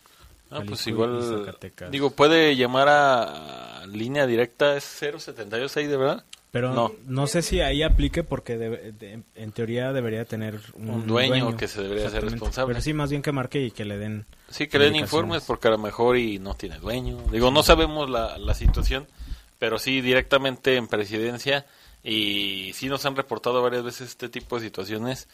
Ah, 0.50 0.64
pues 0.66 0.82
Jalisco 0.84 0.90
igual, 0.90 1.56
digo, 1.92 2.10
puede 2.10 2.56
llamar 2.56 2.90
a, 2.90 3.82
a 3.82 3.88
línea 3.88 4.26
directa, 4.26 4.76
es 4.76 4.84
072 4.84 5.78
ahí, 5.78 5.86
¿de 5.86 5.98
verdad? 5.98 6.24
Pero 6.52 6.74
no, 6.74 6.92
no, 7.06 7.28
sé 7.28 7.44
si 7.44 7.62
ahí 7.62 7.84
aplique 7.84 8.24
porque 8.24 8.58
debe- 8.58 8.92
de- 8.98 9.22
en 9.36 9.52
teoría 9.52 9.94
debería 9.94 10.26
tener 10.26 10.60
un, 10.74 10.90
Un 10.90 11.08
dueño 11.08 11.56
que 11.56 11.68
se 11.68 11.82
debería 11.84 12.08
hacer 12.08 12.18
Exactamente. 12.24 12.36
responsable. 12.36 12.74
Pero 12.74 12.84
sí, 12.84 12.94
más 12.94 13.12
bien 13.12 13.22
que 13.22 13.32
marque 13.32 13.62
y 13.64 13.70
que 13.72 13.86
le 13.86 13.98
den. 14.00 14.26
Sí, 14.50 14.66
que 14.68 14.80
le 14.80 14.86
den 14.86 14.96
informes 14.96 15.44
porque 15.46 15.68
a 15.68 15.72
lo 15.72 15.78
mejor 15.78 16.18
y 16.18 16.40
no 16.40 16.56
tiene 16.56 16.80
dueño. 16.80 17.18
Digo, 17.32 17.52
no 17.52 17.62
sabemos 17.62 18.10
la, 18.10 18.40
la 18.40 18.56
situación, 18.56 19.06
pero 19.60 19.78
sí 19.78 20.02
directamente 20.02 20.76
en 20.76 20.88
presidencia 20.88 21.68
y 22.04 22.72
sí 22.74 22.88
nos 22.90 23.06
han 23.06 23.16
reportado 23.16 23.62
varias 23.62 23.84
veces 23.84 24.10
este 24.10 24.28
tipo 24.28 24.56
de 24.60 24.66
situaciones, 24.66 25.28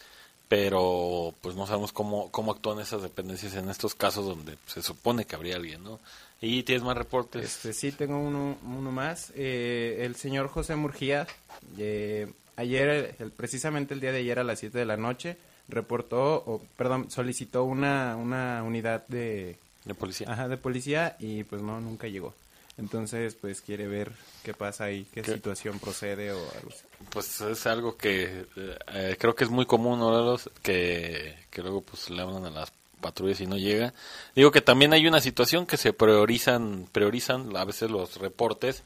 pero 0.48 1.34
pues 1.40 1.56
no 1.56 1.66
sabemos 1.66 1.92
cómo, 1.92 2.30
cómo 2.30 2.52
actúan 2.52 2.78
esas 2.80 3.02
dependencias 3.02 3.54
en 3.54 3.68
estos 3.70 3.94
casos 3.94 4.26
donde 4.26 4.56
se 4.66 4.82
supone 4.82 5.24
que 5.24 5.34
habría 5.34 5.56
alguien, 5.56 5.82
¿no? 5.82 5.98
Y 6.40 6.62
tienes 6.64 6.84
más 6.84 6.96
reportes. 6.96 7.44
Este, 7.44 7.72
sí, 7.72 7.92
tengo 7.92 8.18
uno, 8.18 8.58
uno 8.64 8.92
más. 8.92 9.32
Eh, 9.34 9.98
el 10.02 10.16
señor 10.16 10.48
José 10.48 10.76
Murgía, 10.76 11.26
eh, 11.78 12.30
ayer, 12.56 13.16
el- 13.18 13.30
precisamente 13.32 13.94
el 13.94 14.00
día 14.00 14.12
de 14.12 14.18
ayer 14.18 14.38
a 14.38 14.44
las 14.44 14.58
7 14.60 14.78
de 14.78 14.84
la 14.84 14.96
noche, 14.98 15.36
reportó, 15.68 16.34
o 16.46 16.62
perdón, 16.76 17.10
solicitó 17.10 17.64
una, 17.64 18.16
una 18.16 18.62
unidad 18.62 19.06
de... 19.08 19.56
De 19.84 19.94
policía. 19.94 20.30
Ajá, 20.30 20.48
de 20.48 20.56
policía 20.56 21.16
y 21.20 21.44
pues 21.44 21.62
no, 21.62 21.80
nunca 21.80 22.06
llegó. 22.08 22.34
Entonces, 22.76 23.34
pues 23.34 23.62
quiere 23.62 23.86
ver 23.86 24.12
qué 24.42 24.52
pasa 24.52 24.84
ahí, 24.84 25.06
qué, 25.14 25.22
¿Qué? 25.22 25.32
situación 25.32 25.78
procede 25.78 26.32
o 26.32 26.38
algo 26.38 26.68
así. 26.70 26.84
Pues 27.10 27.40
es 27.40 27.66
algo 27.66 27.96
que 27.96 28.44
eh, 28.56 28.78
eh, 28.92 29.16
creo 29.18 29.34
que 29.34 29.44
es 29.44 29.50
muy 29.50 29.64
común, 29.64 29.98
¿no? 30.00 30.36
Que, 30.62 31.34
que 31.50 31.62
luego 31.62 31.80
pues 31.80 32.10
le 32.10 32.20
hablan 32.20 32.44
a 32.44 32.50
las 32.50 32.70
patrullas 33.00 33.40
y 33.40 33.46
no 33.46 33.56
llega. 33.56 33.94
Digo 34.34 34.50
que 34.50 34.60
también 34.60 34.92
hay 34.92 35.06
una 35.06 35.20
situación 35.20 35.66
que 35.66 35.76
se 35.76 35.92
priorizan, 35.92 36.88
priorizan 36.92 37.56
a 37.56 37.64
veces 37.64 37.90
los 37.90 38.16
reportes. 38.16 38.82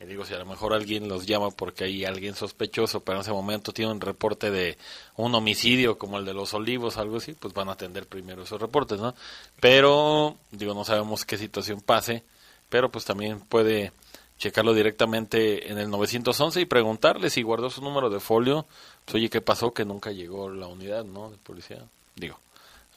Y 0.00 0.04
digo, 0.04 0.24
si 0.24 0.32
a 0.32 0.38
lo 0.38 0.46
mejor 0.46 0.74
alguien 0.74 1.08
los 1.08 1.26
llama 1.26 1.50
porque 1.50 1.84
hay 1.84 2.04
alguien 2.04 2.34
sospechoso, 2.34 3.00
pero 3.00 3.16
en 3.18 3.22
ese 3.22 3.32
momento 3.32 3.72
tiene 3.72 3.90
un 3.90 4.00
reporte 4.00 4.50
de 4.50 4.78
un 5.16 5.34
homicidio 5.34 5.98
como 5.98 6.18
el 6.18 6.24
de 6.24 6.34
los 6.34 6.54
olivos, 6.54 6.98
algo 6.98 7.16
así, 7.16 7.32
pues 7.32 7.52
van 7.52 7.68
a 7.68 7.72
atender 7.72 8.06
primero 8.06 8.44
esos 8.44 8.60
reportes, 8.60 9.00
¿no? 9.00 9.14
Pero, 9.58 10.36
digo, 10.52 10.72
no 10.72 10.84
sabemos 10.84 11.24
qué 11.24 11.36
situación 11.36 11.80
pase, 11.80 12.22
pero 12.68 12.92
pues 12.92 13.04
también 13.04 13.40
puede 13.40 13.92
checarlo 14.38 14.72
directamente 14.72 15.70
en 15.70 15.78
el 15.78 15.90
911 15.90 16.60
y 16.60 16.64
preguntarle 16.64 17.28
si 17.28 17.42
guardó 17.42 17.68
su 17.68 17.82
número 17.82 18.08
de 18.08 18.20
folio. 18.20 18.66
Pues, 19.04 19.16
oye, 19.16 19.28
¿qué 19.28 19.40
pasó? 19.40 19.72
Que 19.74 19.84
nunca 19.84 20.12
llegó 20.12 20.48
la 20.48 20.68
unidad, 20.68 21.04
¿no? 21.04 21.30
De 21.30 21.36
policía. 21.38 21.84
Digo, 22.14 22.38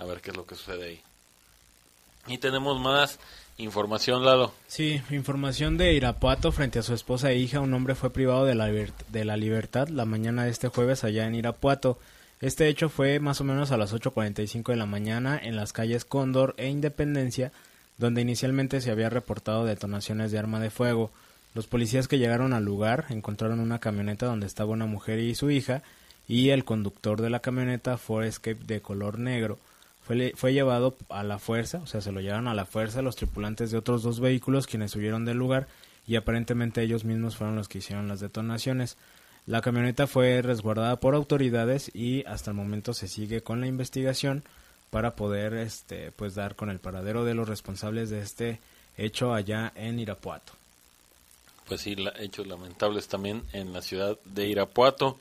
a 0.01 0.05
ver 0.05 0.19
qué 0.19 0.31
es 0.31 0.37
lo 0.37 0.45
que 0.45 0.55
sucede 0.55 0.85
ahí. 0.85 1.01
Y 2.27 2.39
tenemos 2.39 2.79
más 2.79 3.19
información, 3.57 4.25
Lalo. 4.25 4.51
Sí, 4.67 5.01
información 5.11 5.77
de 5.77 5.93
Irapuato 5.93 6.51
frente 6.51 6.79
a 6.79 6.83
su 6.83 6.93
esposa 6.93 7.31
e 7.31 7.37
hija. 7.37 7.59
Un 7.59 7.73
hombre 7.73 7.93
fue 7.93 8.09
privado 8.09 8.45
de 8.45 8.55
la, 8.55 8.67
de 8.67 9.25
la 9.25 9.37
libertad 9.37 9.89
la 9.89 10.05
mañana 10.05 10.43
de 10.43 10.49
este 10.49 10.69
jueves 10.69 11.03
allá 11.03 11.27
en 11.27 11.35
Irapuato. 11.35 11.99
Este 12.41 12.67
hecho 12.67 12.89
fue 12.89 13.19
más 13.19 13.41
o 13.41 13.43
menos 13.43 13.71
a 13.71 13.77
las 13.77 13.93
8.45 13.93 14.71
de 14.71 14.75
la 14.75 14.87
mañana 14.87 15.39
en 15.41 15.55
las 15.55 15.73
calles 15.73 16.05
Cóndor 16.05 16.55
e 16.57 16.67
Independencia, 16.67 17.51
donde 17.99 18.21
inicialmente 18.21 18.81
se 18.81 18.89
había 18.89 19.11
reportado 19.11 19.65
detonaciones 19.65 20.31
de 20.31 20.39
arma 20.39 20.59
de 20.59 20.71
fuego. 20.71 21.11
Los 21.53 21.67
policías 21.67 22.07
que 22.07 22.17
llegaron 22.17 22.53
al 22.53 22.65
lugar 22.65 23.05
encontraron 23.09 23.59
una 23.59 23.77
camioneta 23.77 24.25
donde 24.25 24.47
estaba 24.47 24.71
una 24.71 24.87
mujer 24.87 25.19
y 25.19 25.35
su 25.35 25.51
hija 25.51 25.83
y 26.27 26.49
el 26.49 26.65
conductor 26.65 27.21
de 27.21 27.29
la 27.29 27.41
camioneta 27.41 27.99
Ford 27.99 28.25
Escape 28.25 28.63
de 28.65 28.81
color 28.81 29.19
negro 29.19 29.59
fue, 30.03 30.33
fue 30.35 30.53
llevado 30.53 30.95
a 31.09 31.23
la 31.23 31.39
fuerza, 31.39 31.79
o 31.79 31.87
sea, 31.87 32.01
se 32.01 32.11
lo 32.11 32.21
llevaron 32.21 32.47
a 32.47 32.53
la 32.53 32.65
fuerza 32.65 33.01
los 33.01 33.15
tripulantes 33.15 33.71
de 33.71 33.77
otros 33.77 34.03
dos 34.03 34.19
vehículos 34.19 34.67
quienes 34.67 34.95
huyeron 34.95 35.25
del 35.25 35.37
lugar 35.37 35.67
y 36.07 36.15
aparentemente 36.15 36.81
ellos 36.81 37.05
mismos 37.05 37.37
fueron 37.37 37.55
los 37.55 37.67
que 37.67 37.77
hicieron 37.77 38.07
las 38.07 38.19
detonaciones. 38.19 38.97
La 39.47 39.61
camioneta 39.61 40.07
fue 40.07 40.41
resguardada 40.41 40.99
por 40.99 41.15
autoridades 41.15 41.91
y 41.93 42.23
hasta 42.25 42.51
el 42.51 42.57
momento 42.57 42.93
se 42.93 43.07
sigue 43.07 43.41
con 43.41 43.59
la 43.59 43.67
investigación 43.67 44.43
para 44.89 45.15
poder 45.15 45.53
este 45.53 46.11
pues 46.11 46.35
dar 46.35 46.55
con 46.55 46.69
el 46.69 46.79
paradero 46.79 47.23
de 47.25 47.33
los 47.33 47.47
responsables 47.47 48.09
de 48.09 48.21
este 48.21 48.59
hecho 48.97 49.33
allá 49.33 49.71
en 49.75 49.99
Irapuato. 49.99 50.53
Pues 51.67 51.81
sí, 51.81 51.95
hechos 52.19 52.47
lamentables 52.47 53.07
también 53.07 53.43
en 53.53 53.71
la 53.73 53.81
ciudad 53.81 54.17
de 54.25 54.47
Irapuato. 54.47 55.19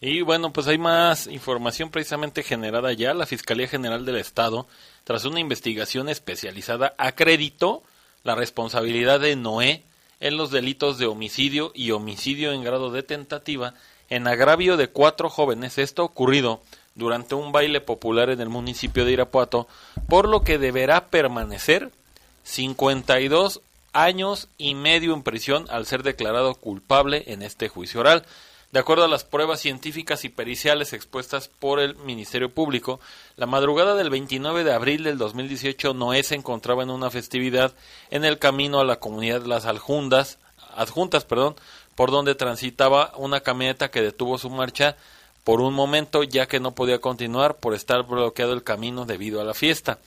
Y 0.00 0.20
bueno, 0.20 0.52
pues 0.52 0.66
hay 0.66 0.78
más 0.78 1.26
información 1.26 1.90
precisamente 1.90 2.42
generada 2.42 2.92
ya. 2.92 3.14
La 3.14 3.26
Fiscalía 3.26 3.66
General 3.66 4.04
del 4.04 4.16
Estado, 4.16 4.66
tras 5.04 5.24
una 5.24 5.40
investigación 5.40 6.08
especializada, 6.08 6.94
acreditó 6.98 7.82
la 8.22 8.34
responsabilidad 8.34 9.20
de 9.20 9.36
Noé 9.36 9.84
en 10.20 10.36
los 10.36 10.50
delitos 10.50 10.98
de 10.98 11.06
homicidio 11.06 11.72
y 11.74 11.92
homicidio 11.92 12.52
en 12.52 12.62
grado 12.62 12.90
de 12.90 13.02
tentativa 13.02 13.74
en 14.08 14.26
agravio 14.26 14.76
de 14.76 14.88
cuatro 14.88 15.30
jóvenes. 15.30 15.78
Esto 15.78 16.04
ocurrido 16.04 16.60
durante 16.94 17.34
un 17.34 17.52
baile 17.52 17.80
popular 17.80 18.30
en 18.30 18.40
el 18.40 18.48
municipio 18.48 19.04
de 19.04 19.12
Irapuato, 19.12 19.66
por 20.08 20.28
lo 20.28 20.42
que 20.42 20.58
deberá 20.58 21.08
permanecer 21.08 21.90
52 22.44 23.60
años 23.92 24.48
y 24.58 24.74
medio 24.74 25.14
en 25.14 25.22
prisión 25.22 25.66
al 25.70 25.86
ser 25.86 26.02
declarado 26.02 26.54
culpable 26.54 27.24
en 27.26 27.42
este 27.42 27.68
juicio 27.68 28.00
oral. 28.00 28.24
De 28.72 28.80
acuerdo 28.80 29.04
a 29.04 29.08
las 29.08 29.24
pruebas 29.24 29.60
científicas 29.60 30.24
y 30.24 30.28
periciales 30.28 30.92
expuestas 30.92 31.48
por 31.48 31.80
el 31.80 31.94
Ministerio 31.96 32.50
Público, 32.50 33.00
la 33.36 33.46
madrugada 33.46 33.94
del 33.94 34.10
29 34.10 34.64
de 34.64 34.72
abril 34.72 35.04
del 35.04 35.18
2018 35.18 35.94
Noé 35.94 36.22
se 36.22 36.34
encontraba 36.34 36.82
en 36.82 36.90
una 36.90 37.10
festividad 37.10 37.72
en 38.10 38.24
el 38.24 38.38
camino 38.38 38.80
a 38.80 38.84
la 38.84 38.96
comunidad 38.96 39.42
de 39.42 39.48
Las 39.48 39.66
Aljundas, 39.66 40.38
Adjuntas, 40.74 41.24
perdón, 41.24 41.56
por 41.94 42.10
donde 42.10 42.34
transitaba 42.34 43.12
una 43.16 43.40
camioneta 43.40 43.90
que 43.90 44.02
detuvo 44.02 44.36
su 44.36 44.50
marcha 44.50 44.96
por 45.44 45.60
un 45.60 45.74
momento 45.74 46.22
ya 46.24 46.46
que 46.46 46.60
no 46.60 46.72
podía 46.72 47.00
continuar 47.00 47.56
por 47.56 47.72
estar 47.72 48.02
bloqueado 48.02 48.52
el 48.52 48.64
camino 48.64 49.06
debido 49.06 49.40
a 49.40 49.44
la 49.44 49.54
fiesta. 49.54 49.98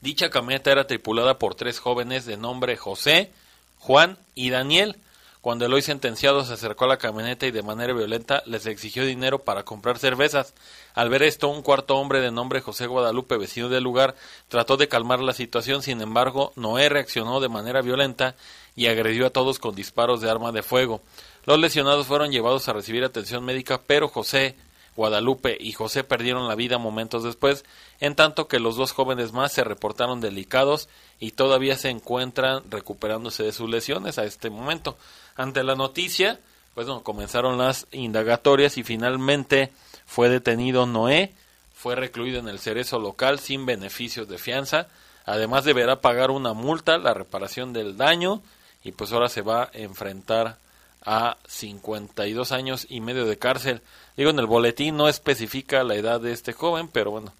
Dicha 0.00 0.30
camioneta 0.30 0.70
era 0.70 0.86
tripulada 0.86 1.38
por 1.38 1.54
tres 1.54 1.78
jóvenes 1.78 2.24
de 2.26 2.36
nombre 2.36 2.76
José, 2.76 3.30
Juan 3.78 4.18
y 4.34 4.50
Daniel, 4.50 4.96
cuando 5.40 5.64
el 5.64 5.72
hoy 5.72 5.80
sentenciado 5.80 6.44
se 6.44 6.52
acercó 6.52 6.84
a 6.84 6.88
la 6.88 6.98
camioneta 6.98 7.46
y 7.46 7.50
de 7.50 7.62
manera 7.62 7.94
violenta 7.94 8.42
les 8.46 8.66
exigió 8.66 9.06
dinero 9.06 9.38
para 9.38 9.62
comprar 9.62 9.98
cervezas. 9.98 10.54
Al 10.94 11.08
ver 11.08 11.22
esto, 11.22 11.48
un 11.48 11.62
cuarto 11.62 11.96
hombre 11.96 12.20
de 12.20 12.30
nombre 12.30 12.60
José 12.60 12.86
Guadalupe, 12.86 13.38
vecino 13.38 13.68
del 13.68 13.82
lugar, 13.82 14.14
trató 14.48 14.76
de 14.76 14.88
calmar 14.88 15.20
la 15.20 15.32
situación, 15.32 15.82
sin 15.82 16.02
embargo, 16.02 16.52
Noé 16.56 16.88
reaccionó 16.90 17.40
de 17.40 17.48
manera 17.48 17.80
violenta 17.80 18.34
y 18.76 18.86
agredió 18.86 19.26
a 19.26 19.30
todos 19.30 19.58
con 19.58 19.74
disparos 19.74 20.20
de 20.20 20.30
arma 20.30 20.52
de 20.52 20.62
fuego. 20.62 21.00
Los 21.46 21.58
lesionados 21.58 22.06
fueron 22.06 22.30
llevados 22.30 22.68
a 22.68 22.74
recibir 22.74 23.02
atención 23.02 23.44
médica, 23.44 23.80
pero 23.86 24.08
José 24.08 24.56
Guadalupe 24.96 25.56
y 25.58 25.72
José 25.72 26.04
perdieron 26.04 26.48
la 26.48 26.54
vida 26.54 26.76
momentos 26.76 27.22
después, 27.22 27.64
en 28.00 28.14
tanto 28.14 28.48
que 28.48 28.60
los 28.60 28.76
dos 28.76 28.92
jóvenes 28.92 29.32
más 29.32 29.52
se 29.52 29.64
reportaron 29.64 30.20
delicados 30.20 30.90
y 31.20 31.32
todavía 31.32 31.76
se 31.76 31.90
encuentran 31.90 32.62
recuperándose 32.70 33.42
de 33.42 33.52
sus 33.52 33.68
lesiones 33.68 34.18
a 34.18 34.24
este 34.24 34.48
momento. 34.48 34.96
Ante 35.36 35.62
la 35.62 35.74
noticia, 35.74 36.40
pues 36.74 36.88
comenzaron 37.02 37.58
las 37.58 37.86
indagatorias 37.92 38.78
y 38.78 38.82
finalmente 38.82 39.70
fue 40.06 40.30
detenido 40.30 40.86
Noé, 40.86 41.32
fue 41.74 41.94
recluido 41.94 42.40
en 42.40 42.48
el 42.48 42.58
cerezo 42.58 42.98
local 42.98 43.38
sin 43.38 43.66
beneficios 43.66 44.28
de 44.28 44.38
fianza, 44.38 44.88
además 45.26 45.64
deberá 45.64 46.00
pagar 46.00 46.30
una 46.30 46.54
multa, 46.54 46.98
la 46.98 47.14
reparación 47.14 47.72
del 47.72 47.96
daño 47.96 48.42
y 48.82 48.92
pues 48.92 49.12
ahora 49.12 49.28
se 49.28 49.42
va 49.42 49.64
a 49.64 49.70
enfrentar 49.74 50.56
a 51.04 51.36
52 51.46 52.52
años 52.52 52.86
y 52.88 53.00
medio 53.00 53.26
de 53.26 53.38
cárcel. 53.38 53.82
Digo, 54.16 54.30
en 54.30 54.38
el 54.38 54.46
boletín 54.46 54.96
no 54.96 55.08
especifica 55.08 55.84
la 55.84 55.94
edad 55.94 56.20
de 56.20 56.32
este 56.32 56.52
joven, 56.52 56.88
pero 56.88 57.10
bueno, 57.10 57.32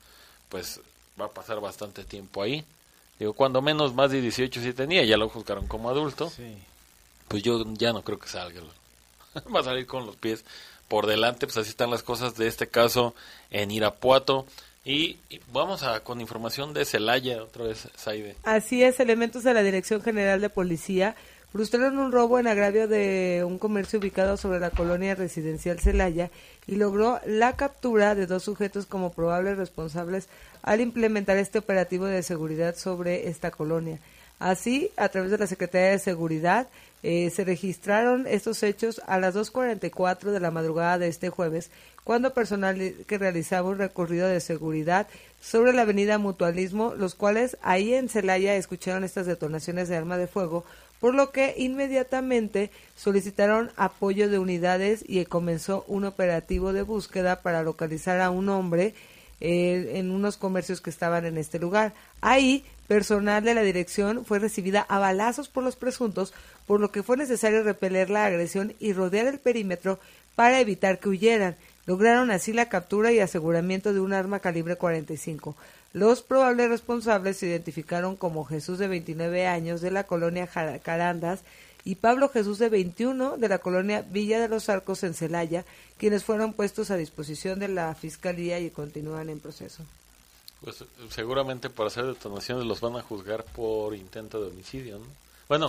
pues 0.49 0.81
va 1.21 1.27
a 1.27 1.31
pasar 1.31 1.61
bastante 1.61 2.05
tiempo 2.05 2.43
ahí. 2.43 2.65
Digo, 3.21 3.35
cuando 3.35 3.63
menos 3.63 3.95
más 3.95 4.11
de 4.11 4.21
18 4.21 4.61
sí 4.61 4.73
tenía, 4.73 5.05
ya 5.05 5.17
lo 5.17 5.29
juzgaron 5.29 5.69
como 5.69 5.91
adulto. 5.91 6.29
Sí 6.31 6.57
pues 7.31 7.45
yo 7.45 7.65
ya 7.75 7.93
no 7.93 8.03
creo 8.03 8.19
que 8.19 8.29
salga. 8.29 8.61
Va 9.55 9.61
a 9.61 9.63
salir 9.63 9.87
con 9.87 10.05
los 10.05 10.17
pies 10.17 10.45
por 10.89 11.07
delante, 11.07 11.47
pues 11.47 11.57
así 11.59 11.71
están 11.71 11.89
las 11.91 12.03
cosas 12.03 12.37
de 12.37 12.49
este 12.49 12.67
caso 12.67 13.15
en 13.53 13.71
Irapuato. 13.71 14.47
Y, 14.85 15.19
vamos 15.53 15.85
a 15.85 16.01
con 16.01 16.21
información 16.21 16.75
de 16.75 16.85
Celaya, 16.85 17.41
otra 17.45 17.65
vez, 17.65 17.89
Saide. 17.95 18.35
Así 18.43 18.83
es, 18.83 18.99
elementos 18.99 19.45
de 19.45 19.55
la 19.55 19.63
Dirección 19.63 20.03
General 20.03 20.41
de 20.41 20.51
Policía 20.51 21.15
frustraron 21.53 21.99
un 21.99 22.13
robo 22.13 22.39
en 22.39 22.47
agravio 22.47 22.89
de 22.89 23.43
un 23.47 23.59
comercio 23.59 23.99
ubicado 23.99 24.37
sobre 24.37 24.61
la 24.61 24.71
colonia 24.71 25.15
residencial 25.15 25.81
Celaya 25.81 26.31
y 26.67 26.77
logró 26.77 27.21
la 27.27 27.57
captura 27.57 28.15
de 28.15 28.27
dos 28.27 28.45
sujetos 28.45 28.87
como 28.87 29.13
probables 29.13 29.57
responsables 29.57 30.29
al 30.63 30.81
implementar 30.81 31.37
este 31.37 31.59
operativo 31.59 32.07
de 32.07 32.23
seguridad 32.23 32.77
sobre 32.77 33.29
esta 33.29 33.51
colonia. 33.51 33.99
Así, 34.39 34.91
a 34.97 35.11
través 35.11 35.31
de 35.31 35.39
la 35.39 35.47
Secretaría 35.47 35.91
de 35.91 35.99
Seguridad, 35.99 36.67
eh, 37.03 37.31
se 37.31 37.45
registraron 37.45 38.27
estos 38.27 38.63
hechos 38.63 39.03
a 39.07 39.19
las 39.19 39.35
2.44 39.35 40.31
de 40.31 40.41
la 40.41 40.51
madrugada 40.51 40.99
de 40.99 41.09
este 41.09 41.29
jueves, 41.29 41.71
cuando 42.05 42.33
personal 42.33 42.95
que 43.07 43.19
realizaba 43.19 43.69
un 43.69 43.79
recorrido 43.79 44.27
de 44.29 44.41
seguridad 44.41 45.09
sobre 45.43 45.75
la 45.75 45.83
avenida 45.83 46.17
Mutualismo, 46.17 46.95
los 46.95 47.15
cuales 47.15 47.59
ahí 47.63 47.93
en 47.93 48.09
Celaya 48.09 48.57
escucharon 48.57 49.05
estas 49.05 49.27
detonaciones 49.27 49.89
de 49.89 49.97
arma 49.97 50.17
de 50.17 50.27
fuego, 50.27 50.65
por 51.01 51.15
lo 51.15 51.31
que 51.31 51.55
inmediatamente 51.57 52.71
solicitaron 52.95 53.71
apoyo 53.77 54.29
de 54.29 54.39
unidades 54.39 55.05
y 55.07 55.25
comenzó 55.25 55.85
un 55.89 56.05
operativo 56.05 56.73
de 56.73 56.83
búsqueda 56.83 57.41
para 57.41 57.63
localizar 57.63 58.21
a 58.21 58.31
un 58.31 58.49
hombre 58.51 58.95
eh, 59.41 59.93
en 59.95 60.11
unos 60.11 60.37
comercios 60.37 60.83
que 60.83 60.91
estaban 60.91 61.25
en 61.25 61.39
este 61.39 61.59
lugar. 61.59 61.95
Ahí, 62.21 62.65
personal 62.87 63.43
de 63.43 63.55
la 63.55 63.63
dirección 63.63 64.27
fue 64.27 64.39
recibida 64.39 64.83
a 64.83 64.99
balazos 64.99 65.49
por 65.49 65.65
los 65.65 65.77
presuntos, 65.77 66.35
por 66.67 66.81
lo 66.81 66.93
que 66.93 67.03
fue 67.03 67.17
necesario 67.17 67.63
repeler 67.63 68.11
la 68.11 68.27
agresión 68.27 68.75
y 68.79 68.93
rodear 68.93 69.27
el 69.27 69.39
perímetro 69.39 69.99
para 70.35 70.61
evitar 70.61 70.99
que 70.99 71.09
huyeran. 71.09 71.57
Lograron 71.87 72.31
así 72.31 72.53
la 72.53 72.69
captura 72.69 73.13
y 73.13 73.21
aseguramiento 73.21 73.95
de 73.95 74.01
un 74.01 74.13
arma 74.13 74.41
calibre 74.41 74.77
45. 74.77 75.57
Los 75.93 76.23
probables 76.23 76.69
responsables 76.69 77.39
se 77.39 77.47
identificaron 77.47 78.17
como 78.17 78.45
Jesús 78.45 78.79
de 78.79 78.87
29 78.87 79.47
años 79.47 79.81
de 79.81 79.91
la 79.91 80.05
colonia 80.05 80.47
Carandas 80.47 81.41
y 81.85 81.97
Pablo 81.97 82.29
Jesús 82.29 82.59
de 82.59 82.69
21 82.69 83.39
de 83.39 83.49
la 83.49 83.59
colonia 83.59 84.03
Villa 84.03 84.39
de 84.39 84.49
los 84.49 84.69
Arcos 84.69 85.03
en 85.03 85.15
Celaya, 85.15 85.65
quienes 85.99 86.25
fueron 86.25 86.53
puestos 86.53 86.91
a 86.91 86.97
disposición 86.97 87.59
de 87.59 87.69
la 87.69 87.95
Fiscalía 87.95 88.61
y 88.61 88.71
continúan 88.71 89.31
en 89.31 89.41
proceso. 89.41 89.83
Pues 90.61 90.85
seguramente 91.09 91.71
para 91.71 91.89
hacer 91.89 92.05
detonaciones 92.05 92.67
los 92.67 92.81
van 92.81 92.97
a 92.97 93.03
juzgar 93.03 93.45
por 93.45 93.95
intento 93.97 94.41
de 94.41 94.49
homicidio, 94.49 94.99
¿no? 94.99 95.07
Bueno, 95.49 95.69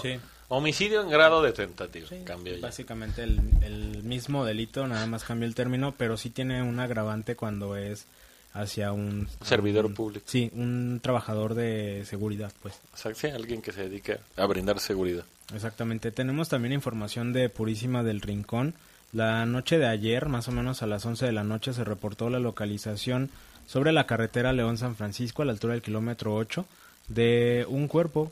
homicidio 0.49 1.01
en 1.01 1.09
grado 1.09 1.41
de 1.41 1.53
tentativa, 1.53 2.07
cambia 2.24 2.55
Básicamente 2.61 3.24
el, 3.24 3.41
el, 3.63 4.03
mismo 4.03 4.45
delito, 4.45 4.88
nada 4.88 5.07
más 5.07 5.24
cambia 5.24 5.47
el 5.47 5.55
término, 5.55 5.95
pero 5.97 6.17
sí 6.17 6.30
tiene 6.30 6.61
un 6.61 6.80
agravante 6.80 7.36
cuando 7.36 7.76
es 7.76 8.05
hacia 8.54 8.91
un... 8.91 9.28
Servidor 9.43 9.93
público. 9.93 10.26
Sí, 10.28 10.52
un 10.54 10.99
trabajador 11.02 11.56
de 11.56 12.04
seguridad, 12.06 12.52
pues. 12.62 12.80
sí, 13.16 13.28
alguien 13.28 13.62
que 13.62 13.72
se 13.72 13.84
dedique 13.84 14.20
a 14.36 14.45
brindar 14.45 14.80
seguridad. 14.80 15.24
Exactamente. 15.54 16.12
Tenemos 16.12 16.49
también 16.49 16.74
información 16.74 17.34
de 17.34 17.49
Purísima 17.49 18.04
del 18.04 18.22
Rincón, 18.22 18.74
la 19.14 19.45
noche 19.45 19.78
de 19.78 19.88
ayer, 19.88 20.28
más 20.28 20.47
o 20.47 20.54
menos 20.54 20.82
a 20.82 20.88
las 20.88 21.06
11 21.06 21.26
de 21.26 21.32
la 21.34 21.43
noche, 21.43 21.74
se 21.74 21.84
reportó 21.84 22.30
la 22.30 22.39
localización 22.39 23.30
sobre 23.68 23.91
la 23.91 24.08
carretera 24.08 24.54
León-San 24.54 24.95
Francisco, 24.95 25.41
a 25.41 25.45
la 25.45 25.52
altura 25.52 25.74
del 25.74 25.82
kilómetro 25.82 26.34
8, 26.34 26.66
de 27.10 27.66
un 27.68 27.89
cuerpo. 27.89 28.32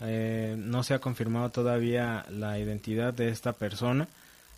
Eh, 0.00 0.56
no 0.58 0.82
se 0.82 0.92
ha 0.92 0.98
confirmado 0.98 1.48
todavía 1.48 2.26
la 2.30 2.58
identidad 2.58 3.14
de 3.14 3.28
esta 3.28 3.54
persona. 3.54 4.06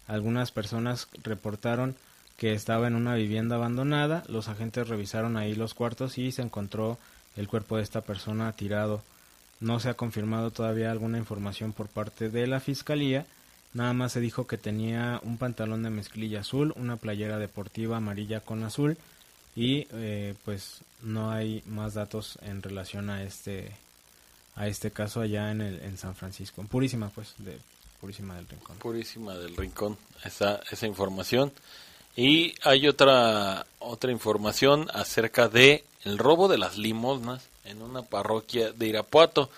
Algunas 0.09 0.51
personas 0.51 1.07
reportaron 1.23 1.95
que 2.37 2.53
estaba 2.53 2.87
en 2.87 2.95
una 2.95 3.15
vivienda 3.15 3.57
abandonada. 3.57 4.23
Los 4.29 4.49
agentes 4.49 4.89
revisaron 4.89 5.37
ahí 5.37 5.55
los 5.55 5.75
cuartos 5.75 6.19
y 6.19 6.33
se 6.33 6.43
encontró 6.43 6.99
el 7.37 7.49
cuerpo 7.49 7.77
de 7.77 7.83
esta 7.83 8.01
persona 8.01 8.53
tirado. 8.53 9.03
No 9.61 9.81
se 9.81 9.89
ha 9.89 9.95
confirmado 9.95 10.51
todavía 10.51 10.91
alguna 10.91 11.19
información 11.19 11.73
por 11.73 11.89
parte 11.89 12.29
de 12.29 12.47
la 12.47 12.61
fiscalía 12.61 13.27
Nada 13.77 13.93
más 13.93 14.13
se 14.13 14.21
dijo 14.21 14.47
que 14.47 14.57
tenía 14.57 15.21
un 15.23 15.37
pantalón 15.37 15.83
de 15.83 15.91
mezclilla 15.91 16.41
azul, 16.41 16.73
una 16.77 16.97
playera 16.97 17.39
deportiva 17.39 17.99
amarilla 17.99 18.41
con 18.41 18.65
azul 18.65 18.97
y 19.55 19.87
eh, 19.93 20.35
pues 20.47 20.79
no 21.03 21.31
hay 21.31 21.63
más 21.67 21.93
datos 21.93 22.39
en 22.41 22.63
relación 22.63 23.11
a 23.11 23.23
este 23.23 23.77
a 24.55 24.67
este 24.67 24.91
caso 24.93 25.21
allá 25.21 25.51
en 25.51 25.61
el 25.61 25.83
en 25.83 25.99
San 25.99 26.17
Francisco, 26.17 26.63
Purísima 26.63 27.11
pues, 27.11 27.35
de 27.37 27.59
Purísima 28.01 28.37
del 28.37 28.49
Rincón. 28.49 28.79
Purísima 28.79 29.35
del 29.35 29.55
Rincón, 29.55 29.99
esa 30.25 30.59
esa 30.71 30.87
información. 30.87 31.53
Y 32.17 32.55
hay 32.63 32.89
otra 32.89 33.67
otra 33.87 34.11
información 34.11 34.89
acerca 34.93 35.49
de 35.49 35.85
el 36.05 36.19
robo 36.19 36.49
de 36.49 36.59
las 36.59 36.77
limosnas 36.77 37.49
en 37.65 37.83
una 37.83 38.03
parroquia 38.03 38.73
de 38.73 38.87
Irapuato. 38.87 39.51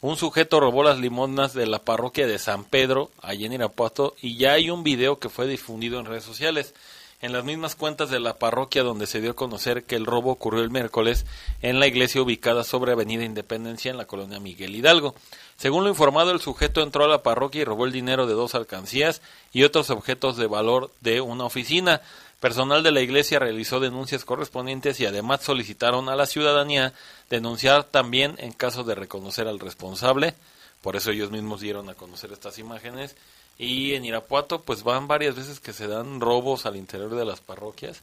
Un 0.00 0.16
sujeto 0.16 0.60
robó 0.60 0.82
las 0.82 0.98
limosnas 0.98 1.52
de 1.52 1.66
la 1.66 1.78
parroquia 1.78 2.26
de 2.26 2.38
San 2.38 2.64
Pedro, 2.64 3.10
allí 3.20 3.44
en 3.44 3.52
Irapuato, 3.52 4.16
y 4.22 4.36
ya 4.36 4.52
hay 4.52 4.70
un 4.70 4.82
video 4.82 5.18
que 5.18 5.28
fue 5.28 5.46
difundido 5.46 6.00
en 6.00 6.06
redes 6.06 6.24
sociales. 6.24 6.74
En 7.22 7.34
las 7.34 7.44
mismas 7.44 7.74
cuentas 7.74 8.08
de 8.08 8.18
la 8.18 8.38
parroquia 8.38 8.82
donde 8.82 9.06
se 9.06 9.20
dio 9.20 9.32
a 9.32 9.36
conocer 9.36 9.84
que 9.84 9.94
el 9.94 10.06
robo 10.06 10.30
ocurrió 10.30 10.62
el 10.62 10.70
miércoles 10.70 11.26
en 11.60 11.78
la 11.78 11.86
iglesia 11.86 12.22
ubicada 12.22 12.64
sobre 12.64 12.92
Avenida 12.92 13.24
Independencia 13.24 13.90
en 13.90 13.98
la 13.98 14.06
colonia 14.06 14.40
Miguel 14.40 14.74
Hidalgo. 14.74 15.14
Según 15.58 15.84
lo 15.84 15.90
informado, 15.90 16.30
el 16.30 16.40
sujeto 16.40 16.80
entró 16.80 17.04
a 17.04 17.08
la 17.08 17.22
parroquia 17.22 17.60
y 17.60 17.64
robó 17.64 17.84
el 17.84 17.92
dinero 17.92 18.26
de 18.26 18.32
dos 18.32 18.54
alcancías 18.54 19.20
y 19.52 19.64
otros 19.64 19.90
objetos 19.90 20.38
de 20.38 20.46
valor 20.46 20.90
de 21.02 21.20
una 21.20 21.44
oficina. 21.44 22.00
Personal 22.40 22.82
de 22.82 22.90
la 22.90 23.02
iglesia 23.02 23.38
realizó 23.38 23.80
denuncias 23.80 24.24
correspondientes 24.24 24.98
y 24.98 25.04
además 25.04 25.42
solicitaron 25.42 26.08
a 26.08 26.16
la 26.16 26.24
ciudadanía 26.24 26.94
denunciar 27.28 27.84
también 27.84 28.36
en 28.38 28.52
caso 28.52 28.82
de 28.82 28.94
reconocer 28.94 29.46
al 29.46 29.58
responsable. 29.58 30.32
Por 30.80 30.96
eso 30.96 31.10
ellos 31.10 31.30
mismos 31.30 31.60
dieron 31.60 31.90
a 31.90 31.94
conocer 31.94 32.32
estas 32.32 32.58
imágenes. 32.58 33.14
Y 33.62 33.92
en 33.92 34.06
Irapuato, 34.06 34.62
pues 34.62 34.82
van 34.82 35.06
varias 35.06 35.36
veces 35.36 35.60
que 35.60 35.74
se 35.74 35.86
dan 35.86 36.20
robos 36.20 36.64
al 36.64 36.76
interior 36.76 37.14
de 37.14 37.26
las 37.26 37.42
parroquias. 37.42 38.00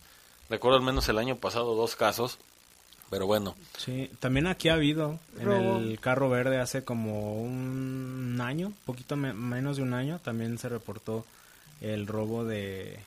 Recuerdo 0.51 0.77
al 0.77 0.83
menos 0.83 1.09
el 1.09 1.17
año 1.17 1.35
pasado 1.35 1.73
dos 1.73 1.95
casos. 1.95 2.37
Pero 3.09 3.25
bueno. 3.25 3.55
Sí, 3.77 4.11
también 4.19 4.47
aquí 4.47 4.69
ha 4.69 4.73
habido 4.73 5.17
en 5.39 5.49
el 5.49 5.99
carro 5.99 6.29
verde 6.29 6.59
hace 6.59 6.83
como 6.83 7.41
un 7.41 8.37
año, 8.41 8.71
poquito 8.85 9.15
menos 9.15 9.77
de 9.77 9.83
un 9.83 9.93
año, 9.93 10.19
también 10.19 10.57
se 10.57 10.67
reportó 10.67 11.25
el 11.79 12.05
robo 12.05 12.43
de 12.43 12.99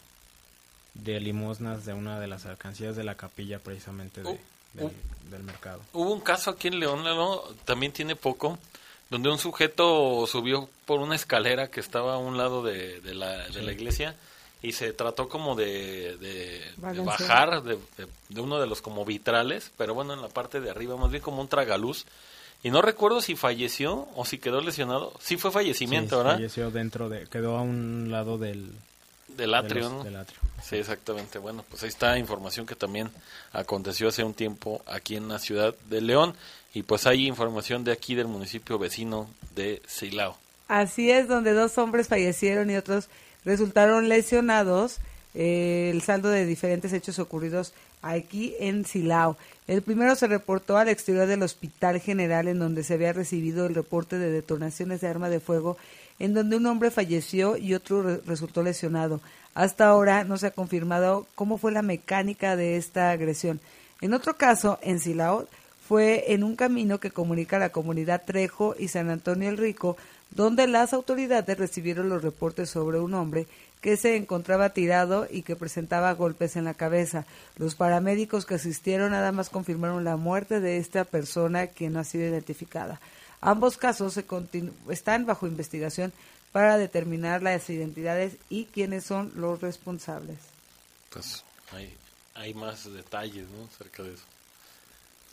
de 0.94 1.20
limosnas 1.20 1.84
de 1.84 1.92
una 1.92 2.18
de 2.18 2.26
las 2.26 2.46
alcancías 2.46 2.96
de 2.96 3.05
la 3.05 3.14
capilla 3.14 3.59
precisamente 3.59 4.22
de, 4.22 4.38
del, 4.74 5.42
mercado. 5.42 5.80
Hubo 5.92 6.12
un 6.12 6.20
caso 6.20 6.51
aquí 6.51 6.68
en 6.68 6.80
León, 6.80 7.05
¿no? 7.05 7.40
también 7.64 7.92
tiene 7.92 8.16
poco, 8.16 8.59
donde 9.11 9.29
un 9.29 9.39
sujeto 9.39 10.27
subió 10.27 10.69
por 10.87 11.01
una 11.01 11.17
escalera 11.17 11.69
que 11.69 11.81
estaba 11.81 12.15
a 12.15 12.19
un 12.19 12.39
lado 12.39 12.63
de, 12.63 13.01
de, 13.01 13.15
la, 13.15 13.49
de 13.49 13.63
la 13.63 13.73
iglesia 13.73 14.15
y 14.63 14.73
se 14.73 14.93
trató 14.93 15.29
como 15.29 15.55
de, 15.57 16.17
de, 16.19 16.63
bajar 17.03 17.63
de, 17.63 17.79
uno 18.37 18.61
de 18.61 18.67
los 18.67 18.83
como 18.83 19.05
vitrales, 19.05 19.73
pero 19.77 19.95
bueno, 19.95 20.15
en 20.15 20.23
la 20.23 20.29
parte 20.29 20.61
de 20.61 20.71
arriba, 20.71 20.97
más 20.97 21.11
bien 21.11 21.23
como 21.23 21.41
un 21.41 21.49
tragaluz. 21.49 22.07
Y 22.63 22.71
no 22.71 22.83
recuerdo 22.83 23.23
si 23.23 23.37
falleció 23.37 24.07
o 24.15 24.27
si 24.27 24.37
quedó 24.37 24.61
lesionado. 24.61 25.15
Sí 25.19 25.39
fue 25.39 25.51
fallecimiento, 25.51 26.19
¿verdad? 26.19 26.35
Falleció 26.35 26.71
dentro 26.71 27.09
de, 27.09 27.27
quedó 27.27 27.57
a 27.57 27.63
un 27.63 28.09
lado 28.11 28.37
del, 28.37 28.71
del 29.29 29.55
atrio, 29.55 30.05
Sí, 30.63 30.77
exactamente. 30.77 31.39
Bueno, 31.39 31.65
pues 31.69 31.83
ahí 31.83 31.89
está 31.89 32.19
información 32.19 32.67
que 32.67 32.75
también 32.75 33.11
aconteció 33.53 34.09
hace 34.09 34.25
un 34.25 34.35
tiempo 34.35 34.83
aquí 34.87 35.17
en 35.17 35.29
la 35.29 35.39
ciudad 35.39 35.75
de 35.89 36.01
León 36.01 36.35
y 36.75 36.83
pues 36.83 37.07
hay 37.07 37.27
información 37.27 37.85
de 37.85 37.93
aquí 37.93 38.15
del 38.15 38.29
municipio 38.29 38.79
vecino 38.79 39.29
de 39.55 39.83
Silao. 39.87 40.37
Así 40.69 41.11
es, 41.11 41.27
donde 41.27 41.53
dos 41.53 41.77
hombres 41.79 42.09
fallecieron 42.09 42.71
y 42.71 42.77
otros 42.77 43.09
resultaron 43.45 44.09
lesionados. 44.09 44.99
Eh, 45.35 45.91
el 45.93 46.03
saldo 46.03 46.29
de 46.29 46.45
diferentes 46.45 46.93
hechos 46.93 47.19
ocurridos 47.19 47.73
aquí 48.03 48.55
en 48.59 48.85
Silao. 48.85 49.37
El 49.69 49.83
primero 49.83 50.17
se 50.17 50.27
reportó 50.27 50.77
al 50.77 50.89
exterior 50.89 51.27
del 51.27 51.43
Hospital 51.43 52.01
General 52.01 52.49
en 52.49 52.59
donde 52.59 52.83
se 52.83 52.95
había 52.95 53.13
recibido 53.13 53.67
el 53.67 53.75
reporte 53.75 54.19
de 54.19 54.31
detonaciones 54.31 55.01
de 55.01 55.09
arma 55.09 55.29
de 55.29 55.41
fuego 55.41 55.77
en 56.21 56.35
donde 56.35 56.57
un 56.57 56.66
hombre 56.66 56.93
falleció 56.93 57.57
y 57.57 57.75
otro 57.75 58.21
resultó 58.25 58.62
lesionado. 58.62 59.21
Hasta 59.55 59.89
ahora 59.89 60.23
no 60.23 60.37
se 60.37 60.47
ha 60.47 60.51
confirmado 60.53 61.27
cómo 61.35 61.59
fue 61.59 61.73
la 61.73 61.83
mecánica 61.83 62.55
de 62.55 62.77
esta 62.77 63.11
agresión. 63.11 63.59
En 64.01 64.14
otro 64.14 64.37
caso, 64.37 64.79
en 64.83 65.01
Silao, 65.01 65.49
fue 65.89 66.33
en 66.33 66.45
un 66.45 66.55
camino 66.55 67.01
que 67.01 67.11
comunica 67.11 67.59
la 67.59 67.71
comunidad 67.71 68.23
Trejo 68.25 68.77
y 68.79 68.87
San 68.87 69.11
Antonio 69.11 69.49
el 69.49 69.59
Rico, 69.59 69.97
donde 70.31 70.68
las 70.68 70.93
autoridades 70.93 71.59
recibieron 71.59 72.09
los 72.09 72.23
reportes 72.23 72.71
sobre 72.71 73.01
un 73.01 73.14
hombre 73.14 73.49
que 73.81 73.97
se 73.97 74.16
encontraba 74.16 74.71
tirado 74.71 75.27
y 75.29 75.43
que 75.43 75.57
presentaba 75.57 76.12
golpes 76.12 76.55
en 76.55 76.64
la 76.64 76.75
cabeza. 76.75 77.25
Los 77.57 77.75
paramédicos 77.75 78.47
que 78.47 78.55
asistieron 78.55 79.11
nada 79.11 79.33
más 79.33 79.49
confirmaron 79.49 80.05
la 80.05 80.16
muerte 80.16 80.61
de 80.61 80.77
esta 80.77 81.05
persona 81.05 81.66
quien 81.66 81.95
no 81.95 82.01
ha 82.01 82.05
sido 82.05 82.29
identificada. 82.29 83.01
Ambos 83.41 83.76
casos 83.76 84.12
se 84.12 84.24
están 84.91 85.26
bajo 85.26 85.47
investigación 85.47 86.12
para 86.53 86.78
determinar 86.78 87.43
las 87.43 87.68
identidades 87.70 88.36
y 88.49 88.64
quiénes 88.64 89.05
son 89.05 89.32
los 89.36 89.61
responsables. 89.61 90.38
Pues 91.11 91.45
hay, 91.72 91.95
hay 92.34 92.55
más 92.55 92.93
detalles 92.93 93.47
¿no? 93.49 93.64
acerca 93.64 94.03
de 94.03 94.14
eso. 94.14 94.24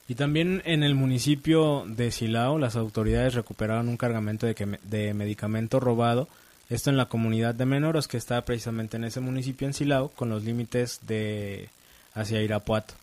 Y 0.07 0.15
también 0.15 0.61
en 0.65 0.83
el 0.83 0.95
municipio 0.95 1.83
de 1.85 2.11
Silao, 2.11 2.57
las 2.59 2.77
autoridades 2.77 3.33
recuperaron 3.33 3.89
un 3.89 3.97
cargamento 3.97 4.45
de, 4.45 4.79
de 4.83 5.13
medicamento 5.13 5.81
robado. 5.81 6.29
Esto 6.69 6.89
en 6.89 6.97
la 6.97 7.09
comunidad 7.09 7.55
de 7.55 7.65
Menoros, 7.65 8.07
que 8.07 8.17
está 8.17 8.43
precisamente 8.45 8.95
en 8.97 9.03
ese 9.03 9.19
municipio 9.19 9.67
en 9.67 9.73
Silao, 9.73 10.09
con 10.09 10.29
los 10.29 10.43
límites 10.43 10.99
de 11.07 11.69
hacia 12.13 12.41
Irapuato. 12.41 12.93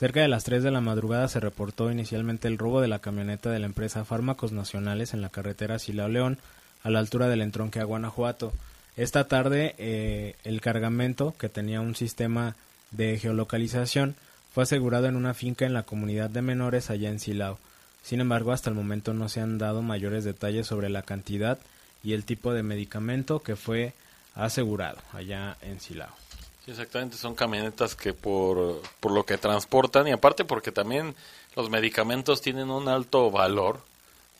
Cerca 0.00 0.22
de 0.22 0.28
las 0.28 0.44
3 0.44 0.62
de 0.62 0.70
la 0.70 0.80
madrugada 0.80 1.28
se 1.28 1.40
reportó 1.40 1.92
inicialmente 1.92 2.48
el 2.48 2.56
robo 2.56 2.80
de 2.80 2.88
la 2.88 3.00
camioneta 3.00 3.50
de 3.50 3.58
la 3.58 3.66
empresa 3.66 4.06
Fármacos 4.06 4.50
Nacionales 4.50 5.12
en 5.12 5.20
la 5.20 5.28
carretera 5.28 5.78
Silao 5.78 6.08
León, 6.08 6.38
a 6.82 6.88
la 6.88 7.00
altura 7.00 7.28
del 7.28 7.42
entronque 7.42 7.80
a 7.80 7.84
Guanajuato. 7.84 8.50
Esta 8.96 9.28
tarde 9.28 9.74
eh, 9.76 10.36
el 10.42 10.62
cargamento, 10.62 11.34
que 11.38 11.50
tenía 11.50 11.82
un 11.82 11.96
sistema 11.96 12.56
de 12.92 13.18
geolocalización, 13.18 14.14
fue 14.54 14.62
asegurado 14.62 15.06
en 15.06 15.16
una 15.16 15.34
finca 15.34 15.66
en 15.66 15.74
la 15.74 15.82
comunidad 15.82 16.30
de 16.30 16.40
menores 16.40 16.88
allá 16.88 17.10
en 17.10 17.20
Silao. 17.20 17.58
Sin 18.02 18.22
embargo, 18.22 18.52
hasta 18.52 18.70
el 18.70 18.76
momento 18.76 19.12
no 19.12 19.28
se 19.28 19.42
han 19.42 19.58
dado 19.58 19.82
mayores 19.82 20.24
detalles 20.24 20.66
sobre 20.66 20.88
la 20.88 21.02
cantidad 21.02 21.58
y 22.02 22.14
el 22.14 22.24
tipo 22.24 22.54
de 22.54 22.62
medicamento 22.62 23.42
que 23.42 23.54
fue 23.54 23.92
asegurado 24.34 24.96
allá 25.12 25.58
en 25.60 25.78
Silao. 25.78 26.29
Exactamente, 26.70 27.16
son 27.16 27.34
camionetas 27.34 27.96
que 27.96 28.12
por, 28.12 28.80
por 29.00 29.10
lo 29.10 29.24
que 29.26 29.38
transportan 29.38 30.06
y 30.06 30.12
aparte 30.12 30.44
porque 30.44 30.70
también 30.70 31.16
los 31.56 31.68
medicamentos 31.68 32.40
tienen 32.40 32.70
un 32.70 32.88
alto 32.88 33.28
valor, 33.32 33.80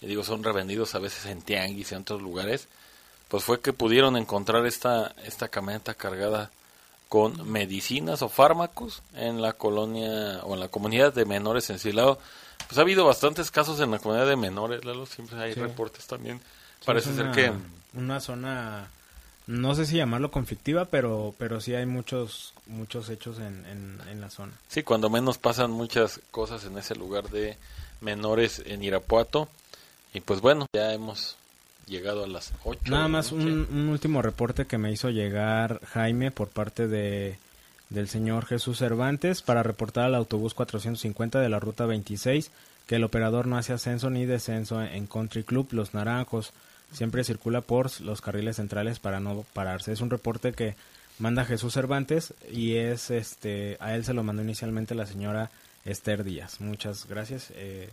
y 0.01 0.07
digo, 0.07 0.23
son 0.23 0.45
revendidos 0.45 0.95
a 0.95 1.01
veces 1.01 1.27
en 1.27 1.43
tianguis 1.43 1.91
y 1.91 1.95
en 1.97 2.03
otros 2.03 2.23
lugares, 2.23 2.69
pues 3.29 3.43
fue 3.43 3.61
que 3.61 3.73
pudieron 3.73 4.17
encontrar 4.17 4.65
esta, 4.67 5.13
esta 5.25 5.49
camioneta 5.49 5.95
cargada 5.95 6.53
con 7.09 7.51
medicinas 7.51 8.23
o 8.23 8.29
fármacos 8.29 9.03
en 9.17 9.43
la 9.43 9.55
colonia 9.55 10.41
o 10.45 10.55
en 10.55 10.61
la 10.61 10.69
comunidad 10.69 11.13
de 11.13 11.25
menores 11.25 11.69
en 11.71 11.81
Silao. 11.81 12.19
Pues 12.69 12.79
ha 12.79 12.83
habido 12.83 13.05
bastantes 13.05 13.51
casos 13.51 13.81
en 13.81 13.91
la 13.91 13.99
comunidad 13.99 14.29
de 14.29 14.37
menores, 14.37 14.85
Lalo, 14.85 15.05
siempre 15.07 15.43
hay 15.43 15.55
reportes 15.55 16.07
también. 16.07 16.41
Parece 16.85 17.13
ser 17.13 17.33
que... 17.33 17.53
Una 17.93 18.21
zona 18.21 18.89
no 19.51 19.75
sé 19.75 19.85
si 19.85 19.97
llamarlo 19.97 20.31
conflictiva, 20.31 20.85
pero, 20.85 21.35
pero 21.37 21.61
sí 21.61 21.75
hay 21.75 21.85
muchos, 21.85 22.55
muchos 22.67 23.09
hechos 23.09 23.41
en, 23.41 23.65
en, 24.09 24.21
la 24.21 24.31
zona. 24.31 24.53
Sí, 24.69 24.85
cuando 24.85 25.11
menos 25.11 25.39
pasan 25.39 25.73
muchas 25.73 26.21
cosas 26.31 26.65
en 26.65 26.79
ese 26.79 26.95
lugar 26.95 27.31
de 27.31 27.57
menores 28.01 28.63
en 28.65 28.85
Irapuato. 28.85 29.49
Y 30.15 30.21
pues 30.21 30.41
bueno, 30.41 30.67
ya 30.73 30.93
hemos 30.93 31.37
llegado 31.87 32.23
a 32.23 32.29
las 32.29 32.53
8. 32.63 32.83
Nada 32.87 33.09
más 33.09 33.33
un, 33.33 33.67
un, 33.73 33.89
último 33.89 34.23
reporte 34.23 34.67
que 34.67 34.79
me 34.79 34.93
hizo 34.93 35.11
llegar 35.11 35.81
Jaime 35.87 36.31
por 36.31 36.49
parte 36.49 36.87
de 36.87 37.37
del 37.89 38.09
señor 38.09 38.47
Jesús 38.47 38.79
Cervantes 38.79 39.43
para 39.43 39.65
reportar 39.65 40.05
al 40.05 40.15
autobús 40.15 40.55
450 40.55 41.41
de 41.41 41.49
la 41.49 41.59
ruta 41.59 41.87
26 41.87 42.53
que 42.87 42.95
el 42.95 43.03
operador 43.03 43.49
no 43.49 43.59
hace 43.59 43.73
ascenso 43.73 44.11
ni 44.11 44.27
descenso 44.27 44.81
en 44.81 45.09
Country 45.09 45.43
Club 45.43 45.67
Los 45.73 45.93
Naranjos 45.93 46.53
siempre 46.93 47.25
circula 47.25 47.61
por 47.61 48.01
los 48.01 48.21
carriles 48.21 48.57
centrales 48.57 48.99
para 48.99 49.21
no 49.21 49.45
pararse. 49.53 49.93
Es 49.93 50.01
un 50.01 50.11
reporte 50.11 50.53
que 50.53 50.75
manda 51.19 51.45
Jesús 51.45 51.75
Cervantes 51.75 52.35
y 52.51 52.75
es 52.77 53.11
este 53.11 53.77
a 53.81 53.95
él 53.95 54.05
se 54.05 54.15
lo 54.15 54.23
mandó 54.23 54.43
inicialmente 54.43 54.95
la 54.95 55.07
señora 55.07 55.51
Esther 55.85 56.25
Díaz. 56.25 56.61
Muchas 56.61 57.07
gracias. 57.07 57.53
Eh, 57.55 57.91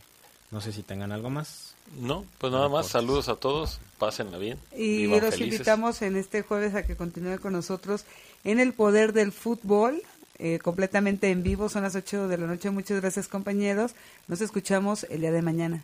no 0.50 0.62
sé 0.62 0.72
si 0.72 0.82
tengan 0.82 1.12
algo 1.12 1.30
más. 1.30 1.76
No, 2.00 2.26
pues 2.38 2.54
nada 2.54 2.70
más. 2.70 2.88
Saludos 2.88 3.30
a 3.30 3.36
todos. 3.36 3.80
Pásenla 3.98 4.38
bien. 4.38 4.58
Y 4.76 5.08
los 5.08 5.40
invitamos 5.40 6.02
en 6.02 6.16
este 6.16 6.42
jueves 6.42 6.76
a 6.76 6.84
que 6.84 6.96
continúe 6.96 7.40
con 7.40 7.54
nosotros 7.54 8.06
en 8.44 8.60
el 8.60 8.74
poder 8.74 9.14
del 9.14 9.32
fútbol. 9.32 10.02
Eh, 10.40 10.60
completamente 10.60 11.32
en 11.32 11.42
vivo, 11.42 11.68
son 11.68 11.84
las 11.84 11.96
8 11.96 12.28
de 12.28 12.38
la 12.38 12.46
noche. 12.46 12.70
Muchas 12.70 13.02
gracias 13.02 13.28
compañeros. 13.28 13.94
Nos 14.28 14.42
escuchamos 14.42 15.06
el 15.10 15.22
día 15.22 15.32
de 15.32 15.42
mañana. 15.42 15.84